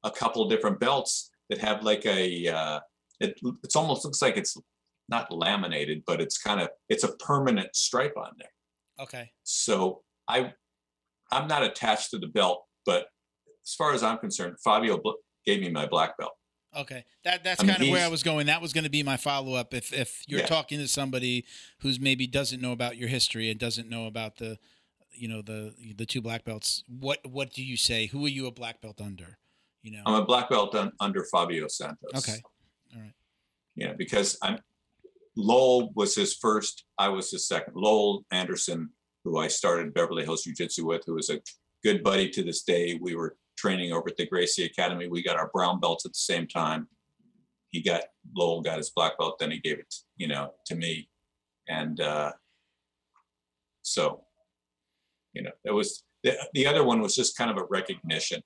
[0.03, 2.81] a couple different belts that have like a, uh,
[3.21, 4.57] it it's almost looks like it's
[5.09, 8.49] not laminated, but it's kind of it's a permanent stripe on there.
[9.01, 9.31] Okay.
[9.43, 10.53] So I,
[11.31, 13.07] I'm not attached to the belt, but
[13.65, 15.11] as far as I'm concerned, Fabio bl-
[15.45, 16.33] gave me my black belt.
[16.77, 18.47] Okay, that that's I mean, kind of where I was going.
[18.47, 19.73] That was going to be my follow up.
[19.73, 20.47] If if you're Yeah.
[20.47, 21.45] talking to somebody
[21.81, 24.59] who's maybe doesn't know about your history and doesn't know about the,
[25.13, 28.07] you know the the two black belts, what what do you say?
[28.07, 29.39] Who are you a black belt under?
[29.83, 30.03] You know.
[30.05, 32.11] I'm a black belt un- under Fabio Santos.
[32.17, 32.41] Okay.
[32.97, 33.13] All right.
[33.77, 34.59] Yeah, because I'm
[35.37, 37.75] Lowell was his first, I was his second.
[37.77, 38.91] Lowell Anderson,
[39.25, 41.41] who I started Beverly Hills Jiu Jitsu with, who is a
[41.83, 42.99] good buddy to this day.
[43.01, 45.09] We were training over at the Gracie Academy.
[45.09, 46.89] We got our brown belts at the same time.
[47.71, 48.05] He got
[48.37, 51.09] Lowell got his black belt, then he gave it, you know, to me.
[51.69, 52.33] And uh
[53.83, 54.23] so,
[55.33, 58.41] you know, it was the, the other one was just kind of a recognition.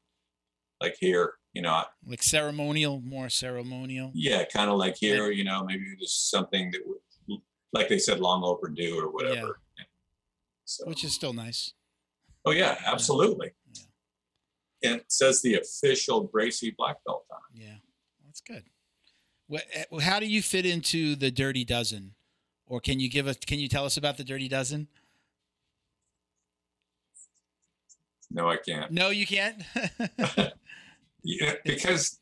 [0.81, 4.13] Like here, you know, Like ceremonial, more ceremonial.
[4.15, 7.41] yeah, kind of like here, you know, maybe there's something that would,
[7.73, 9.59] like they said, long overdue or whatever.
[10.65, 11.73] So, which is still nice.
[12.45, 13.51] oh yeah, absolutely.
[13.75, 14.91] Yeah.
[14.93, 17.41] And it says the official Gracie black belt on.
[17.53, 17.65] it.
[17.65, 17.75] Yeah,
[18.25, 18.63] that's good.
[19.49, 22.15] What, eh, how do you fit into the Dirty Dozen,
[22.69, 23.37] or can you give us?
[23.45, 24.87] Can you tell us about the Dirty Dozen?
[28.31, 28.93] No, I can't.
[28.93, 29.61] No, you can't.
[31.25, 32.21] Yeah, because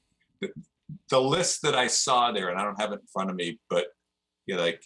[1.11, 3.59] the, list that I saw there, and I don't have it in front of me,
[3.69, 3.87] but
[4.47, 4.83] you know, like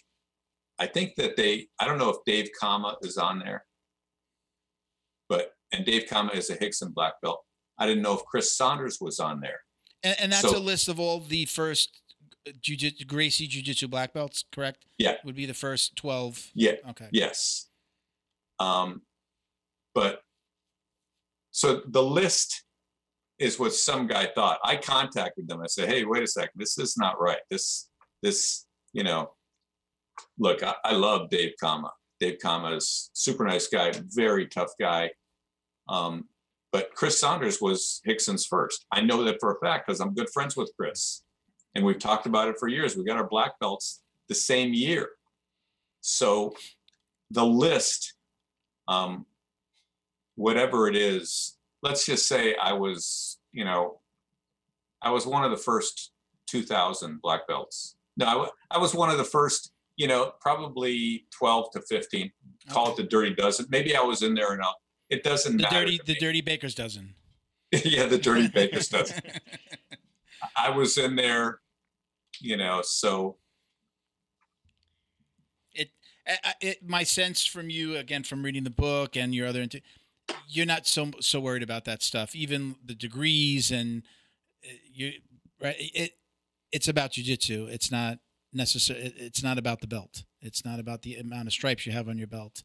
[0.79, 3.65] I think that they, I don't know if Dave Kama is on there,
[5.29, 7.43] but and Dave Kama is a Rickson black belt.
[7.77, 9.61] I didn't know if Chris Saunders was on there.
[10.03, 12.01] and, and that's So- a list of all the first
[12.47, 14.85] uh, jiu-jitsu, Gracie Jiu-Jitsu black belts, correct?
[14.97, 15.15] Yeah.
[15.23, 16.47] Would be the first twelve.
[16.53, 17.07] Yeah, Okay.
[17.11, 17.67] yes.
[18.59, 19.03] Um,
[19.93, 20.21] but
[21.51, 22.63] so the list
[23.41, 24.59] is what some guy thought.
[24.63, 25.61] I contacted them.
[25.61, 26.51] I said, "Hey, wait a second.
[26.55, 27.39] This is not right.
[27.49, 27.89] This,
[28.21, 29.31] this, you know,
[30.37, 31.91] look, I, I love Dave Kama.
[32.19, 35.09] Dave Kama is super nice guy, very tough guy.
[35.89, 36.25] Um,
[36.71, 38.85] but Chris Saunders was Rickson's first.
[38.91, 41.23] I know that for a fact because I'm good friends with Chris,
[41.73, 42.95] and we've talked about it for years.
[42.95, 45.09] We got our black belts the same year,
[46.01, 46.53] so
[47.31, 48.13] the list,
[48.87, 49.25] um,
[50.35, 53.99] whatever it is, let's just say I was, you know,
[55.01, 56.11] I was one of the first
[56.47, 57.95] 2000 black belts.
[58.17, 62.31] No, I, was one of the first, you know, probably 12 to 15.
[62.69, 63.65] Call it the dirty dozen.
[63.69, 64.75] Maybe I was in there enough.
[65.09, 66.19] It doesn't the dirty, the me.
[66.19, 67.15] dirty baker's dozen.
[67.71, 69.21] yeah, the dirty baker's dozen.
[70.55, 71.61] I was in there,
[72.39, 73.37] you know, so
[76.27, 79.61] I- I- it, my sense from you again from reading the book and your other
[80.47, 84.03] you're not so so worried about that stuff even the degrees and
[84.65, 85.13] uh, you
[85.61, 86.13] right it
[86.71, 87.67] it's about jujitsu.
[87.69, 88.19] It's not
[88.53, 90.23] necessary it's not about the belt.
[90.41, 92.63] It's not about the amount of stripes you have on your belt.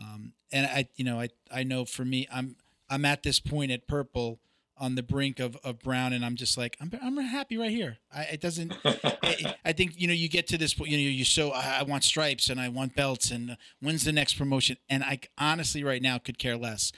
[0.00, 2.54] Um, and i you know i i know for me i'm
[2.88, 4.38] i'm at this point at purple
[4.80, 7.98] on the brink of, of brown and i'm just like i'm, I'm happy right here
[8.12, 10.90] I, it doesn't I, I think you know you get to this point.
[10.90, 14.12] You know, you're so I, I want stripes and I want belts and when's the
[14.12, 14.76] next promotion?
[14.88, 16.92] And I honestly right now could care less.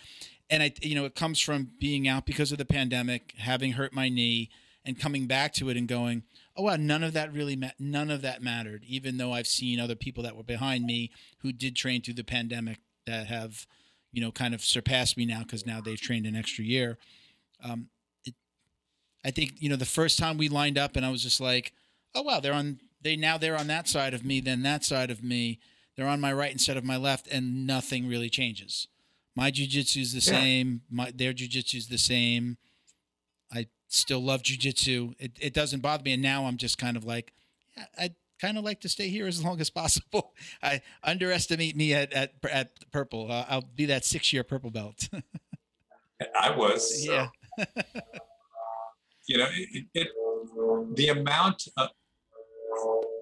[0.48, 3.93] And I, you know, it comes from being out because of the pandemic, having hurt
[3.93, 4.51] my knee,
[4.85, 6.24] and coming back to it and going,
[6.57, 8.85] oh wow, none of that really, ma- none of that mattered.
[8.86, 12.24] Even though I've seen other people that were behind me who did train through the
[12.24, 13.66] pandemic that have,
[14.12, 16.98] you know, kind of surpassed me now because now they've trained an extra year.
[17.62, 17.89] Um,
[18.24, 18.35] it,
[19.24, 21.73] I think you know the first time we lined up and I was just like
[22.15, 25.11] oh wow they're on they now they're on that side of me then that side
[25.11, 25.59] of me.
[25.97, 28.89] They're on my right instead of my left and nothing really changes.
[29.37, 30.41] My jujitsu is the Yeah.
[30.41, 30.81] same.
[30.91, 32.57] My their jujitsu is the same.
[33.53, 37.03] I still love jujitsu it, it doesn't bother me and now i'm just kind of
[37.05, 37.32] like
[37.77, 40.32] yeah, i'd kind of like to stay here as long as possible.
[40.62, 43.31] I underestimate me at at, at purple.
[43.31, 45.09] Uh, i'll be that six year purple belt.
[46.41, 47.05] I was.
[47.05, 47.12] so.
[47.12, 47.28] yeah
[49.28, 50.09] you know, it, it,
[50.97, 51.89] the amount of,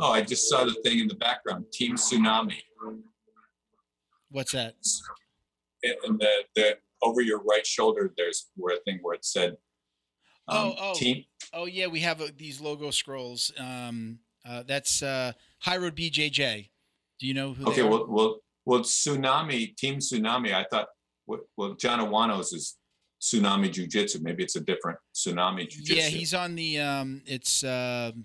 [0.00, 2.56] oh, I just saw the thing in the background, Team Tsunami.
[4.30, 4.74] what's that
[5.82, 9.56] And the, the, over your right shoulder, there's where a thing where it said,
[10.48, 10.94] um, Oh, oh.
[10.94, 13.52] Team, Oh yeah, we have uh, these logo scrolls.
[13.58, 16.70] Um, uh, that's uh, High Road BJJ.
[17.18, 17.66] Do you know who?
[17.68, 20.88] okay, well, well, well, Tsunami, Team Tsunami, I thought,
[21.26, 22.76] well, well, John Iwanos is
[23.20, 24.20] Tsunami Jiu Jitsu.
[24.20, 25.94] Maybe it's a different Tsunami Jiu Jitsu.
[25.94, 26.78] yeah, he's on the.
[26.78, 27.64] Um, it's.
[27.64, 28.24] Um,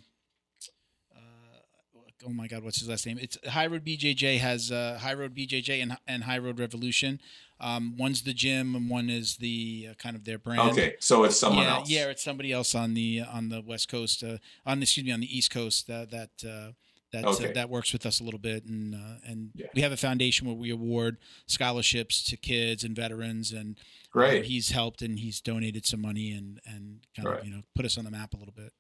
[1.16, 3.18] uh, oh my God, what's his last name?
[3.22, 7.20] It's High Road BJJ has uh, High Road BJJ and and High Road Revolution.
[7.60, 10.72] Um, one's the gym and one is the uh, kind of their brand.
[10.72, 11.90] Okay, so it's someone yeah, else.
[11.90, 15.12] Yeah, it's somebody else on the on the west coast, uh, on the, excuse me,
[15.12, 16.76] on the east coast uh, that
[17.16, 19.68] uh, that uh, that works with us a little bit, and uh, and Yeah.
[19.76, 21.18] we have a foundation where we award
[21.48, 24.46] scholarships to kids and veterans, and um, Great.
[24.46, 27.40] he's helped and he's donated some money and and kind Right.
[27.40, 28.74] of you know put us on the map a little bit.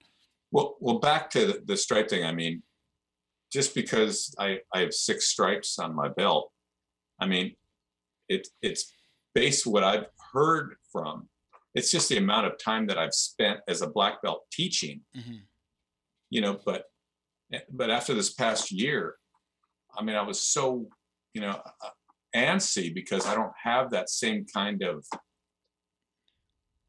[0.51, 2.23] Well, well, back to the, the stripe thing.
[2.23, 2.61] I mean,
[3.51, 6.51] just because I, I have six stripes on my belt,
[7.19, 7.55] I mean,
[8.29, 8.91] it it's
[9.33, 11.27] based what I've heard from.
[11.75, 15.41] It's just the amount of time that I've spent as a black belt teaching, Mhm.
[16.29, 16.59] you know.
[16.63, 16.85] But
[17.71, 19.15] but after this past year,
[19.97, 20.87] I mean, I was so
[21.33, 21.89] you know uh,
[22.35, 25.05] antsy because I don't have that same kind of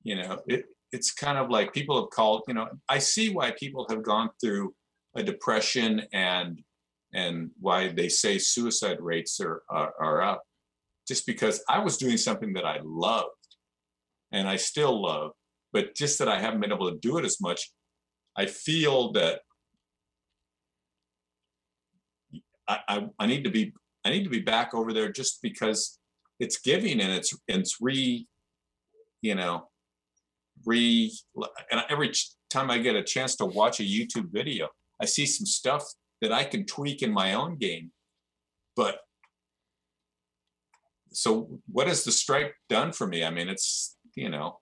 [0.04, 3.50] you know it it's kind of like people have called you know i see why
[3.50, 4.72] people have gone through
[5.16, 6.62] a depression and
[7.12, 10.42] and why they say suicide rates are are, are up
[11.08, 13.56] just because i was doing something that i loved
[14.30, 15.32] and i still love
[15.72, 17.72] but just that i haven't been able to do it as much
[18.36, 19.40] i feel that
[22.68, 23.72] I, I, I need to be
[24.04, 25.98] I need to be back over there just because
[26.40, 28.26] it's giving and it's it's re
[29.22, 29.68] you know
[30.64, 31.12] re
[31.70, 32.12] and every
[32.50, 34.68] time I get a chance to watch a YouTube video,
[35.00, 35.84] I see some stuff
[36.20, 37.90] that I can tweak in my own game.
[38.76, 38.98] But
[41.12, 43.24] so what has the stripe done for me?
[43.24, 44.60] I mean, it's you know,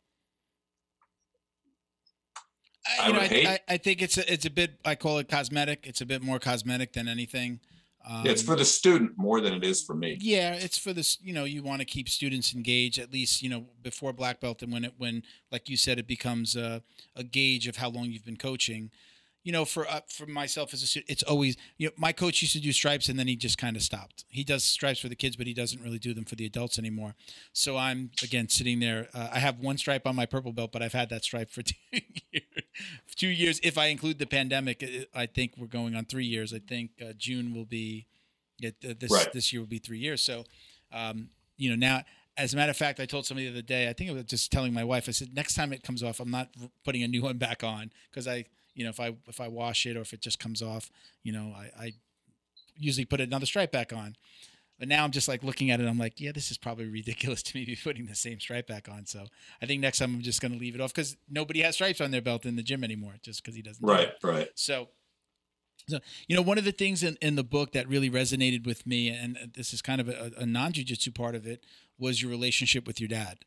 [2.87, 4.79] I, I know, I, hate- I, I think it's a, it's a bit.
[4.85, 5.87] I call it cosmetic.
[5.87, 7.61] It's a bit more cosmetic than anything.
[8.09, 10.19] Um, it's for the student more than it is for me.
[10.21, 11.19] Yeah, it's for this.
[11.23, 13.43] You know, you want to keep students engaged at least.
[13.43, 16.83] You know, before black belt, and when it when like you said, it becomes a,
[17.15, 18.91] a gauge of how long you've been coaching.
[19.45, 22.43] You know, for uh, for myself as a student, it's always you know my coach
[22.43, 24.25] used to do stripes and then he just kind of stopped.
[24.29, 26.79] He does stripes for the kids, but he doesn't really do them for the adults
[26.79, 27.15] anymore.
[27.53, 29.09] So I'm again sitting there.
[29.13, 31.63] Uh, I have one stripe on my purple belt, but I've had that stripe for
[31.63, 32.45] two years.
[33.17, 35.09] two years, if I include the pandemic.
[35.15, 36.55] I think we're going on three years.
[36.55, 38.07] I think uh, June will be.
[38.61, 39.33] It, uh, this Right.
[39.33, 40.23] this year will be three years.
[40.23, 40.45] So,
[40.93, 42.03] um, you know, now
[42.37, 43.89] as a matter of fact, I told somebody the other day.
[43.89, 45.09] I think I was just telling my wife.
[45.09, 46.49] I said next time it comes off, I'm not
[46.85, 49.87] putting a new one back on because I, you know, if I if I wash
[49.87, 50.91] it or if it just comes off,
[51.23, 51.93] you know, I, I
[52.77, 54.17] usually put another stripe back on.
[54.79, 55.87] But now I'm just like looking at it.
[55.87, 58.89] I'm like, yeah, this is probably ridiculous to me be putting the same stripe back
[58.89, 59.07] on.
[59.07, 59.27] So
[59.63, 62.01] I think next time I'm just going to leave it off because nobody has stripes
[62.01, 63.85] on their belt in the gym anymore, just because he doesn't.
[63.85, 63.93] do.
[63.93, 64.49] Right, right.
[64.55, 64.89] So,
[65.89, 68.87] so you know, one of the things in, in the book that really resonated with
[68.87, 71.65] me, and this is kind of a, a non-jujitsu part of it,
[71.99, 73.39] was your relationship with your dad.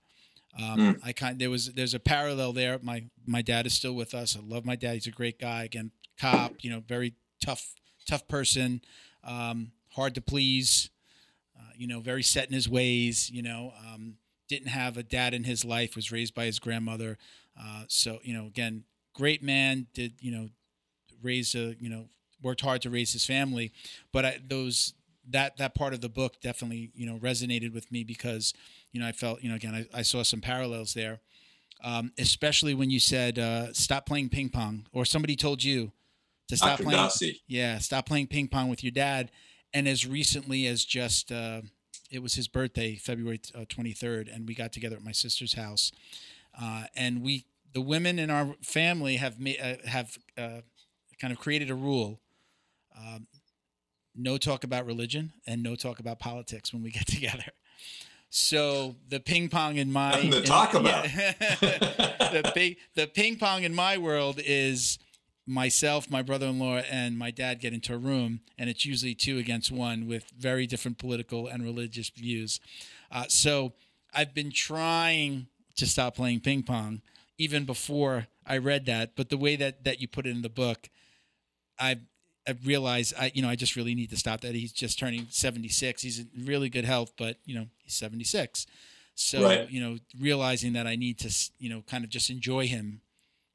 [0.61, 2.79] Um, I kind there was there's a parallel there.
[2.81, 4.37] My my dad is still with us.
[4.37, 4.93] I love my dad.
[4.93, 5.63] He's a great guy.
[5.63, 6.53] Again, cop.
[6.61, 7.13] You know, very
[7.43, 7.75] tough
[8.07, 8.81] tough person.
[9.23, 10.89] Um, hard to please.
[11.57, 13.29] Uh, you know, very set in his ways.
[13.29, 14.15] You know, um,
[14.47, 15.95] didn't have a dad in his life.
[15.95, 17.17] Was raised by his grandmother.
[17.59, 19.87] Uh, so you know, again, great man.
[19.93, 20.49] Did you know
[21.21, 22.07] raised a you know
[22.41, 23.71] worked hard to raise his family
[24.11, 24.93] but I, those
[25.27, 28.53] that that part of the book definitely you know resonated with me because
[28.95, 31.19] you know I felt you know again I, I saw some parallels there.
[31.83, 35.91] Um, especially when you said uh, stop playing ping pong or somebody told you
[36.47, 37.41] to stop playing Dossi.
[37.45, 39.31] yeah stop playing ping pong with your dad.
[39.73, 41.61] And as recently as just uh,
[42.09, 45.91] it was his birthday February uh, 23rd and we got together at my sister's house.
[46.59, 50.61] Uh, and we the women in our family have ma- uh, have uh,
[51.19, 52.21] kind of created a rule
[52.97, 53.27] um,
[54.15, 57.51] no talk about religion and no talk about politics when we get together
[58.37, 61.05] so the ping pong in my Nothing to in- talk about.
[61.15, 61.31] yeah.
[62.33, 64.99] the ping the ping pong in my world is
[65.47, 69.71] myself, my brother-in-law, and my dad get into a room, and it's usually two against
[69.71, 72.59] one with very different political and religious views.
[73.11, 73.71] Uh, so
[74.13, 75.47] I've been trying
[75.77, 77.01] to stop playing ping pong
[77.37, 80.49] even before I read that, but the way that that you put it in the
[80.49, 80.89] book,
[81.79, 81.99] I
[82.47, 84.53] I realize I you know I just really need to stop that.
[84.55, 86.01] He's just turning 76.
[86.01, 88.65] He's in really good health, but you know he's 76.
[89.15, 89.69] So Right.
[89.69, 93.01] you know realizing that I need to you know kind of just enjoy him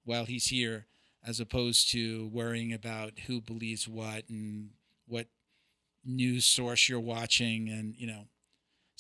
[0.05, 0.87] while he's here,
[1.25, 4.71] as opposed to worrying about who believes what and
[5.07, 5.27] what
[6.05, 8.27] news source you're watching, and you know.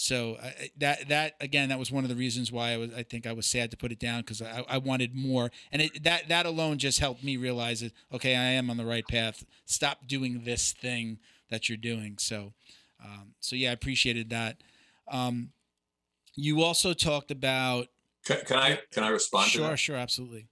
[0.00, 2.90] So I, that that again, that was one of the reasons why I was.
[2.94, 5.82] I think I was sad to put it down because I, I wanted more, and
[5.82, 9.06] it, that that alone just helped me realize that okay, I am on the right
[9.06, 9.44] path.
[9.66, 11.18] Stop doing this thing
[11.50, 12.16] that you're doing.
[12.18, 12.54] So,
[13.04, 14.62] um, so yeah, I appreciated that.
[15.10, 15.50] Um,
[16.34, 17.88] you also talked about
[18.24, 19.66] Can, can I can I respond to that?
[19.66, 20.48] sure, sure, absolutely.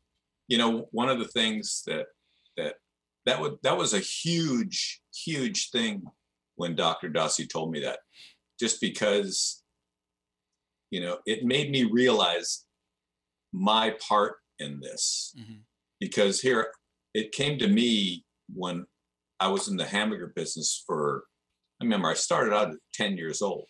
[0.47, 2.05] you know one of the things that
[2.59, 2.75] that
[3.25, 6.03] that would that was a huge huge thing
[6.57, 8.01] when dr dossi told me that
[8.59, 9.63] just because
[10.91, 12.65] you know it made me realize
[13.53, 15.65] my part in this Mhm.
[16.01, 16.73] because here
[17.15, 18.87] it came to me when
[19.41, 21.25] i was in the hamburger business for
[21.81, 23.67] i remember i started out at 10 years old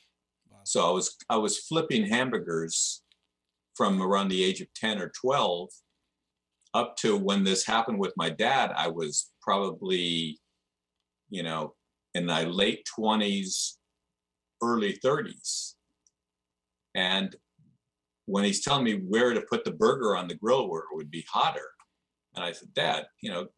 [0.51, 0.61] Wow.
[0.65, 3.03] so i was i was flipping hamburgers
[3.77, 5.71] from around the age of 10 or 12
[6.75, 10.39] up to when this happened with my dad, I was probably,
[11.31, 11.75] you know,
[12.15, 13.78] in my late 20s,
[14.63, 15.75] early 30s.
[16.95, 17.35] And
[18.27, 21.11] when he's telling me where to put the burger on the grill where it would
[21.11, 21.71] be hotter,
[22.35, 23.49] and I said, Dad, you know,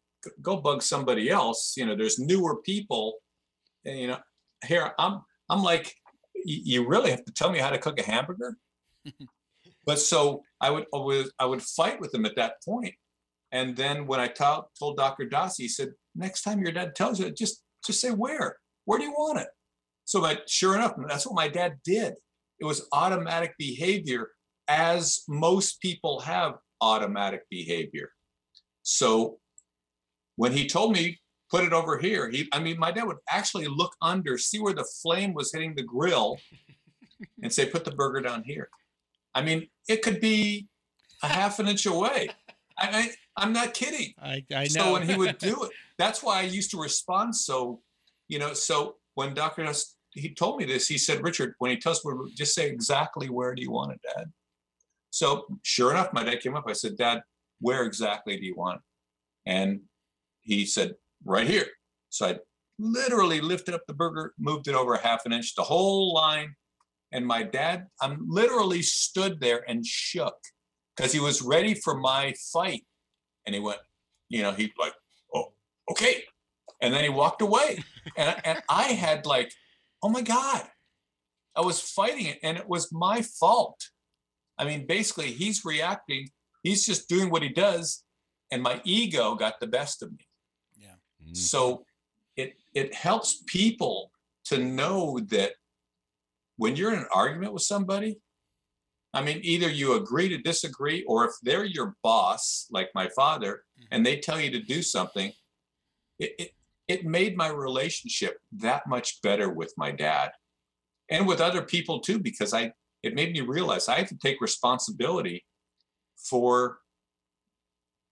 [0.41, 1.73] go bug somebody else.
[1.77, 3.15] You know, there's newer people.
[3.85, 4.17] And, you know,
[4.65, 5.95] here I'm, I'm like,
[6.45, 8.57] you really have to tell me how to cook a hamburger?
[9.85, 12.93] but so I would always I would fight with him at that point.
[13.51, 15.25] And then when I to- told Dr.
[15.25, 18.57] Dossi, he said, next time your dad tells you, just just say where.
[18.85, 19.47] Where do you want it?
[20.11, 22.15] So but sure enough, that's what my dad did.
[22.59, 24.31] It was automatic behavior,
[24.67, 28.11] as most people have automatic behavior.
[28.83, 29.37] So
[30.35, 31.17] when he told me,
[31.49, 34.73] put it over here, he I mean, my dad would actually look under, see where
[34.73, 36.37] the flame was hitting the grill,
[37.41, 38.67] and say, put the burger down here.
[39.33, 40.67] I mean, it could be
[41.23, 42.27] a half an inch away.
[42.77, 44.13] I, I I'm not kidding.
[44.21, 44.67] I, I know.
[44.67, 47.79] So when he would do it, that's why I used to respond so,
[48.27, 48.51] you know.
[48.51, 49.63] So when Dr.
[49.63, 53.29] Nuss, he told me this, he said, Richard, when he tells me, just say exactly
[53.29, 54.31] where do you want it, Dad?
[55.09, 56.65] So sure enough, my dad came up.
[56.67, 57.21] I said, Dad,
[57.59, 59.51] where exactly do you want it?
[59.51, 59.81] And
[60.41, 61.67] he said, right here.
[62.09, 62.39] So I
[62.79, 66.55] literally lifted up the burger, moved it over a half an inch, the whole line.
[67.11, 70.37] And my dad, I'm literally stood there and shook
[70.95, 72.85] because he was ready for my fight.
[73.45, 73.79] And he went,
[74.29, 74.93] you know, he like,
[75.35, 75.53] oh,
[75.89, 76.23] okay.
[76.81, 77.83] And then he walked away.
[78.17, 79.51] And, and I had like,
[80.03, 80.63] oh my God,
[81.55, 83.89] I was fighting it and it was my fault.
[84.57, 86.29] I mean, basically, he's reacting,
[86.63, 88.03] he's just doing what he does.
[88.51, 90.27] And my ego got the best of me.
[91.25, 91.37] Mm.
[91.37, 91.85] So
[92.35, 94.11] it it helps people
[94.45, 95.53] to know that
[96.57, 98.19] when you're in an argument with somebody,
[99.13, 103.63] I mean, either you agree to disagree, or if they're your boss, like my father,
[103.91, 105.31] and they tell you to do something,
[106.19, 106.51] it, it,
[106.91, 110.31] it made my relationship that much better with my dad
[111.09, 114.41] and with other people too, because I it made me realize I have to take
[114.41, 115.45] responsibility
[116.29, 116.79] for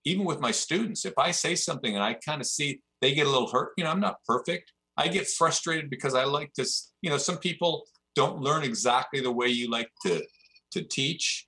[0.06, 1.06] even with my students.
[1.06, 3.84] If I say something and I kind of see they get a little hurt, you
[3.84, 4.72] know, I'm not perfect.
[4.98, 6.66] I get frustrated because I like to,
[7.02, 7.86] you know, some people
[8.16, 10.24] don't learn exactly the way you like to
[10.72, 11.48] to teach.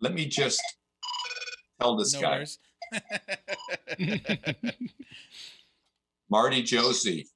[0.00, 0.60] Let me just
[1.80, 2.58] tell this no guy, worries.
[6.30, 7.26] Marty Josie,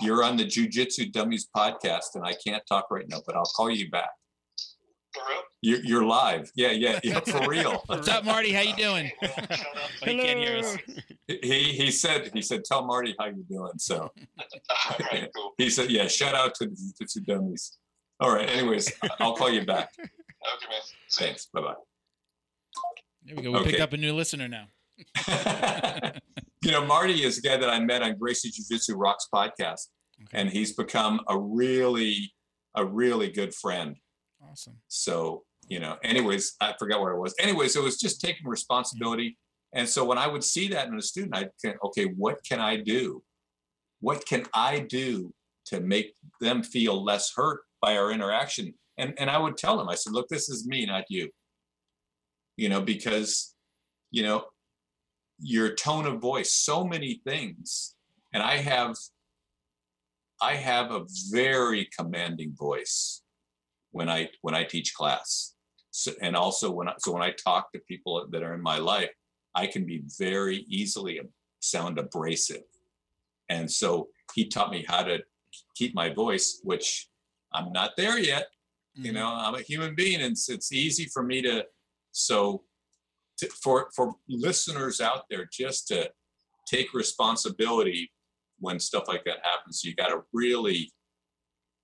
[0.00, 3.70] you're on the Jiu-Jitsu Dummies podcast, and I can't talk right now, but I'll call
[3.70, 4.10] you back.
[5.12, 5.42] For real?
[5.62, 6.50] You're, you're live.
[6.56, 7.82] Yeah, yeah, yeah, for real.
[7.86, 8.52] What's up, Marty?
[8.52, 9.12] How you uh, doing?
[9.22, 9.50] Shut up.
[10.06, 10.76] Oh, you can't hear us.
[11.28, 13.72] He he said he said tell Marty how you're doing.
[13.78, 15.54] So All right, cool.
[15.56, 16.06] he said yeah.
[16.08, 17.78] Shout out to the Jiu-Jitsu Dummies.
[18.20, 18.48] All right.
[18.48, 19.92] Anyways, I'll call you back.
[19.98, 20.80] Okay, man.
[21.10, 21.16] Thanks.
[21.16, 21.46] Thanks.
[21.46, 21.74] Bye
[23.24, 23.52] There we go.
[23.52, 24.66] We picked up a new listener now.
[26.62, 29.88] you know, Marty is a guy that I met on Gracie Jiu Jitsu Rocks podcast,
[30.22, 30.38] Okay.
[30.40, 32.32] and he's become a really
[32.76, 33.96] a really good friend.
[34.50, 34.76] Awesome.
[34.88, 37.34] So, you know, anyways, I forgot where I was.
[37.40, 39.38] Anyways, it was just taking responsibility.
[39.72, 42.60] And so when I would see that in a student, I'd think, okay, what can
[42.60, 43.22] I do?
[44.00, 45.32] What can I do
[45.66, 48.74] to make them feel less hurt by our interaction?
[48.98, 51.28] And and I would tell them, I said, look, this is me, not you.
[52.56, 53.54] You know, because,
[54.10, 54.44] you know,
[55.40, 57.96] your tone of voice, so many things.
[58.32, 58.96] And I have
[60.40, 63.22] I have a very commanding voice
[63.92, 65.54] when I when I teach class.
[65.90, 68.78] So, and also when I so when I talk to people that are in my
[68.78, 69.10] life,
[69.54, 71.20] I can be very easily
[71.60, 72.62] sound abrasive.
[73.48, 75.22] And so he taught me how to
[75.76, 77.08] keep my voice, which
[77.52, 78.46] I'm not there yet.
[78.94, 79.14] You Mhm.
[79.14, 81.66] know, I'm a human being, and it's, it's easy for me to.
[82.14, 82.62] So,
[83.38, 86.10] to, for for listeners out there, just to
[86.66, 88.12] take responsibility
[88.60, 90.92] when stuff like that happens, you got to really.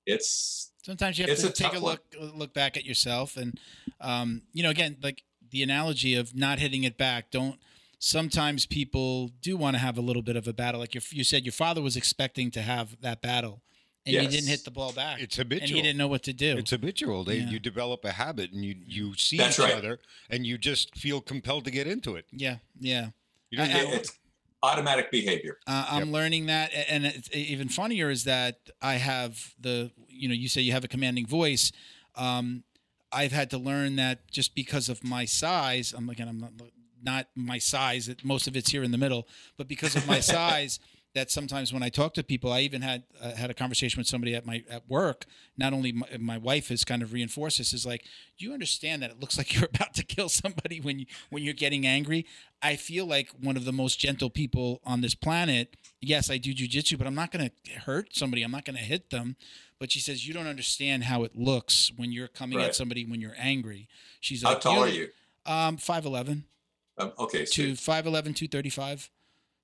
[0.06, 1.82] It's Sometimes you have to take a tough one.
[1.82, 3.58] look look back at yourself, and
[4.00, 7.30] um, you know, again, like the analogy of not hitting it back.
[7.30, 7.58] Don't.
[7.98, 11.44] Sometimes people do want to have a little bit of a battle, like you said.
[11.44, 13.60] Your father was expecting to have that battle,
[14.06, 15.56] and you didn't hit the ball back, It's habitual.
[15.56, 15.76] and habitual.
[15.76, 16.56] he didn't know what to do.
[16.56, 17.24] It's habitual.
[17.24, 17.50] They, Yeah.
[17.50, 19.74] You develop a habit, and you you see That's each right.
[19.74, 20.00] other,
[20.30, 22.26] and you just feel compelled to get into it.
[22.32, 23.10] yeah, yeah.
[23.50, 24.12] You don't I- get- I- it's
[24.62, 25.58] automatic behavior.
[25.66, 26.14] Uh, I'm Yep.
[26.14, 30.60] learning that, and it's even funnier is that I have the, you know, you say
[30.60, 31.72] you have a commanding voice.
[32.14, 32.64] Um,
[33.12, 36.52] I've had to learn that just because of my size, I'm again, I'm not,
[37.02, 38.08] not my size.
[38.22, 40.78] Most of it's here in the middle, but because of my size,
[41.14, 44.06] that sometimes when I talk to people, I even had uh, had a conversation with
[44.06, 45.26] somebody at my at work.
[45.56, 48.04] Not only my, my wife has kind of reinforced this is like,
[48.38, 51.42] do you understand that it looks like you're about to kill somebody when you when
[51.42, 52.26] you're getting angry?
[52.62, 55.74] I feel like one of the most gentle people on this planet.
[56.00, 58.42] Yes, I do jujitsu, but I'm not going to hurt somebody.
[58.42, 59.36] I'm not going to hit them.
[59.78, 62.66] But she says you don't understand how it looks when you're coming Right.
[62.68, 63.88] at somebody when you're angry.
[64.20, 65.08] She's How like, tall are "You're-
[65.46, 65.52] you?
[65.52, 66.44] Um, five eleven
[66.98, 69.10] Um, okay, so to 5'11", 235.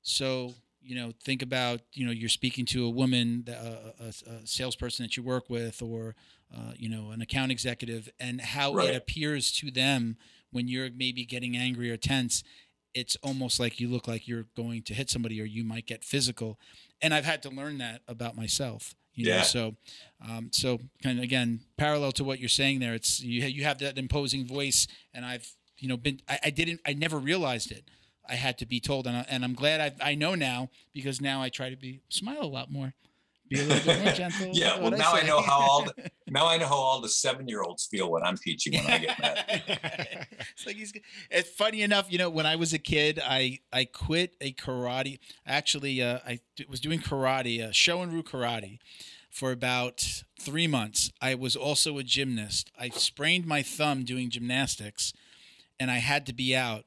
[0.02, 0.54] So
[0.86, 5.04] you know, think about you know you're speaking to a woman, uh, a, a salesperson
[5.04, 6.14] that you work with, or
[6.54, 8.90] uh, you know an account executive, and how Right.
[8.90, 10.16] it appears to them
[10.50, 12.42] when you're maybe getting angry or tense.
[12.94, 16.02] It's almost like you look like you're going to hit somebody, or you might get
[16.04, 16.58] physical.
[17.02, 18.94] And I've had to learn that about myself.
[19.14, 19.42] You know, Yeah.
[19.42, 19.76] so
[20.26, 22.94] um, so kind of again parallel to what you're saying there.
[22.94, 26.80] It's you you have that imposing voice, and I've you know been I, I didn't
[26.86, 27.84] I never realized it.
[28.28, 31.20] I had to be told, and, I, and I'm glad I, I know now because
[31.20, 32.94] now I try to be smile a lot more,
[33.48, 34.50] be a little bit more gentle.
[34.52, 34.78] yeah.
[34.80, 35.26] Well, now I say.
[35.26, 38.22] know how all the, now I know how all the seven year olds feel when
[38.22, 39.44] I'm teaching when I get mad.
[40.54, 40.92] it's like he's.
[41.30, 42.28] It's funny enough, you know.
[42.30, 45.18] When I was a kid, I I quit a karate.
[45.46, 48.78] Actually, uh, I d- was doing karate, uh, Shorin-ryu karate,
[49.30, 51.12] for about three months.
[51.20, 52.70] I was also a gymnast.
[52.78, 55.12] I sprained my thumb doing gymnastics,
[55.78, 56.84] and I had to be out.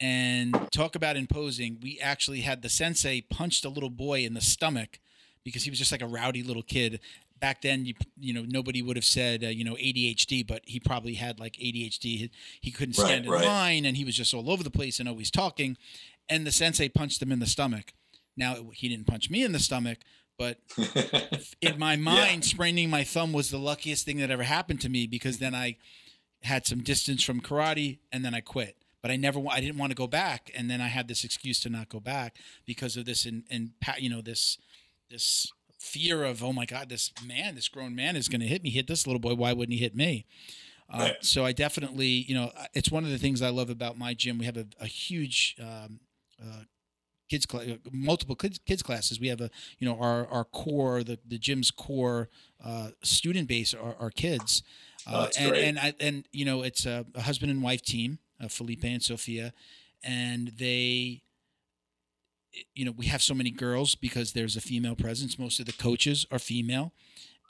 [0.00, 1.78] And talk about imposing.
[1.80, 4.98] We actually had the sensei punched a little boy in the stomach
[5.44, 7.00] because he was just like a rowdy little kid.
[7.40, 10.80] Back then you you know nobody would have said uh, you know ADHD but he
[10.80, 12.30] probably had like ADHD he,
[12.60, 13.44] he couldn't Right, stand in right.
[13.44, 15.76] line and he was just all over the place and always talking.
[16.28, 17.92] And the sensei punched him in the stomach.
[18.36, 19.98] Now he didn't punch me in the stomach
[20.36, 20.58] but
[21.60, 25.06] in my mind spraining my thumb was the luckiest thing that ever happened to me
[25.06, 25.76] because then I
[26.42, 29.90] had some distance from karate and then I quit but I never I didn't want
[29.90, 33.04] to go back and then I had this excuse to not go back because of
[33.04, 34.56] this and and you know this
[35.10, 38.62] this fear of oh my god this man this grown man is going to hit
[38.62, 40.24] me hit this little boy why wouldn't he hit me
[40.90, 41.16] uh, Right.
[41.20, 44.38] so i definitely you know it's one of the things i love about my gym
[44.38, 46.00] we have a, a huge um,
[46.42, 46.62] uh,
[47.28, 51.18] kids cl- multiple kids, kids classes we have a you know our our core the
[51.28, 52.30] the gym's core
[52.64, 54.62] uh, student base are, are kids
[55.06, 55.64] Oh, uh, that's and great.
[55.64, 59.02] and I, and you know it's a, a husband and wife team uh, felipe and
[59.02, 59.52] sophia
[60.02, 61.22] and they
[62.74, 65.38] you know we have so many girls because there's a female presence.
[65.38, 66.92] Most of the coaches are female.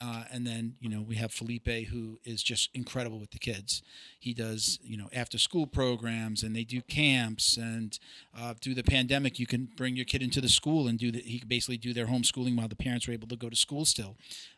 [0.01, 3.81] Uh, and then you know we have felipe who is just incredible with the kids.
[4.19, 7.99] He does you know after school programs and they do camps and
[8.37, 11.21] uh, through the pandemic you can bring your kid into the school and do the,
[11.21, 14.17] he basically do their homeschooling while the parents are able to go to school still.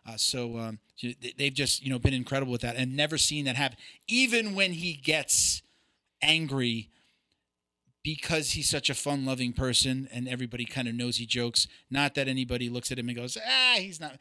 [0.08, 0.78] Uh, so um,
[1.36, 3.76] they've just you know been incredible with that and never seen that happen.
[4.08, 5.62] Even when he gets
[6.22, 6.90] angry
[8.02, 11.66] because he's such a fun loving person and everybody kind of knows he jokes.
[11.90, 14.18] Not that anybody looks at him and goes ah he's not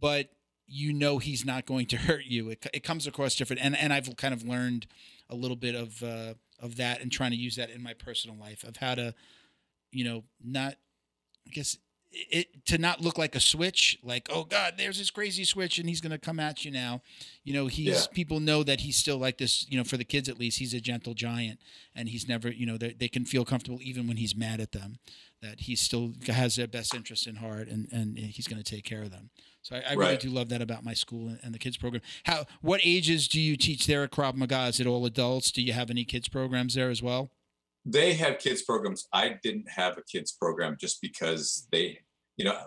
[0.00, 0.30] but
[0.66, 2.50] you know he's not going to hurt you.
[2.50, 4.86] It, it comes across different and, and i've kind of learned
[5.28, 8.36] a little bit of uh, of that and trying to use that in my personal
[8.36, 9.14] life of how to
[9.92, 10.74] you know not
[11.46, 11.76] i guess
[12.12, 15.88] it to not look like a switch like oh god there's this crazy switch and
[15.88, 17.02] he's going to come at you now.
[17.44, 18.12] You know he's Yeah.
[18.12, 20.74] people know that he's still like this you know for the kids at least he's
[20.74, 21.60] a gentle giant
[21.94, 24.72] and he's never you know they they can feel comfortable even when he's mad at
[24.72, 24.98] them
[25.40, 28.84] that he still has their best interest in heart and and he's going to take
[28.84, 29.30] care of them.
[29.62, 32.02] So i, I really do love that about my school and, and the kids program.
[32.24, 34.66] How what ages do you teach there at krav maga?
[34.66, 35.52] Is it all adults?
[35.52, 37.30] Do you have any kids programs there as well
[37.84, 39.08] they have kids programs.
[39.12, 41.98] I didn't have a kids program just because they,
[42.36, 42.58] you know,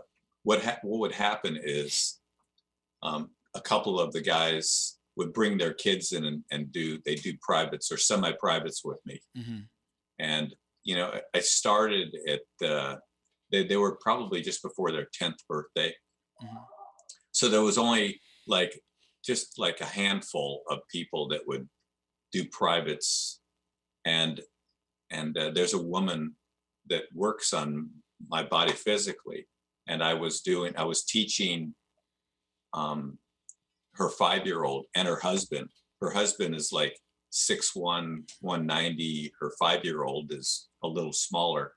[0.43, 2.19] what ha- what would happen is,
[3.03, 7.15] um, a couple of the guys would bring their kids in and, and do they
[7.15, 9.59] do privates or semi privates with me, mm-hmm.
[10.19, 10.53] and
[10.83, 12.95] you know, I started at uh,
[13.51, 15.93] they they were probably just before their tenth birthday,
[16.41, 16.65] Mhm.
[17.31, 18.81] so there was only like
[19.23, 21.69] just like a handful of people that would
[22.31, 23.39] do privates
[24.05, 24.41] and
[25.13, 26.35] and uh, there's a woman
[26.89, 27.89] that works on
[28.27, 29.47] my body physically
[29.87, 31.73] and i was doing i was teaching
[32.73, 33.17] um
[33.95, 35.69] her five year old and her husband.
[36.01, 36.97] Her husband is like
[37.31, 41.73] 6'1 190 her five year old is a little smaller.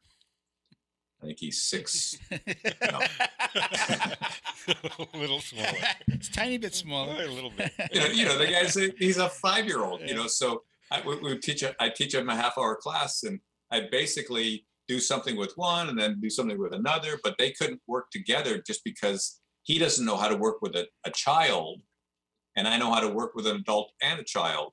[1.23, 2.37] I think he's six a
[5.17, 5.79] little smaller.
[6.09, 7.25] it's a tiny bit smaller.
[7.25, 7.73] A little bit.
[7.91, 10.63] you know, you know, the guy's a, he's a five year old, you know, so
[10.93, 13.41] I we, we teach a, I teach him a half hour class and
[13.71, 17.81] I basically do something with one and then do something with another, but they couldn't
[17.87, 21.81] work together just because he doesn't know how to work with a, a child
[22.57, 24.73] and I know how to work with an adult and a child.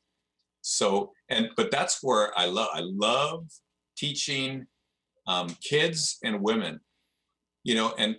[0.61, 3.47] So, and, but that's where I love, I love
[3.97, 4.67] teaching
[5.27, 6.79] um, kids and women,
[7.63, 8.15] you know, and,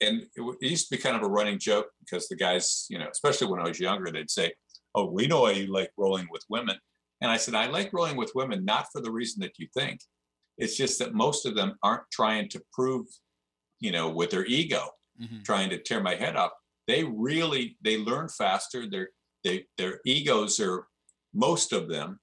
[0.00, 2.98] and it, it used to be kind of a running joke because the guys, you
[2.98, 4.52] know, especially when I was younger, they'd say,
[4.94, 6.76] "Oh, we know you like rolling with women,"
[7.20, 10.00] and I said, "I like rolling with women not for the reason that you think.
[10.56, 13.06] It's just that most of them aren't trying to prove,
[13.80, 14.90] you know, with their ego,
[15.20, 15.44] Mhm.
[15.44, 16.52] trying to tear my head off.
[16.86, 18.88] They really they learn faster.
[18.88, 19.10] Their
[19.44, 20.88] they their egos are
[21.32, 22.20] most of them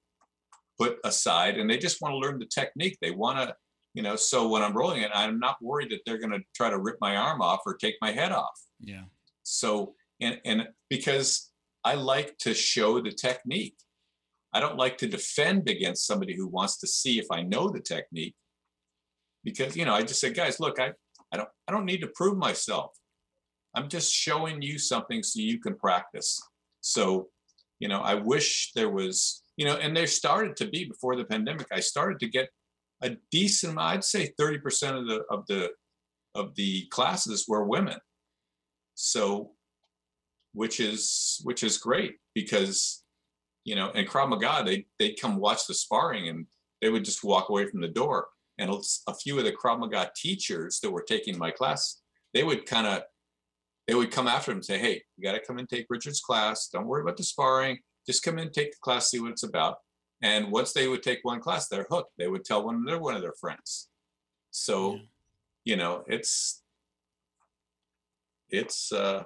[0.78, 2.98] put aside, and they just want to learn the technique.
[3.00, 3.56] They want to."
[3.94, 6.68] You know, so when I'm rolling it, I'm not worried that they're going to try
[6.68, 9.04] to rip my arm off or take my head off yeah
[9.42, 11.50] so and and because
[11.82, 13.78] i like to show the technique
[14.56, 17.80] i don't like to defend against somebody who wants to see if i know the
[17.80, 18.34] technique
[19.44, 20.90] because you know i just say guys look i
[21.32, 22.90] i don't i don't need to prove myself.
[23.74, 26.30] I'm just showing you something so you can practice.
[26.80, 27.28] So
[27.78, 31.26] you know i wish there was you know and there started to be before the
[31.26, 32.48] pandemic i started to get
[33.02, 35.70] a decent i'd say 30% of the of the
[36.36, 37.98] of the classes were women.
[38.94, 39.52] So
[40.52, 43.02] which is which is great because
[43.66, 46.46] you know, and Krav Maga, they they'd come watch the sparring and
[46.80, 48.28] they would just walk away from the door.
[48.58, 48.70] And
[49.08, 52.00] a few of the Krav Maga teachers that were taking my class,
[52.32, 53.02] they would kind of
[53.88, 56.20] they would come after him and say, "Hey, you got to come and take Richard's
[56.20, 56.68] class.
[56.72, 57.80] Don't worry about the sparring.
[58.06, 59.78] Just come in, take the class, see what it's about."
[60.22, 62.12] And once they would take one class, they're hooked.
[62.18, 63.88] They would tell one another one of their friends.
[64.52, 65.00] So, Yeah.
[65.64, 66.62] you know, it's
[68.48, 69.24] it's uh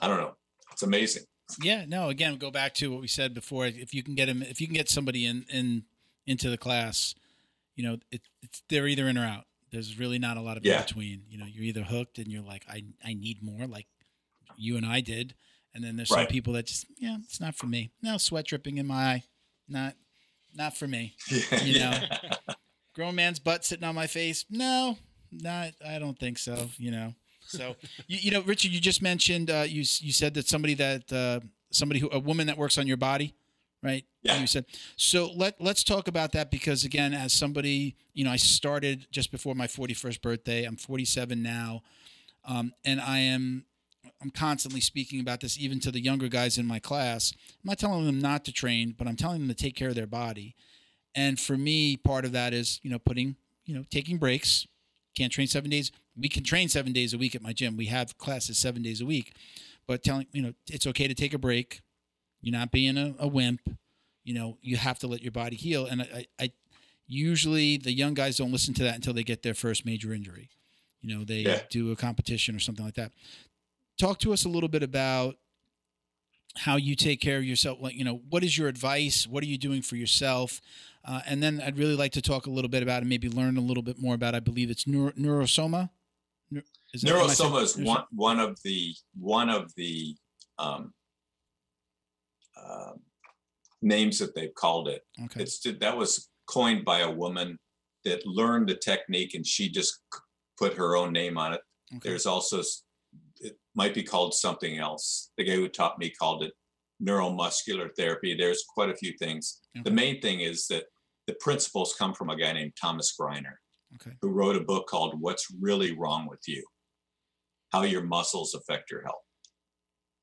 [0.00, 0.34] I don't know.
[0.72, 1.24] It's amazing.
[1.62, 2.08] Yeah, no.
[2.08, 3.66] Again, go back to what we said before.
[3.66, 5.84] If you can get him, if you can get somebody in in
[6.26, 7.14] into the class,
[7.76, 9.44] you know, it, it's they're either in or out.
[9.70, 10.78] There's really not a lot of Yeah.
[10.80, 11.22] in between.
[11.28, 13.86] You know, you're either hooked and you're like, I I need more, like
[14.56, 15.34] you and I did,
[15.74, 17.90] and then there's some people that just, yeah, it's not for me.
[18.02, 19.22] No sweat dripping in my eye,
[19.68, 19.94] not
[20.54, 21.14] not for me.
[21.64, 21.98] You know.
[22.94, 24.96] Grown man's butt sitting on my face, no,
[25.30, 25.72] not.
[25.86, 26.70] I don't think so.
[26.78, 27.14] You know.
[27.46, 31.12] So you, you know, Richard, you just mentioned uh, you you said that somebody that
[31.12, 31.40] uh,
[31.70, 33.34] somebody who a woman that works on your body,
[33.82, 34.04] right?
[34.22, 34.40] Yeah.
[34.40, 34.66] You said
[34.96, 35.30] so.
[35.34, 39.54] Let Let's talk about that because again, as somebody, you know, I started just before
[39.54, 40.64] my forty first birthday.
[40.64, 41.82] I'm forty seven now,
[42.44, 43.64] um, and I am.
[44.22, 47.32] I'm constantly speaking about this even to the younger guys in my class.
[47.34, 49.94] I'm not telling them not to train, but I'm telling them to take care of
[49.94, 50.54] their body.
[51.14, 54.66] And for me, part of that is, you know, putting, you know, taking breaks.
[55.16, 55.90] Can't train seven days.
[56.16, 57.76] We can train seven days a week at my gym.
[57.76, 59.34] We have classes seven days a week,
[59.88, 61.80] but telling, you know, it's okay to take a break.
[62.42, 63.60] You're not being a, a wimp.
[64.24, 65.86] You know, you have to let your body heal.
[65.86, 66.52] And I, I, I
[67.06, 70.50] usually the young guys don't listen to that until they get their first major injury.
[71.00, 71.60] You know, they Yeah.
[71.70, 73.12] do a competition or something like that.
[73.98, 75.36] Talk to us a little bit about
[76.56, 77.78] how you take care of yourself.
[77.80, 79.26] Like, you know, what is your advice?
[79.26, 80.60] What are you doing for yourself?
[81.04, 83.56] Uh, and then I'd really like to talk a little bit about and maybe learn
[83.56, 84.34] a little bit more about.
[84.34, 85.90] I believe it's neuro, neurosoma.
[86.94, 90.16] Is that- am I saying- Neurosoma is one one of the one of the
[90.58, 90.92] um,
[92.60, 93.00] um
[93.82, 95.02] names that they've called it.
[95.24, 95.42] Okay.
[95.42, 97.58] It's that was coined by a woman
[98.04, 100.00] that learned the technique and she just
[100.58, 101.60] put her own name on it.
[101.94, 102.08] okay.
[102.08, 102.62] There's also
[103.76, 105.30] might be called something else.
[105.36, 106.52] The guy who taught me called it
[107.02, 108.34] neuromuscular therapy.
[108.34, 109.60] There's quite a few things.
[109.76, 109.82] Okay.
[109.84, 110.84] The main thing is that
[111.26, 113.54] the principles come from a guy named Thomas Griner
[113.96, 114.12] Okay.
[114.22, 116.64] who wrote a book called What's Really Wrong with You
[117.72, 119.22] How Your Muscles Affect Your Health.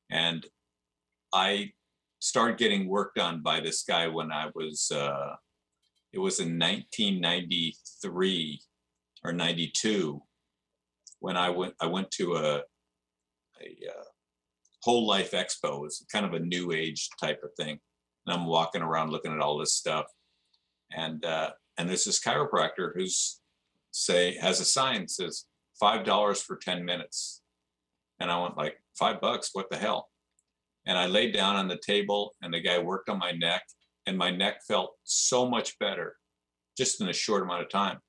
[0.09, 0.45] And
[1.33, 1.71] I
[2.19, 5.35] started getting work done by this guy when I was, uh,
[6.11, 8.61] it was in 1993
[9.23, 10.21] or 92
[11.19, 12.61] when I went, I went to a,
[13.63, 14.03] a uh,
[14.83, 15.85] whole life expo.
[15.85, 17.79] It's kind of a new age type of thing.
[18.25, 20.05] And I'm walking around looking at all this stuff.
[20.95, 23.41] And, uh, and there's this chiropractor who's
[23.93, 25.45] say has a sign says
[25.79, 27.41] five dollars for 10 minutes
[28.19, 30.09] and i went like five bucks what the hell
[30.87, 33.63] and i laid down on the table and the guy worked on my neck
[34.07, 36.17] and my neck felt so much better
[36.75, 37.99] just in a short amount of time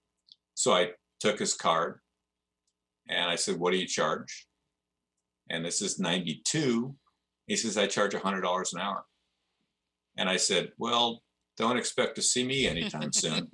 [0.55, 0.89] so i
[1.20, 2.01] took his card
[3.09, 4.47] and i said what do you charge
[5.50, 6.94] and this is 92
[7.46, 9.04] he says i charge $100 an hour
[10.16, 11.22] and i said well
[11.56, 13.48] don't expect to see me anytime soon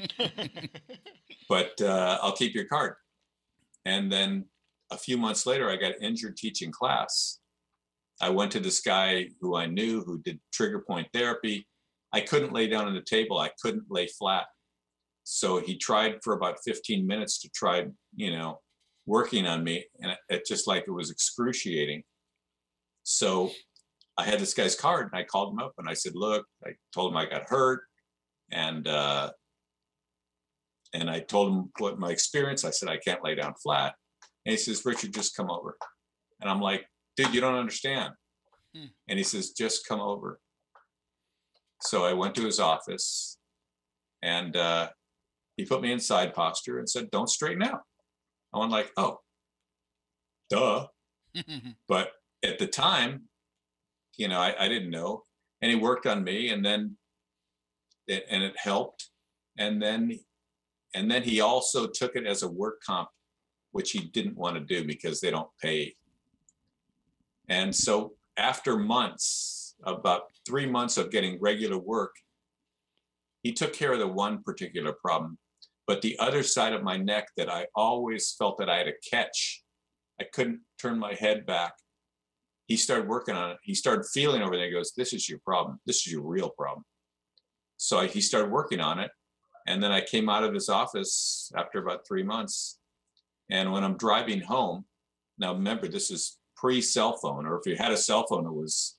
[1.51, 2.95] but uh, I'll keep your card.
[3.85, 4.45] And then
[4.93, 7.41] a few months later, I got injured teaching class.
[8.23, 11.67] I went to this guy who I knew who did trigger point therapy.
[12.13, 13.39] I couldn't lay down on the table.
[13.39, 14.45] I couldn't lay flat.
[15.25, 18.61] So he tried for about 15 minutes to try, you know,
[19.11, 19.85] working on me.
[20.01, 22.03] And it, it just like it was excruciating.
[23.03, 23.51] So
[24.17, 26.71] I had this guy's card and I called him up and I said, look, I
[26.95, 27.83] told him I got hurt.
[28.53, 29.31] And uh,
[30.93, 32.65] and I told him what my experience.
[32.65, 33.95] I said I can't lay down flat,
[34.45, 35.77] and he says, "Richard, just come over."
[36.41, 38.13] And I'm like, "Dude, you don't understand."
[38.75, 38.87] Hmm.
[39.09, 40.41] And he says, "Just come over."
[41.83, 43.39] So I went to his office,
[44.23, 44.89] and uh,
[45.57, 47.83] he put me in side posture and said, "Don't straighten out."
[48.53, 49.21] I went like, "Oh,
[50.49, 50.87] duh."
[51.89, 52.13] But
[52.43, 53.29] at the time,
[54.17, 55.23] you know, I, I didn't know,
[55.61, 56.97] and he worked on me, and then
[58.07, 59.11] it, and it helped,
[59.59, 60.19] and then
[60.95, 63.09] and then he also took it as a work comp,
[63.73, 65.95] which he didn't want to do because they don't pay.
[67.49, 72.15] And so after months, about three months of getting regular work,
[73.43, 75.39] he took care of the one particular problem.
[75.91, 78.93] But the other side of my neck that I always felt that I had a
[79.11, 79.65] catch,
[80.21, 81.73] I couldn't turn my head back.
[82.69, 83.57] He started working on it.
[83.65, 84.67] He started feeling over there.
[84.67, 85.81] He goes, This is your problem.
[85.87, 86.85] This is your real problem.
[87.77, 89.11] So I, he started working on it.
[89.67, 92.79] And then I came out of his office after about three months.
[93.51, 94.85] And when I'm driving home,
[95.39, 98.55] now remember, this is pre cell phone, or if you had a cell phone, it
[98.55, 98.97] was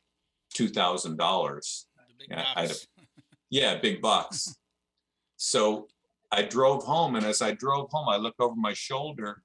[0.54, 1.88] two thousand dollars.
[2.30, 2.68] Yeah,
[3.50, 4.54] Yeah, big bucks.
[5.38, 5.88] so
[6.32, 9.44] I drove home, and as I drove home, I looked over my shoulder,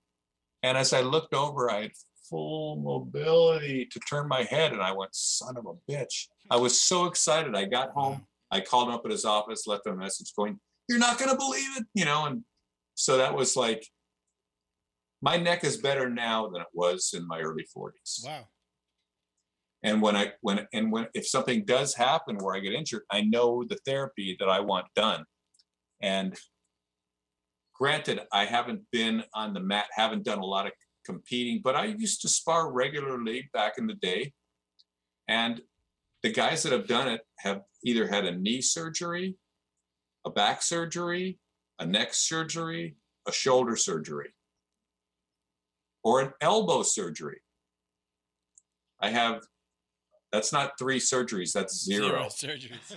[0.62, 1.92] and as I looked over, I had
[2.30, 6.80] full mobility to turn my head, and I went, "Son of a bitch!" I was
[6.80, 7.54] so excited.
[7.54, 8.26] I got home.
[8.50, 10.58] I called him up at his office, left him a message going,
[10.88, 12.26] You're not going to believe it, you know.
[12.26, 12.44] And
[12.94, 13.86] so that was like,
[15.20, 18.24] my neck is better now than it was in my early 40s.
[18.24, 18.44] Wow.
[19.82, 23.22] And when I, when, and when, if something does happen where I get injured, I
[23.22, 25.24] know the therapy that I want done.
[26.00, 26.36] And
[27.78, 30.72] granted, I haven't been on the mat, haven't done a lot of
[31.04, 34.32] competing, but I used to spar regularly back in the day.
[35.28, 35.60] And
[36.22, 39.36] the guys that have done it have either had a knee surgery,
[40.24, 41.38] a back surgery,
[41.78, 42.96] a neck surgery,
[43.28, 44.30] a shoulder surgery,
[46.02, 47.40] or an elbow surgery.
[49.00, 49.42] I have,
[50.32, 52.26] that's not three surgeries, that's zero.
[52.28, 52.96] surgeries.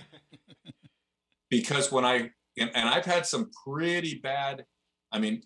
[1.50, 4.64] Because when I, and, and I've had some pretty bad,
[5.12, 5.42] I mean,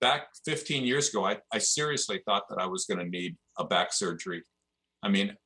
[0.00, 3.64] back 15 years ago, I, I seriously thought that I was going to need a
[3.64, 4.42] back surgery.
[5.02, 5.36] I mean,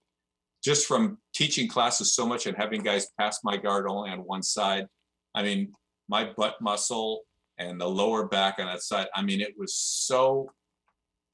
[0.65, 4.43] just from teaching classes so much and having guys pass my guard only on one
[4.43, 4.87] side,
[5.35, 5.73] I mean,
[6.09, 7.23] my butt muscle
[7.59, 10.51] and the lower back on that side, I mean, it was so,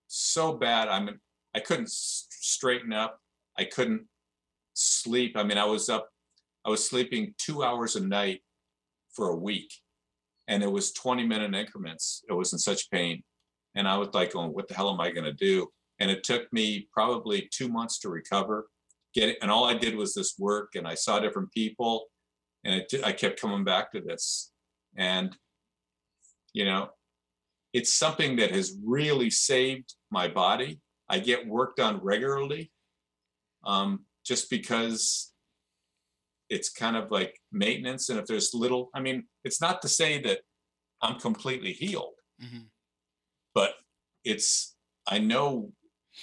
[0.07, 0.89] so bad.
[0.89, 1.19] I mean,
[1.55, 3.19] I couldn't straighten up.
[3.59, 4.07] I couldn't
[4.75, 5.37] sleep.
[5.37, 6.09] I mean, I was up,
[6.69, 8.43] I was sleeping two hours a night
[9.15, 9.73] for a week
[10.49, 12.23] and it was 20 minute increments.
[12.29, 13.23] It was in such pain.
[13.75, 15.69] And I was like, going, what the hell am I going to do?
[15.99, 18.69] And it took me probably two months to recover.
[19.15, 22.05] Get it, and all I did was this work, and I saw different people,
[22.65, 24.53] and it, I kept coming back to this.
[24.95, 25.35] And
[26.53, 26.91] you know,
[27.73, 30.81] it's something that has really saved my body.
[31.09, 32.71] I get work done regularly,
[33.65, 35.33] um, just because
[36.51, 38.09] it's kind of like maintenance.
[38.09, 40.41] And if there's little, I mean, it's not to say that
[41.03, 42.71] I'm completely healed, Mhm.
[43.55, 43.75] but
[44.25, 44.77] it's
[45.07, 45.73] I know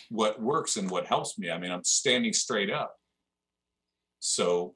[0.10, 1.49] what works and what helps me.
[1.49, 2.95] I mean, I'm standing straight up.
[4.19, 4.76] So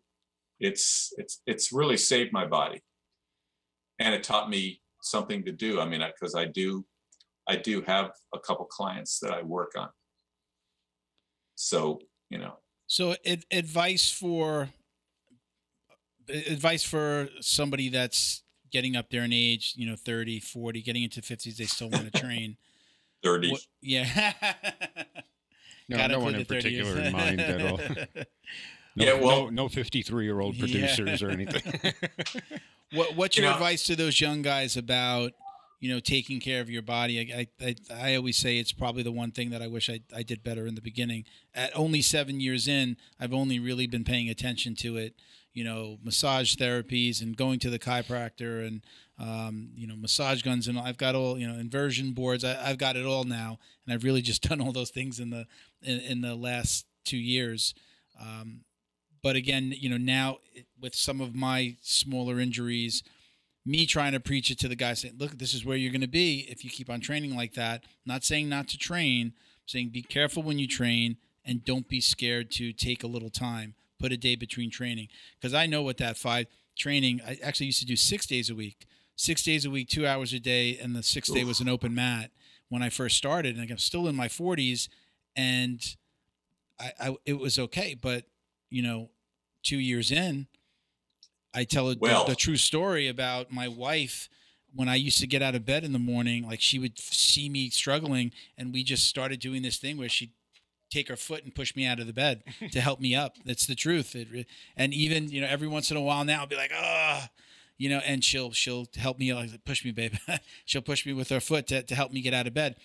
[0.59, 2.81] it's it's it's really saved my body.
[3.99, 5.79] And it taught me something to do.
[5.81, 6.85] I mean, because I do
[7.47, 9.89] I do have a couple clients that I work on.
[11.55, 11.99] So,
[12.29, 14.69] you know, So, ad- advice for
[16.29, 21.21] advice for somebody that's getting up there in age, you know, 30, 40, getting into
[21.21, 22.57] 50s, they still want to train.
[23.23, 24.33] 30 What- yeah.
[25.87, 26.87] No, Gotta no one in include the 30 years.
[26.87, 27.79] particular in mind at all.
[28.95, 30.61] No, Yeah, well- no, no 53 year old Yeah.
[30.61, 31.93] producers or anything.
[32.93, 35.33] What What's You your know- advice to those young guys about
[35.79, 37.19] you know taking care of your body?
[37.33, 37.75] I, I I
[38.11, 40.65] I always say it's probably the one thing that I wish I I did better
[40.67, 41.23] in the beginning.
[41.53, 45.13] At only seven years in, I've only really been paying attention to it.
[45.59, 48.81] You know, massage therapies and going to the chiropractor and
[49.19, 50.79] um, you know massage guns and.
[50.79, 52.45] I've got all you know inversion boards.
[52.45, 55.31] I, I've got it all now, and I've really just done all those things in
[55.31, 55.47] the
[55.81, 57.73] in, in the last two years.
[58.17, 58.61] Um,
[59.21, 60.37] but again, you know, now
[60.79, 63.03] with some of my smaller injuries,
[63.65, 65.99] me trying to preach it to the guy saying, look, this is where you're going
[66.01, 67.83] to be if you keep on training like that.
[68.05, 69.33] Not saying not to train,
[69.65, 73.73] saying be careful when you train and don't be scared to take a little time,
[73.99, 75.09] put a day between training.
[75.39, 76.47] Because I know what that five
[76.77, 80.07] training, I actually used to do six days a week, six days a week, two
[80.07, 80.77] hours a day.
[80.81, 82.31] And the sixth day was an open mat
[82.69, 83.57] when I first started.
[83.57, 84.87] And I'm still in my 40s
[85.35, 85.95] and
[86.79, 87.95] I, I it was okay.
[87.99, 88.25] But,
[88.69, 89.09] you know,
[89.61, 90.47] two years in,
[91.53, 94.29] I tell a, Well- the, the true story about my wife
[94.73, 96.47] when I used to get out of bed in the morning.
[96.47, 100.31] Like she would see me struggling, and we just started doing this thing where she'd
[100.89, 103.37] take her foot and push me out of the bed to help me up.
[103.45, 104.15] That's the truth.
[104.15, 107.29] It, and even you know every once in a while now, I'll be like, ah.
[107.77, 110.13] You know, and she'll she'll help me like push me, babe.
[110.65, 112.75] she'll push me with her foot to, to help me get out of bed.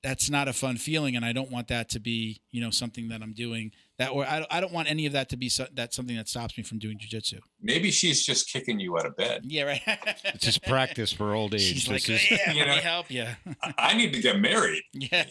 [0.00, 3.08] That's not a fun feeling, and I don't want that to be you know something
[3.08, 5.48] that I'm doing that or I, don't- I don't want any of that to be
[5.48, 7.38] so, that's something that stops me from doing jujitsu.
[7.62, 9.42] maybe she's just kicking you out of bed.
[9.44, 9.80] Yeah, right.
[10.24, 11.60] it's just practice for old age.
[11.60, 13.26] She's like, This is- yeah, You let me know- help you.
[13.62, 14.82] I- I need to get married.
[14.94, 15.22] Yeah.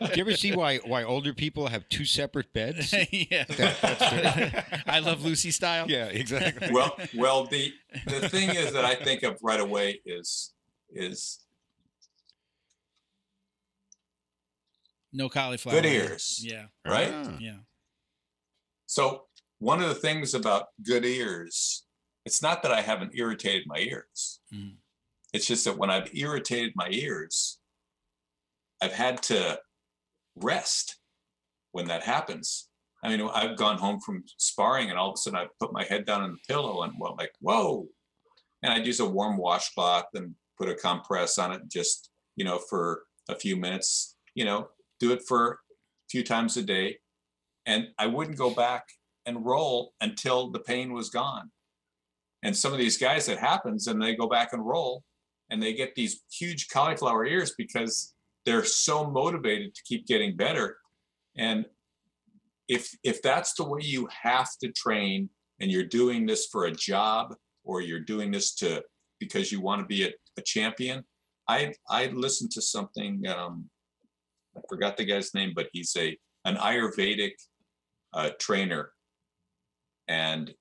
[0.00, 2.92] Do you ever see why why older people have two separate beds?
[3.10, 3.44] yeah.
[3.44, 5.86] That- that's I love Lucy style.
[5.90, 6.68] yeah, exactly.
[6.72, 7.72] well well the
[8.06, 10.54] the thing is that i think of right away is
[10.90, 11.40] is
[15.12, 15.74] No cauliflower.
[15.80, 16.40] Good ears.
[16.42, 16.66] Yeah.
[16.86, 17.36] right Ah.
[17.40, 17.56] Yeah.
[18.96, 19.04] So
[19.70, 21.86] one of the things about good ears
[22.24, 24.76] it's not that i haven't irritated my ears Mhm.
[25.34, 27.58] it's just that when i've irritated my ears
[28.82, 29.60] i've had to
[30.36, 30.86] rest
[31.72, 32.68] when that happens.
[33.04, 35.84] I mean, I've gone home from sparring and all of a sudden I put my
[35.84, 37.86] head down on the pillow and well, like, whoa.
[38.62, 42.58] And I'd use a warm washcloth and put a compress on it just, you know,
[42.58, 44.68] for a few minutes, you know,
[44.98, 45.56] do it for a
[46.10, 46.98] few times a day.
[47.66, 48.84] And I wouldn't go back
[49.26, 51.50] and roll until the pain was gone.
[52.42, 55.02] And some of these guys, it happens and they go back and roll
[55.50, 58.14] and they get these huge cauliflower ears because
[58.44, 60.78] they're so motivated to keep getting better.
[61.36, 61.66] And
[62.68, 65.28] if if that's the way you have to train
[65.60, 67.34] and you're doing this for a job
[67.64, 68.82] or you're doing this to
[69.18, 71.04] because you want to be a, a champion,
[71.48, 73.68] I I listened to something um,
[74.56, 77.32] I forgot the guy's name, but he's a an Ayurvedic
[78.38, 78.90] trainer,
[80.08, 80.54] and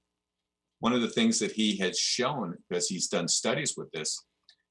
[0.79, 4.23] one of the things that he has shown because he's done studies with this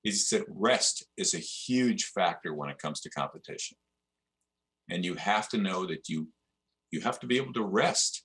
[0.05, 3.77] is that rest is a huge factor when it comes to competition,
[4.90, 6.28] and you have to know that you
[6.90, 8.24] you have to be able to rest,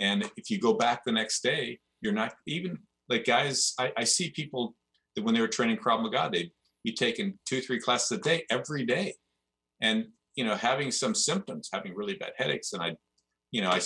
[0.00, 2.78] and if you go back the next day, you're not even
[3.08, 3.74] like guys.
[3.78, 4.74] I, I see people
[5.16, 6.52] that when they were training Krav Maga, they'd
[6.84, 9.14] be taking two three classes a day every day.
[9.80, 12.94] And you know having some symptoms having really bad headaches and i
[13.52, 13.80] you know I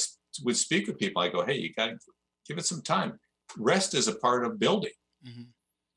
[0.44, 1.98] would speak with people i go hey you got to
[2.48, 3.18] give it some time
[3.58, 5.46] rest is a part of building Mhm.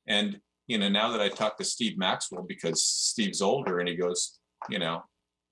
[0.08, 3.96] and you know now that i talked to steve maxwell because steve's older and he
[3.96, 4.40] goes
[4.70, 5.04] you know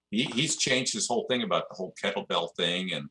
[0.10, 3.10] he, he's changed his whole thing about the whole kettlebell thing and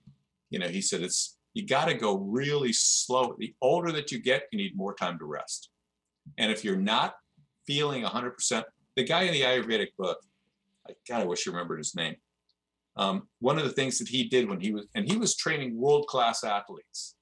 [0.50, 4.18] you know he said it's you got to go really slow the older that you
[4.18, 5.70] get you need more time to rest
[6.38, 7.14] and if you're not
[7.66, 8.62] feeling 100%.
[8.94, 10.18] The guy in the Ayurvedic book,
[10.88, 12.14] I God, I wish I remembered his name.
[12.96, 15.78] Um, one of the things that he did when he was, and he was training
[15.78, 17.14] world class athletes,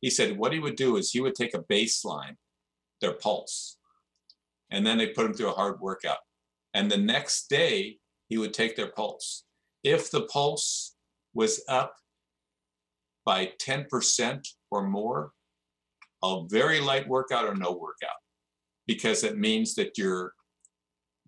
[0.00, 2.36] he said what he would do is he would take a baseline,
[3.00, 3.78] their pulse,
[4.70, 6.18] and then they put them through a hard workout.
[6.74, 9.44] And the next day, he would take their pulse.
[9.84, 10.96] If the pulse
[11.34, 11.94] was up
[13.24, 15.32] by 10% or more,
[16.24, 18.16] a very light workout or no workout
[18.86, 20.32] because it means that you're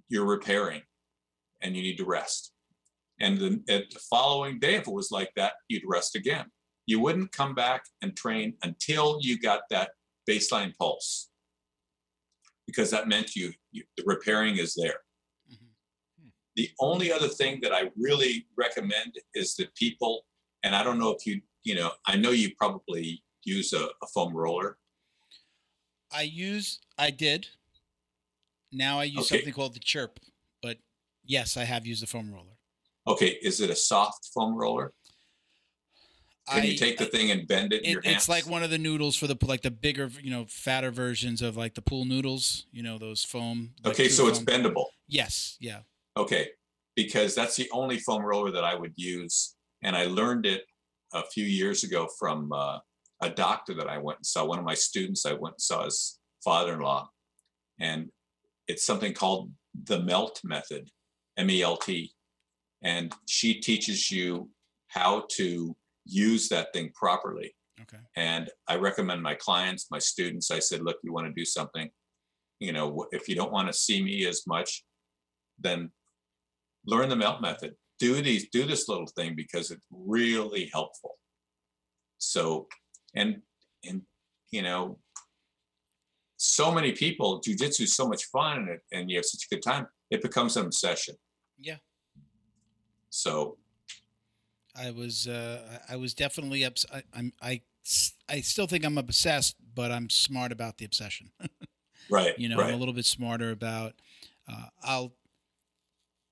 [0.09, 0.83] you're repairing
[1.63, 2.54] and you need to rest
[3.21, 6.47] and then at the following day if it was like that you'd rest again
[6.87, 9.91] you wouldn't come back and train until you got that
[10.29, 11.31] baseline pulse
[12.67, 15.01] because that meant you, you the repairing is there
[15.51, 15.69] Mhm.
[16.57, 20.27] the only other thing that i really recommend is that people
[20.63, 24.07] and i don't know if you you know i know you probably use a, a
[24.13, 24.79] foam roller
[26.13, 27.49] I use I did.
[28.71, 29.39] Now I use Okay.
[29.39, 30.21] something called the chirp,
[30.63, 30.79] but
[31.25, 32.54] yes, I have used the foam roller.
[33.07, 34.93] Okay is it a soft foam roller
[36.51, 38.17] Can I, you take the thing and bend it in it, your hands?
[38.17, 41.41] it's like one of the noodles for the like the bigger, you know, fatter versions
[41.41, 42.67] of like the pool noodles.
[42.71, 43.71] You know, those foam.
[43.83, 44.87] like okay, so it's bendable.
[45.09, 45.81] Yes, yeah.
[46.19, 46.49] Okay,
[46.97, 50.65] because that's the only foam roller that I would use, and I learned it
[51.15, 52.79] a few years ago from uh,
[53.23, 54.45] a doctor that I went and saw.
[54.45, 57.09] One of my students, I went and saw his father-in-law,
[57.81, 58.11] and
[58.69, 59.51] it's something called
[59.85, 60.91] the Melt method,
[61.37, 62.14] M-E-L-T,
[62.85, 64.49] and she teaches you
[64.89, 65.75] how to
[66.05, 67.55] use that thing properly.
[67.81, 68.03] Okay.
[68.17, 71.91] And I recommend my clients, my students, I said, look, you want to do something,
[72.61, 74.85] you know, if you don't want to see me as much,
[75.59, 75.91] then
[76.87, 77.75] learn the melt method.
[77.99, 81.19] Do these, do this little thing because it's really helpful.
[82.19, 82.69] So,
[83.15, 83.41] and,
[83.89, 84.03] and,
[84.51, 84.99] you know,
[86.37, 89.55] so many people, jujitsu is so much fun and, it, and you have such a
[89.55, 91.15] good time, it becomes an obsession.
[91.59, 91.77] Yeah.
[93.15, 93.59] So,
[94.75, 97.61] I was uh, I was definitely ups- I, I'm I
[98.29, 101.31] I still think I'm obsessed, but I'm smart about the obsession.
[102.11, 102.37] right.
[102.37, 102.71] you know, right.
[102.71, 103.95] I'm a little bit smarter about.
[104.51, 105.13] Uh, I'll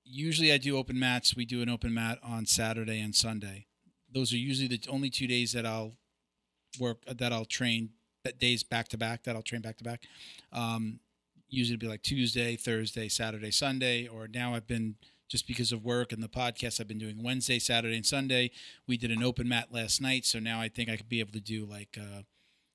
[0.03, 1.37] usually I do open mats.
[1.37, 3.67] We do an open mat on Saturday and Sunday.
[4.13, 5.93] Those are usually the only two days that I'll
[6.81, 7.91] work that I'll train
[8.25, 10.03] that days back to back that I'll train back to back.
[10.51, 10.99] Um,
[11.47, 14.95] usually it'd be like Tuesday, Thursday, Saturday, Sunday, or now I've been
[15.33, 18.51] just because of work and the podcast, I've been doing Wednesday, Saturday, and Sunday.
[18.87, 21.31] We did an open mat last night, so now I think I could be able
[21.31, 22.21] to do like, uh,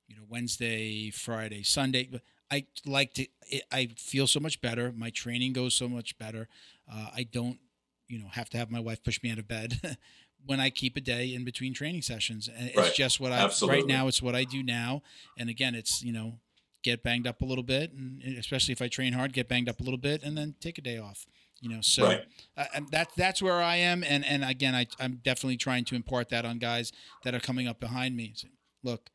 [0.08, 2.08] you know, Wednesday, Friday, Sunday.
[2.10, 3.28] But I like to.
[3.42, 4.90] It, I feel so much better.
[4.90, 6.48] My training goes so much better.
[6.92, 7.60] Uh, I don't,
[8.08, 9.96] you know, have to have my wife push me out of bed
[10.44, 12.48] when I keep a day in between training sessions.
[12.52, 13.82] And it's just what I Absolutely.
[13.82, 14.08] right now.
[14.08, 15.02] It's what I do now.
[15.38, 16.40] And again, it's you know,
[16.82, 19.78] get banged up a little bit, and especially if I train hard, get banged up
[19.78, 21.24] a little bit, and then take a day off.
[21.60, 22.24] You know, so Right.
[22.56, 25.96] uh, and that that's where I am, and and again, I I'm definitely trying to
[25.96, 26.92] impart that on guys
[27.24, 28.32] that are coming up behind me.
[28.36, 28.48] So,
[28.84, 29.10] look,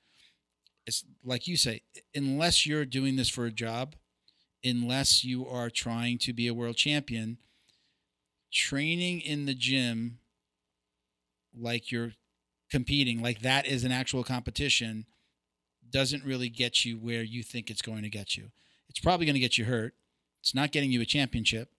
[0.85, 1.83] it's like you say,
[2.13, 3.95] unless you're doing this for a job,
[4.63, 7.37] unless you are trying to be a world champion,
[8.51, 10.19] training in the gym
[11.57, 12.13] like you're
[12.69, 15.05] competing, like that is an actual competition,
[15.89, 18.51] doesn't really get you where you think it's going to get you.
[18.89, 19.93] It's probably going to get you hurt.
[20.41, 21.69] It's not getting you a championship.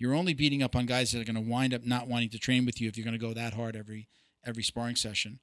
[0.00, 2.38] You're only beating up on guys that are going to wind up not wanting to
[2.38, 4.08] train with you if you're going to go that hard every
[4.44, 5.38] every sparring session,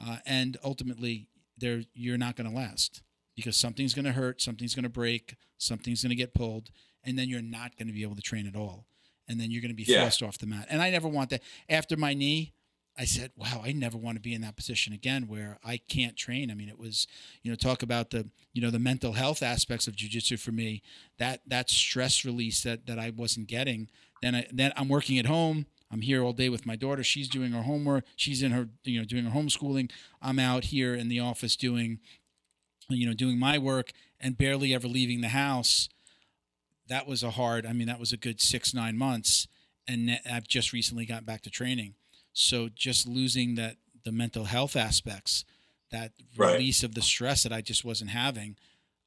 [0.00, 1.26] uh, and ultimately,
[1.58, 3.02] there you're not going to last
[3.34, 6.70] because something's going to hurt, something's going to break, something's going to get pulled,
[7.02, 8.86] and then you're not going to be able to train at all,
[9.26, 10.02] and then you're going to be Yeah.
[10.02, 10.66] forced off the mat.
[10.68, 11.42] And I never want that.
[11.68, 12.52] After my knee,
[12.98, 16.16] I said, "Wow, I never want to be in that position again where I can't
[16.16, 17.06] train." I mean, it was,
[17.42, 20.82] you know, talk about the, you know, the mental health aspects of jujitsu for me.
[21.18, 23.88] That that stress release that that I wasn't getting.
[24.22, 25.66] Then I then I'm working at home.
[25.90, 27.04] I'm here all day with my daughter.
[27.04, 28.04] She's doing her homework.
[28.16, 29.90] She's in her, you know, doing her homeschooling.
[30.20, 32.00] I'm out here in the office doing,
[32.88, 35.88] you know, doing my work and barely ever leaving the house.
[36.88, 37.66] That was a hard.
[37.66, 39.48] I mean, that was a good six nine months,
[39.86, 41.94] and I've just recently got back to training.
[42.38, 45.44] So just losing that the mental health aspects,
[45.90, 46.52] that Right.
[46.54, 48.56] release of the stress that I just wasn't having.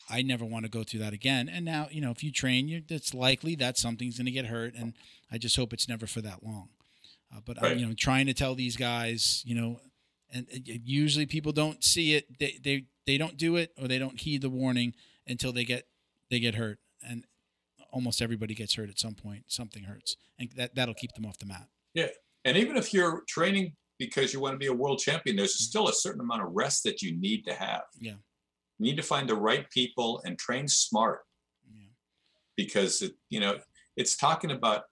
[0.10, 1.48] I never want to go through that again.
[1.48, 4.48] And now, you know, if you train, you it's likely that something's going to get
[4.48, 4.94] hurt, and
[5.32, 6.70] I just hope it's never for that long.
[7.32, 9.80] Uh, but I'm, you know, trying to tell these guys, you know,
[10.32, 12.40] and it- usually people don't see it.
[12.40, 14.96] They they they don't do it, or they don't heed the warning
[15.28, 15.88] until they get
[16.32, 17.26] they get hurt, and
[17.92, 19.52] almost everybody gets hurt at some point.
[19.52, 21.68] Something hurts, and that that'll keep them off the mat.
[22.46, 25.70] And even if you're training because you want to be a world champion, there's Mm-hmm.
[25.70, 27.84] still a certain amount of rest that you need to have.
[28.00, 28.14] Yeah.
[28.78, 31.22] You need to find the right people and train smart
[31.70, 31.88] Yeah.
[32.56, 33.58] because it, you know
[33.98, 34.84] it's talking about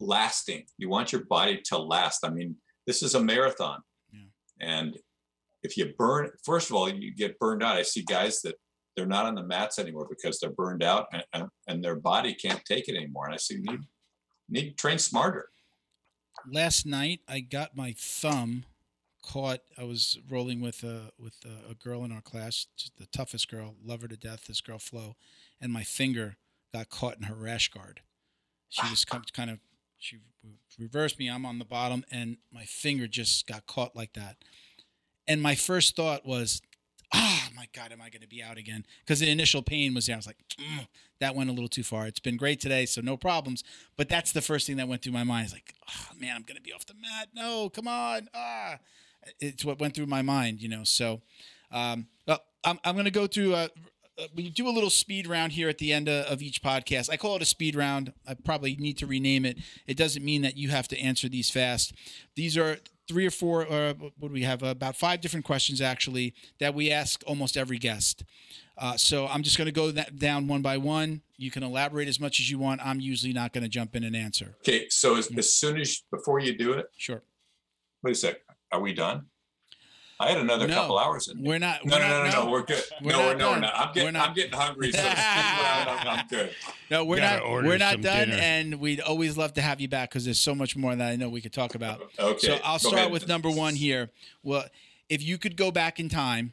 [0.00, 0.64] lasting.
[0.78, 2.24] You want your body to last.
[2.24, 2.56] I mean,
[2.86, 3.80] this is a marathon,
[4.12, 4.26] Yeah.
[4.60, 4.98] and
[5.62, 7.76] if you burn, first of all, you get burned out.
[7.76, 8.56] I see guys that
[8.94, 12.34] they're not on the mats anymore because they're burned out and, and, and their body
[12.34, 13.24] can't take it anymore.
[13.24, 13.80] And I see need
[14.50, 15.48] need to train smarter.
[16.50, 18.64] Last night I got my thumb
[19.22, 19.60] caught.
[19.78, 22.66] I was rolling with a with a, a girl in our class,
[22.98, 24.46] the toughest girl, love her to death.
[24.46, 25.16] This girl Flo,
[25.60, 26.36] and my finger
[26.72, 28.00] got caught in her rash guard.
[28.68, 29.58] She just come, kind of
[29.98, 30.18] she
[30.78, 31.28] reversed me.
[31.28, 34.36] I'm on the bottom, and my finger just got caught like that.
[35.26, 36.60] And my first thought was,
[37.14, 40.06] "Ah, my God, am I going to be out again?" Because the initial pain was
[40.06, 40.16] there.
[40.16, 40.86] I was like, "Mm,
[41.20, 43.64] "That went a little too far." It's been great today, so no problems.
[43.96, 45.44] But that's the first thing that went through my mind.
[45.44, 47.28] It's like, oh, man, I'm going to be off the mat.
[47.34, 48.28] No, come on.
[48.34, 48.78] Ah,
[49.40, 50.84] it's what went through my mind, you know.
[50.84, 51.22] So,
[51.70, 53.54] um, well, I'm, I'm going to go through.
[53.54, 53.68] Uh,
[54.16, 57.10] uh, we do a little speed round here at the end of, of each podcast.
[57.10, 58.12] I call it a speed round.
[58.28, 59.58] I probably need to rename it.
[59.86, 61.92] It doesn't mean that you have to answer these fast.
[62.36, 62.78] These are
[63.08, 63.70] three or four.
[63.70, 64.62] Uh, what do we have?
[64.62, 68.24] about five different questions actually that we ask almost every guest.
[68.76, 71.22] Uh, so I'm just going to go that down one by one.
[71.36, 72.80] You can elaborate as much as you want.
[72.84, 74.56] I'm usually not going to jump in and answer.
[74.66, 75.38] Okay, so as, Mm.
[75.38, 77.22] as soon as before you do it, Sure.
[78.02, 78.36] wait a sec.
[78.72, 79.26] Are we done?
[80.20, 81.42] I had another No, couple hours in.
[81.42, 81.84] We're not.
[81.84, 82.82] No, we're no, not, no, no, no, We're good.
[83.02, 83.72] We're no, not we're, no, we're not.
[83.76, 84.92] I'm getting, We're not- I'm getting hungry.
[84.92, 85.00] So.
[85.04, 86.50] I'm, I'm good.
[86.90, 87.64] No, we're Gotta not.
[87.64, 88.40] We're not done, dinner.
[88.40, 91.16] and we'd always love to have you back because there's so much more that I
[91.16, 92.00] know we could talk about.
[92.18, 92.46] Okay.
[92.46, 93.12] so I'll go start ahead.
[93.12, 94.10] with number one here.
[94.42, 94.64] Well,
[95.08, 96.52] if you could go back in time,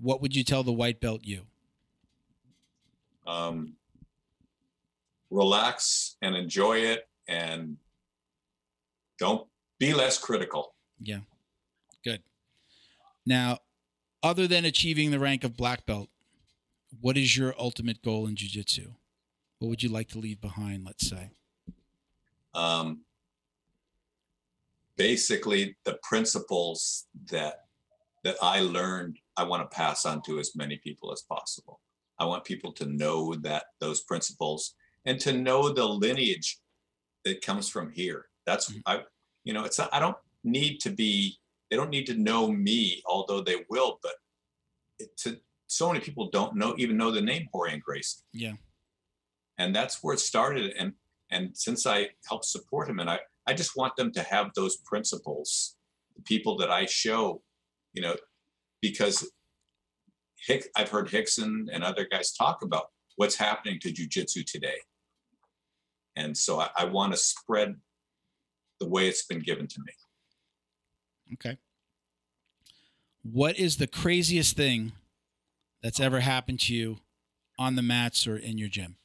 [0.00, 1.42] what would you tell the white belt you?
[3.26, 3.74] Um,
[5.30, 7.76] relax and enjoy it, and
[9.18, 9.46] don't
[9.78, 10.74] be less critical.
[11.00, 11.24] Yeah, good.
[13.26, 13.58] Now,
[14.22, 16.08] other than achieving the rank of black belt,
[17.00, 18.92] what is your ultimate goal in jiu-jitsu?
[19.58, 20.84] What would you like to leave behind?
[20.84, 21.30] Let's say.
[22.54, 23.00] um,
[24.96, 27.62] basically the principles that
[28.22, 31.80] that I learned I want to pass on to as many people as possible.
[32.18, 34.74] I want people to know that those principles
[35.04, 36.58] and to know the lineage
[37.24, 38.26] that comes from here.
[38.46, 38.82] That's Mhm.
[38.86, 39.02] I
[39.42, 41.38] you know it's I don't need to be
[41.74, 44.12] they don't need to know me although they will but
[45.00, 45.36] it, to
[45.66, 48.52] so many people don't know even know the name Rorion Gracie Yeah.
[49.58, 50.92] and that's where it started and
[51.32, 53.18] and since i helped support him and i
[53.48, 55.74] i just want them to have those principles
[56.14, 57.42] the people that i show
[57.92, 58.14] you know
[58.80, 59.28] because
[60.46, 64.78] Hick, i've heard Rickson and other guys talk about what's happening to jiu-jitsu today
[66.14, 67.74] and so i, I want to spread
[68.78, 69.92] the way it's been given to me
[71.32, 71.56] Okay.
[73.24, 74.92] What is the craziest thing
[75.82, 76.98] that's ever happened to you
[77.58, 78.96] on the mats or in your gym?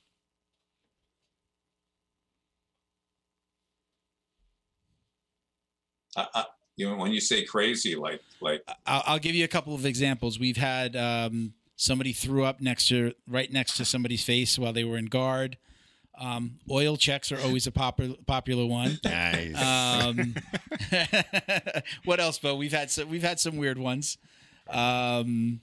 [6.18, 9.74] I, you know when you say crazy like like I'll, I'll give you a couple
[9.74, 10.40] of examples.
[10.40, 14.84] We've had um, somebody threw up next to right next to somebody's face while they
[14.84, 15.58] were in guard.
[16.20, 19.00] Um, oil checks are always a popular popular one.
[19.06, 19.56] Nice.
[19.56, 20.36] Um,
[22.06, 22.56] what else, Bo?
[22.56, 24.18] We've had some, we've had some weird ones.
[24.70, 25.62] Um,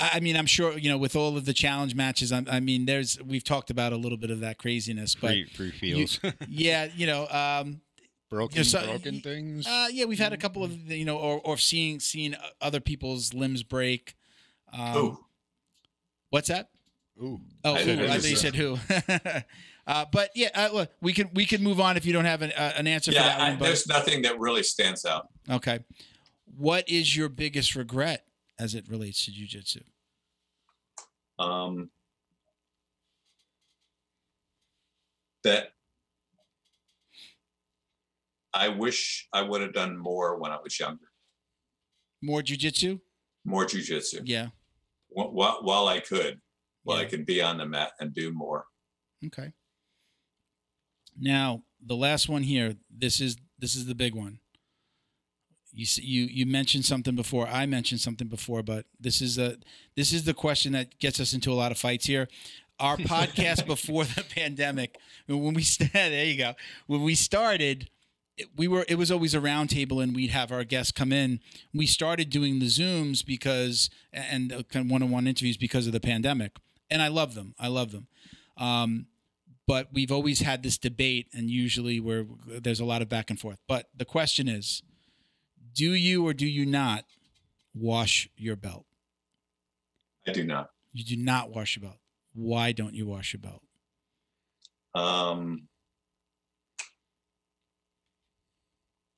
[0.00, 2.32] I I mean, I'm sure you know with all of the challenge matches.
[2.32, 5.44] I, I mean, there's we've talked about a little bit of that craziness, but free,
[5.44, 6.18] free feels.
[6.48, 7.82] yeah, you know, um,
[8.30, 9.66] broken, so- broken things.
[9.66, 13.34] uh, yeah, we've had a couple of you know, or or seeing seeing other people's
[13.34, 14.14] limbs break.
[14.72, 15.18] Um, Ooh,
[16.30, 16.70] What's that?
[17.20, 17.40] Ooh.
[17.64, 17.84] Oh, I who?
[17.84, 18.78] didn't I thought you said who.
[19.86, 22.42] uh, but yeah, uh, look, we can we can move on if you don't have
[22.42, 23.58] an, uh, an answer for that I, one.
[23.58, 25.28] But there's nothing that really stands out.
[25.50, 25.80] okay,
[26.56, 28.26] what is your biggest regret
[28.58, 29.82] as it relates to jujitsu?
[31.38, 31.90] Um,
[35.44, 35.68] that
[38.54, 41.06] I wish I would have done more when I was younger,
[42.20, 43.00] More jujitsu?
[43.44, 44.48] more jujitsu Yeah.
[45.08, 46.40] Wh- while, while I could,
[46.84, 48.66] while I can be on the mat and do more.
[49.26, 49.52] Okay.
[51.18, 52.74] Now the last one here.
[52.90, 54.38] This is this is the big one.
[55.72, 57.46] You you you mentioned something before.
[57.48, 59.56] I mentioned something before, but this is a
[59.96, 62.28] this is the question that gets us into a lot of fights here.
[62.78, 64.96] Our podcast before the pandemic,
[65.26, 66.54] when we there you go.
[66.86, 67.88] When we started,
[68.36, 71.40] it- we were it was always a roundtable and we'd have our guests come in.
[71.74, 76.56] We started doing the zooms because and kind of one-on-one interviews because of the pandemic,
[76.92, 77.54] and I love them.
[77.58, 78.06] I love them.
[78.58, 79.06] Um,
[79.66, 83.40] but we've always had this debate, and usually where there's a lot of back and
[83.40, 83.58] forth.
[83.66, 84.82] But the question is,
[85.74, 87.04] do you or do you not
[87.74, 88.84] wash your belt?
[90.28, 90.70] I do not.
[90.92, 91.98] You do not wash your belt.
[92.34, 93.62] Why don't you wash your belt?
[94.94, 95.68] Um,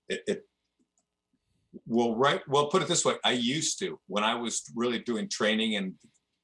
[0.09, 0.45] it, it
[1.87, 2.41] well, right.
[2.49, 5.95] Well, put it this way: I used to when I was really doing training, and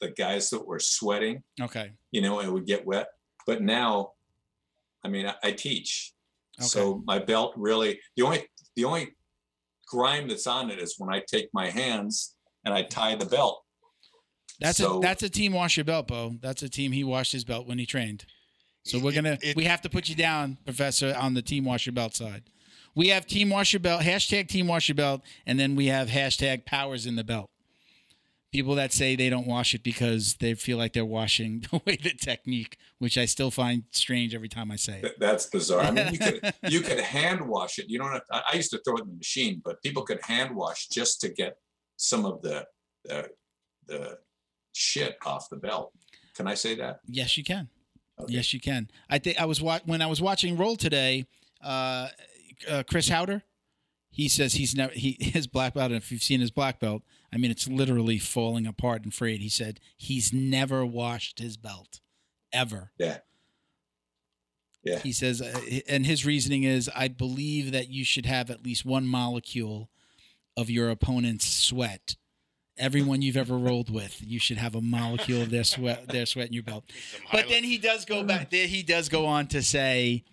[0.00, 1.90] the guys that were sweating, Okay.
[2.10, 3.08] you know, it would get wet.
[3.46, 4.12] But now,
[5.04, 6.12] I mean, I, I teach,
[6.58, 8.46] so my belt really the only
[8.76, 9.16] the only
[9.88, 13.62] grime that's on it is when I take my hands and I tie the belt.
[14.60, 16.36] That's So- a that's a team wash your belt, Bo.
[16.40, 18.26] That's a team he washed his belt when he trained.
[18.84, 21.86] So we're gonna it- we have to put you down, Professor, on the team wash
[21.86, 22.44] your belt side.
[22.94, 26.08] We have team wash your belt, hashtag team wash your belt, and then we have
[26.08, 27.48] hashtag powers in the belt.
[28.52, 32.10] People that say they don't wash it because they feel like they're washing away the
[32.20, 35.14] technique, which I still find strange every time I say it.
[35.20, 35.82] That's bizarre.
[35.82, 37.86] I mean, you could you could hand wash it.
[37.88, 38.22] You don't have.
[38.32, 41.20] I, I used to throw it in the machine, but people could hand wash just
[41.20, 41.56] to get
[41.96, 42.66] some of the
[43.04, 43.28] the,
[43.86, 44.18] the
[44.72, 45.92] shit off the belt.
[46.34, 47.00] Can I say that?
[47.06, 47.68] Yes, you can.
[48.20, 48.32] Okay.
[48.34, 48.90] Yes, you can.
[49.08, 51.26] I think I was wa- when I was watching Roll today.
[51.62, 52.08] Uh,
[52.68, 53.42] uh, Chris Haueter,
[54.10, 55.92] he says he's never he his black belt.
[55.92, 57.02] And if you've seen his black belt,
[57.32, 59.40] I mean it's literally falling apart and frayed.
[59.40, 62.00] He said he's never washed his belt,
[62.52, 62.92] ever.
[62.98, 63.18] Yeah.
[64.82, 64.98] Yeah.
[65.00, 68.84] He says, uh, and his reasoning is, I believe that you should have at least
[68.84, 69.90] one molecule
[70.56, 72.16] of your opponent's sweat.
[72.78, 76.46] Everyone you've ever rolled with, you should have a molecule of their sweat, their sweat
[76.46, 76.84] in your belt.
[77.30, 78.50] But then he does go back.
[78.50, 80.24] There he does go on to say,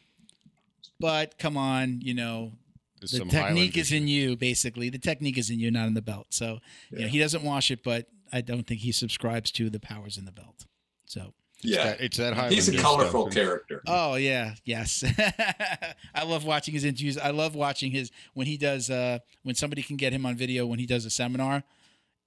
[0.98, 2.67] "But come on, you know, There's
[3.02, 4.36] the some technique is in you.
[4.36, 6.60] Basically, the technique is in you, not in the belt." So,
[6.92, 7.08] you know, Yeah.
[7.08, 10.32] he doesn't wash it, but I don't think he subscribes to the powers in the
[10.32, 10.66] belt.
[11.06, 11.84] So, Yeah.
[11.86, 12.50] That- It's that high.
[12.50, 13.34] He's a colorful stuff.
[13.34, 13.82] character.
[13.88, 15.04] oh yeah, yes,
[16.14, 17.18] I love watching his interviews.
[17.18, 20.66] I love watching his when he does uh when somebody can get him on video
[20.66, 21.64] when he does a seminar.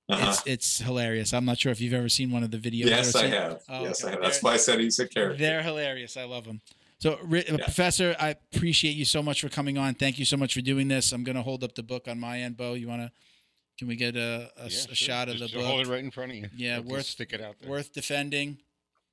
[0.09, 0.31] Uh-huh.
[0.31, 1.33] It's it's hilarious.
[1.33, 2.87] I'm not sure if you've ever seen one of the videos.
[2.87, 3.63] Yes, I have.
[3.69, 4.09] Oh, yes, okay.
[4.09, 4.23] I have.
[4.23, 5.39] That's They're- why I said he's a character.
[5.39, 6.17] They're hilarious.
[6.17, 6.61] I love them.
[7.01, 9.95] So, Ri- uh, Professor, I appreciate you so much for coming on.
[9.95, 11.13] Thank you so much for doing this.
[11.13, 12.75] I'm going to hold up the book on my end, Bo.
[12.75, 13.11] You want to?
[13.79, 14.95] Can we get a, a, Yeah, a sure.
[14.95, 15.67] shot of Just the book?
[15.67, 16.49] Hold it right in front of you.
[16.55, 17.71] Yeah, Don't worth- stick it out there.
[17.71, 18.59] Worth defending.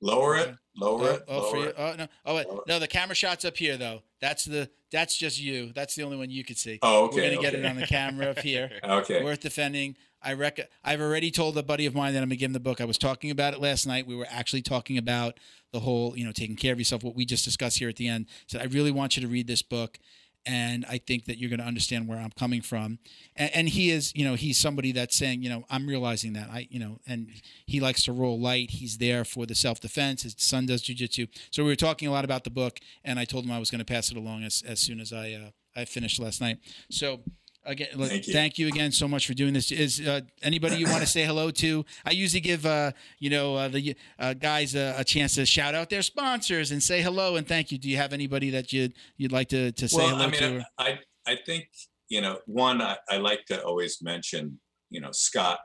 [0.02, 0.54] Lower it.
[0.76, 1.24] Lower Oh, it.
[1.26, 1.72] oh, for you.
[1.76, 2.06] oh no!
[2.24, 2.46] Oh wait.
[2.68, 2.78] No.
[2.78, 4.02] The camera shot's up here though.
[4.20, 4.70] That's the.
[4.92, 5.72] That's just you.
[5.74, 6.78] That's the only one you could see.
[6.82, 7.16] Oh, okay.
[7.16, 8.70] We're gonna get it on the camera up here.
[8.84, 9.24] Okay.
[9.24, 9.96] Worth defending.
[10.22, 12.60] I rec- I've already told a buddy of mine that I'm gonna give him the
[12.60, 12.80] book.
[12.80, 14.06] I was talking about it last night.
[14.06, 15.38] We were actually talking about
[15.72, 17.04] the whole, you know, taking care of yourself.
[17.04, 18.26] What we just discussed here at the end.
[18.28, 19.98] I Said I really want you to read this book,
[20.44, 22.98] and I think that you're gonna understand where I'm coming from.
[23.36, 26.50] And, and he is, you know, he's somebody that's saying, you know, I'm realizing that
[26.50, 27.28] I, you know, and
[27.66, 28.70] he likes to roll light.
[28.70, 30.22] He's there for the self defense.
[30.24, 31.28] His son does jujitsu.
[31.52, 33.70] So we were talking a lot about the book, and I told him I was
[33.70, 36.58] going to pass it along as, as soon as I uh, I finished last night.
[36.90, 37.20] So
[37.68, 38.32] again, look, Thank you.
[38.32, 39.70] thank you again so much for doing this.
[39.70, 41.84] Is uh, anybody you want to say hello to?
[42.04, 45.74] I usually give uh, you know uh, the uh, guys a, a chance to shout
[45.74, 47.78] out their sponsors and say hello and thank you.
[47.78, 50.40] Do you have anybody that you'd you'd like to to say well, hello I mean,
[50.40, 50.66] to?
[50.78, 51.68] I I think
[52.08, 54.58] you know one I, I like to always mention
[54.90, 55.60] you know Scott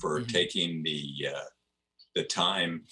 [0.00, 0.28] for Mhm.
[0.32, 1.02] taking the
[1.34, 1.40] uh,
[2.14, 2.84] the time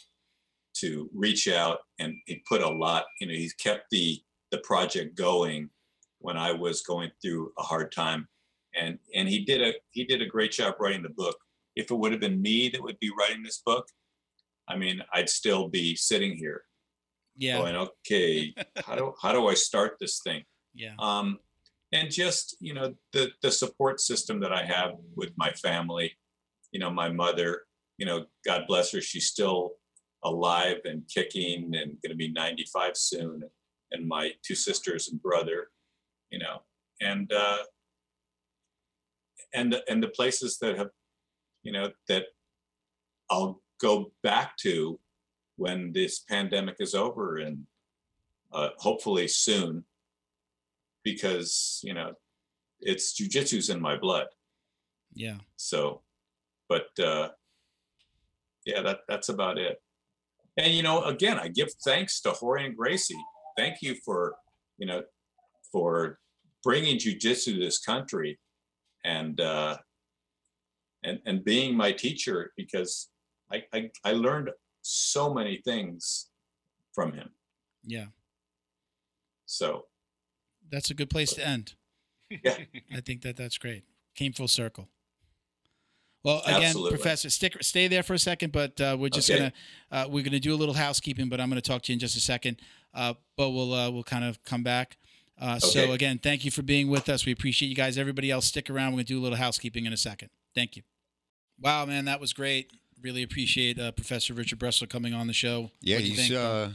[0.81, 4.20] to reach out and he put a lot, you know, he's kept the
[4.51, 5.70] the project going
[6.19, 8.27] when I was going through a hard time.
[8.81, 11.37] And and he did a he did a great job writing the book.
[11.77, 13.87] If it would have been me that would be writing this book,
[14.69, 16.63] I mean, I'd still be sitting here
[17.37, 17.59] Yeah.
[17.59, 18.55] going, okay,
[18.87, 20.45] how do how do I start this thing?
[20.75, 20.95] Yeah.
[20.99, 21.39] um,
[21.93, 26.13] and just you know the the support system that I have with my family.
[26.73, 27.63] You know, my mother.
[27.99, 29.01] You know, God bless her.
[29.01, 29.75] She's still
[30.25, 33.43] alive and kicking, and going to be 95 soon.
[33.93, 35.71] And my two sisters and brother.
[36.31, 36.63] You know,
[37.01, 37.59] and uh,
[39.55, 40.91] and and the places that have,
[41.63, 42.25] you know, that
[43.31, 44.99] I'll go back to
[45.57, 47.67] when this pandemic is over and
[48.53, 49.85] uh, hopefully soon
[51.03, 52.13] because you know
[52.81, 54.27] it's jujitsu's in my blood.
[55.15, 55.39] Yeah.
[55.57, 56.03] So,
[56.69, 57.31] but uh,
[58.67, 59.81] yeah, that that's about it.
[60.57, 63.23] And you know, again, I give thanks to Rorion Gracie.
[63.57, 64.37] Thank you for
[64.79, 65.03] you know
[65.71, 66.19] for
[66.63, 68.39] bringing jujitsu to this country
[69.05, 69.77] and uh,
[71.03, 73.11] and and being my teacher because
[73.53, 74.51] I, I I learned
[74.83, 76.31] so many things
[76.95, 77.31] from him.
[77.85, 78.07] Yeah.
[79.47, 79.87] So
[80.71, 81.75] That's a good place to end.
[82.31, 82.57] Yeah.
[82.93, 83.85] I think that that's great.
[84.17, 84.89] Came full circle.
[86.25, 86.97] Well, again, Absolutely.
[86.97, 89.39] Professor, stick, stay there for a second, but uh, we're just Okay.
[89.39, 89.53] gonna
[89.91, 92.17] uh, we're gonna do a little housekeeping, but I'm gonna talk to you in just
[92.17, 92.61] a second.
[92.95, 94.97] Uh, but we'll uh, we'll kind of come back.
[95.40, 97.27] Uh, So again, thank you for being with us.
[97.27, 97.98] We appreciate you guys.
[97.98, 98.93] Everybody else, stick around.
[98.93, 100.31] We're gonna do a little housekeeping in a second.
[100.55, 100.82] Thank you.
[101.61, 102.70] Wow, man, that was great.
[103.02, 105.70] Really appreciate uh, Professor Richard Bresler coming on the show.
[105.81, 106.35] Yeah, What'd he's think?
[106.35, 106.69] uh,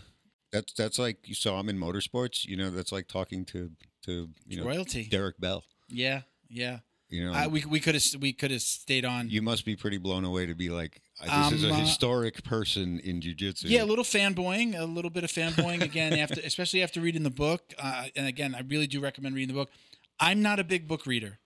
[0.52, 2.46] that's that's like you saw him in motorsports.
[2.46, 3.72] You know, that's like talking to
[4.06, 5.06] to you know royalty.
[5.06, 5.64] Derek Bell.
[5.90, 6.80] Yeah, yeah.
[7.10, 9.30] You know, I, we we could have we could have stayed on.
[9.30, 12.44] you must be pretty blown away to be like, this is Um, a uh, historic
[12.44, 13.64] person in jujitsu.
[13.70, 17.30] Yeah, a little fanboying, a little bit of fanboying again after, especially after reading the
[17.30, 17.74] book.
[17.78, 19.70] Uh, and again, I really do recommend reading the book.
[20.20, 21.40] I'm not a big book reader.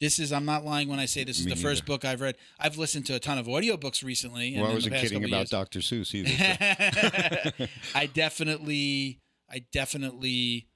[0.00, 2.20] This is I'm not lying when I say this is Me the first book I've
[2.20, 2.36] read.
[2.60, 4.54] I've listened to a ton of audiobooks recently.
[4.54, 5.50] and Well, I in the wasn't past kidding couple about years.
[5.50, 5.78] Dr.
[5.80, 7.68] Seuss either.
[7.94, 9.20] I definitely,
[9.50, 10.68] I definitely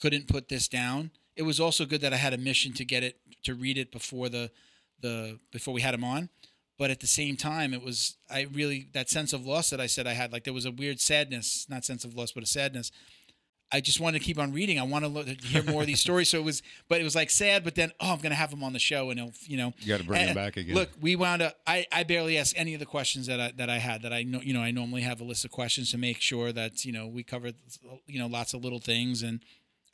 [0.00, 1.10] couldn't put this down.
[1.36, 3.92] It was also good that I had a mission to get it to read it
[3.92, 4.50] before the
[5.00, 6.30] the before we had him on.
[6.78, 9.86] But at the same time, it was I really that sense of loss that I
[9.86, 10.32] said I had.
[10.32, 12.90] Like there was a weird sadness, not sense of loss, but a sadness.
[13.72, 14.78] I just wanted to keep on reading.
[14.78, 16.30] I want to hear more of these stories.
[16.30, 17.64] So it was, but it was like sad.
[17.64, 19.72] But then, oh, I'm going to have him on the show, and he'll, you know,
[19.80, 20.74] you got to bring him back again.
[20.74, 21.58] Look, we wound up.
[21.66, 24.02] I, I barely asked any of the questions that I that I had.
[24.02, 26.52] That I know, you know, I normally have a list of questions to make sure
[26.52, 27.56] that you know we covered,
[28.06, 29.40] you know, lots of little things, and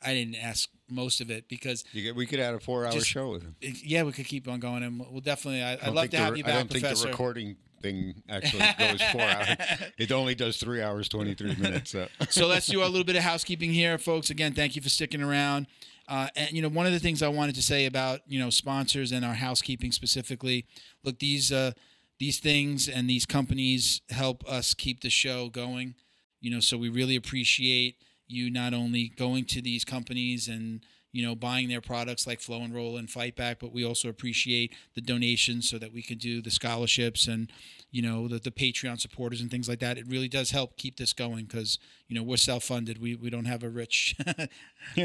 [0.05, 3.07] I didn't ask most of it because you get, we could add a four-hour Just-
[3.07, 3.55] show with him.
[3.61, 5.63] yeah, we could keep on going, and we'll definitely.
[5.63, 9.01] I, I'd love to have you back, I don't think the recording thing actually goes
[9.11, 9.57] four hours.
[9.97, 11.91] It only does three hours twenty-three minutes.
[11.91, 12.07] So.
[12.29, 14.29] so let's do a little bit of housekeeping here, folks.
[14.29, 15.67] Again, thank you for sticking around.
[16.07, 18.49] Uh, and you know, one of the things I wanted to say about you know
[18.49, 20.65] sponsors and our housekeeping specifically.
[21.03, 21.73] Look, these uh,
[22.19, 25.95] these things and these companies help us keep the show going.
[26.39, 27.97] You know, so we really appreciate
[28.27, 30.81] you not only going to these companies and
[31.11, 34.09] you know buying their products like Flow and Roll and Fight Back, but we also
[34.09, 37.51] appreciate the donations so that we can do the scholarships and
[37.91, 39.97] you know the, the Patreon supporters and things like that.
[39.99, 41.77] It really does help keep this going because
[42.07, 42.99] you know we're self funded.
[42.99, 44.15] We we don't have a rich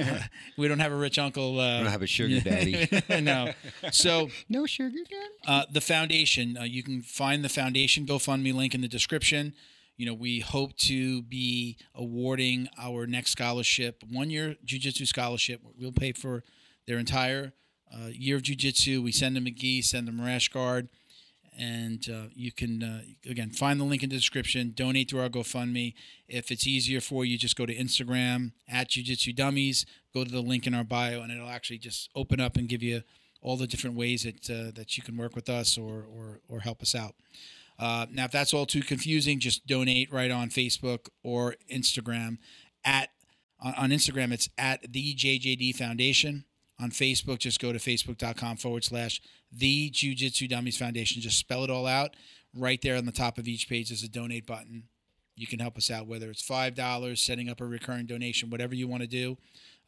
[0.57, 1.61] we don't have a rich uncle.
[1.61, 2.89] Uh, I don't have a sugar daddy.
[3.21, 3.53] no.
[3.93, 5.35] So no sugar daddy.
[5.47, 9.53] uh, the foundation, uh, you can find the foundation GoFundMe link in the description.
[9.99, 15.61] You know, we hope to be awarding our next scholarship, one year jujitsu scholarship.
[15.77, 16.45] We'll pay for
[16.87, 17.53] their entire
[17.93, 19.03] uh, year of jujitsu.
[19.03, 20.89] We send them a gi, send them a rash guard.
[21.59, 25.29] And uh, you can, uh, again, find the link in the description, donate through our
[25.29, 25.95] GoFundMe.
[26.29, 29.85] If it's easier for you, just go to Instagram at Jiu-Jitsu Dummies,
[30.15, 32.85] go to the link in our bio, and it'll actually just open up and give
[32.85, 33.03] you
[33.43, 36.61] all the different ways that uh, that you can work with us or or, or
[36.61, 37.17] help us out.
[37.79, 42.39] Uh, now, if that's all too confusing, just donate right on Facebook or Instagram.
[42.85, 43.11] At
[43.61, 46.45] on, on Instagram, it's at the JJD Foundation.
[46.81, 51.21] On Facebook, just go to facebook.com forward slash the Jiu Jitsu Dummies Foundation.
[51.21, 52.15] Just spell it all out.
[52.55, 54.85] Right there on the top of each page is a donate button.
[55.35, 58.87] You can help us out, whether it's $5, setting up a recurring donation, whatever you
[58.87, 59.39] want to do.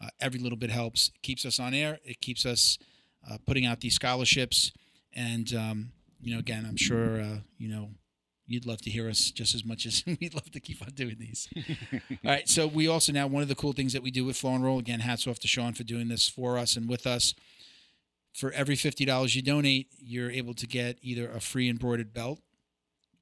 [0.02, 1.12] Uh, every little bit helps.
[1.14, 1.98] It keeps us on air.
[2.04, 2.78] It keeps us
[3.28, 4.72] uh, putting out these scholarships.
[5.12, 5.92] And, um,
[6.22, 7.90] you know, again, I'm sure, uh, you know,
[8.46, 11.16] you'd love to hear us just as much as we'd love to keep on doing
[11.18, 11.48] these.
[11.92, 12.48] All right.
[12.48, 14.64] So we also now, one of the cool things that we do with Flow and
[14.64, 17.34] Roll, again, hats off to Sean for doing this for us and with us.
[18.32, 22.40] For every $50 you donate, you're able to get either a free embroidered belt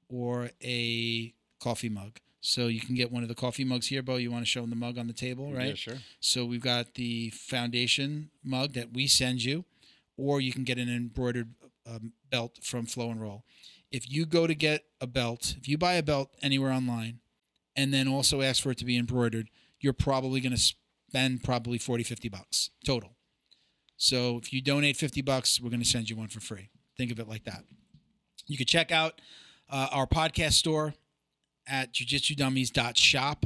[0.07, 2.19] or a coffee mug.
[2.41, 4.15] So you can get one of the coffee mugs here, Bo.
[4.15, 5.69] You want to show them the mug on the table, right?
[5.69, 5.97] Yeah, sure.
[6.19, 9.65] So we've got the foundation mug that we send you,
[10.15, 11.49] or you can get an embroidered
[11.87, 13.43] um, belt from Flow and Roll.
[13.91, 17.19] If you go to get a belt, if you buy a belt anywhere online,
[17.75, 19.49] and then also ask for it to be embroidered,
[19.79, 20.73] you're probably going to
[21.09, 23.15] spend probably 40, 50 bucks total.
[23.97, 26.69] So if you donate 50 bucks, we're going to send you one for free.
[26.97, 27.63] Think of it like that.
[28.47, 29.21] You can check out
[29.69, 30.93] uh, our podcast store
[31.67, 33.45] at jujitsudummies.shop.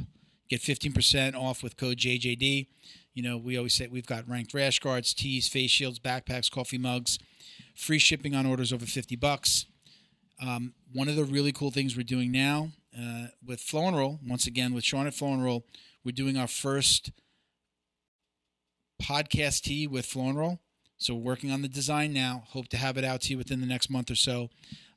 [0.49, 2.67] Get 15% off with code JJD.
[3.13, 6.77] You know, we always say we've got ranked rash guards, tees, face shields, backpacks, coffee
[6.77, 7.19] mugs,
[7.73, 9.65] free shipping on orders over 50 bucks.
[10.41, 14.19] Um, one of the really cool things we're doing now uh, with Flow and Roll,
[14.27, 15.65] once again with Sean at Flow and Roll,
[16.03, 17.11] we're doing our first
[19.01, 20.59] podcast tee with Flow and Roll.
[20.97, 22.43] So we're working on the design now.
[22.47, 24.49] Hope to have it out to you within the next month or so.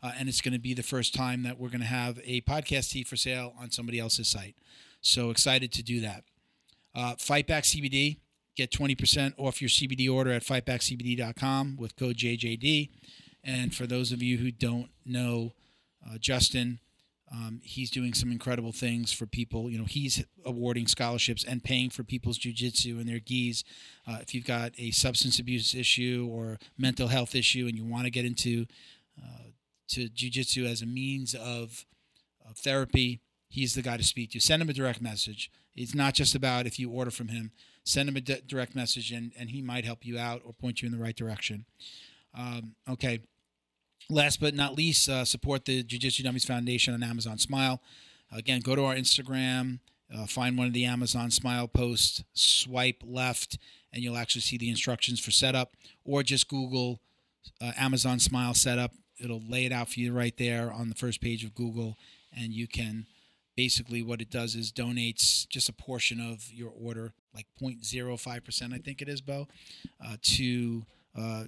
[0.03, 2.41] Uh, and it's going to be the first time that we're going to have a
[2.43, 4.55] podcast tee for sale on somebody else's site.
[5.01, 6.25] So excited to do that.
[6.95, 8.19] Uh, Fightback CBD.
[8.57, 12.91] Get 20% off your CBD order at fightbackcbd.com with code JJD.
[13.45, 15.53] And for those of you who don't know
[16.05, 16.81] uh, Justin,
[17.31, 19.69] um, he's doing some incredible things for people.
[19.71, 23.65] You know, he's awarding scholarships and paying for people's jujitsu and their gis.
[24.07, 28.05] Uh, if you've got a substance abuse issue or mental health issue and you want
[28.05, 28.67] to get into
[29.21, 29.51] uh,
[29.89, 31.85] to jujitsu as a means of,
[32.49, 34.41] of therapy, he's the guy to speak to.
[34.41, 35.51] Send him a direct message.
[35.75, 37.51] It's not just about if you order from him.
[37.87, 40.83] Send him a di- direct message and, and he might help you out or point
[40.83, 41.65] you in the right direction.
[42.37, 43.21] Um, okay.
[44.11, 47.81] Last but not least, uh, support the Jiu Jitsu Dummies Foundation on Amazon Smile.
[48.33, 49.79] Again, go to our Instagram,
[50.13, 53.59] uh, find one of the Amazon Smile posts, swipe left,
[53.93, 57.01] and you'll actually see the instructions for setup, or just Google
[57.61, 58.93] uh, Amazon Smile setup.
[59.19, 61.97] It'll lay it out for you right there on the first page of Google,
[62.37, 63.07] and you can
[63.57, 68.79] basically what it does is donates just a portion of your order, like 0.05%, I
[68.79, 69.49] think it is, Bo,
[70.05, 70.85] uh, to
[71.19, 71.45] uh,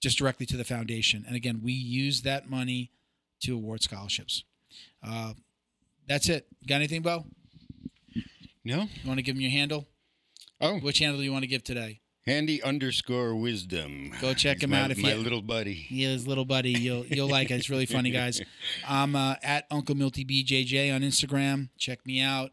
[0.00, 1.24] just directly to the foundation.
[1.26, 2.90] And again, we use that money
[3.40, 4.44] to award scholarships.
[5.02, 5.34] Uh,
[6.06, 6.46] that's it.
[6.66, 7.24] Got anything, Bo?
[8.64, 8.82] No.
[8.82, 9.86] You want to give him your handle?
[10.60, 12.00] Oh, Which handle do you want to give today?
[12.28, 14.12] Handy underscore wisdom.
[14.20, 15.86] Go check He's him my- out if my you- little buddy.
[15.90, 16.70] Yeah, his little buddy.
[16.72, 17.54] You'll you'll like it.
[17.54, 18.40] It's really funny, guys.
[18.88, 21.70] I'm uh, at Uncle Milty BJJ on Instagram.
[21.78, 22.50] Check me out.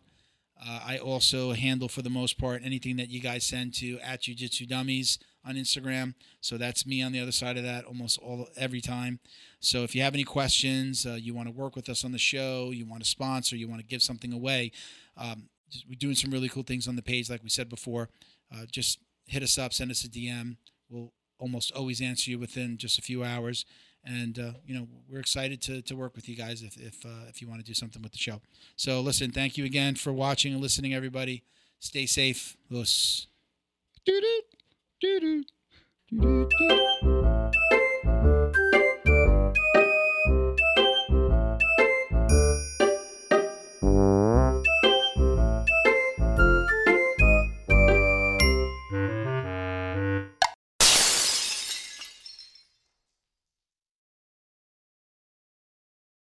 [0.66, 4.22] Uh, I also handle for the most part anything that you guys send to at
[4.22, 6.16] Jiu Jitsu Dummies on Instagram.
[6.42, 9.20] So that's me on the other side of that almost all every time.
[9.60, 12.18] So if you have any questions, uh, you want to work with us on the
[12.18, 14.72] show, you want to sponsor, you want to give something away,
[15.18, 18.10] um, just, we're doing some really cool things on the page, like we said before.
[18.52, 20.58] Uh, just hit us up, send us a DM.
[20.90, 23.66] We'll almost always answer you within just a few hours.
[24.04, 27.28] And uh, you know we're excited to, to work with you guys if if uh,
[27.28, 28.42] if you want to do something with the show.
[28.76, 31.44] So listen, thank you again for watching and listening, everybody.
[31.80, 32.56] Stay safe.
[32.70, 33.28] Los.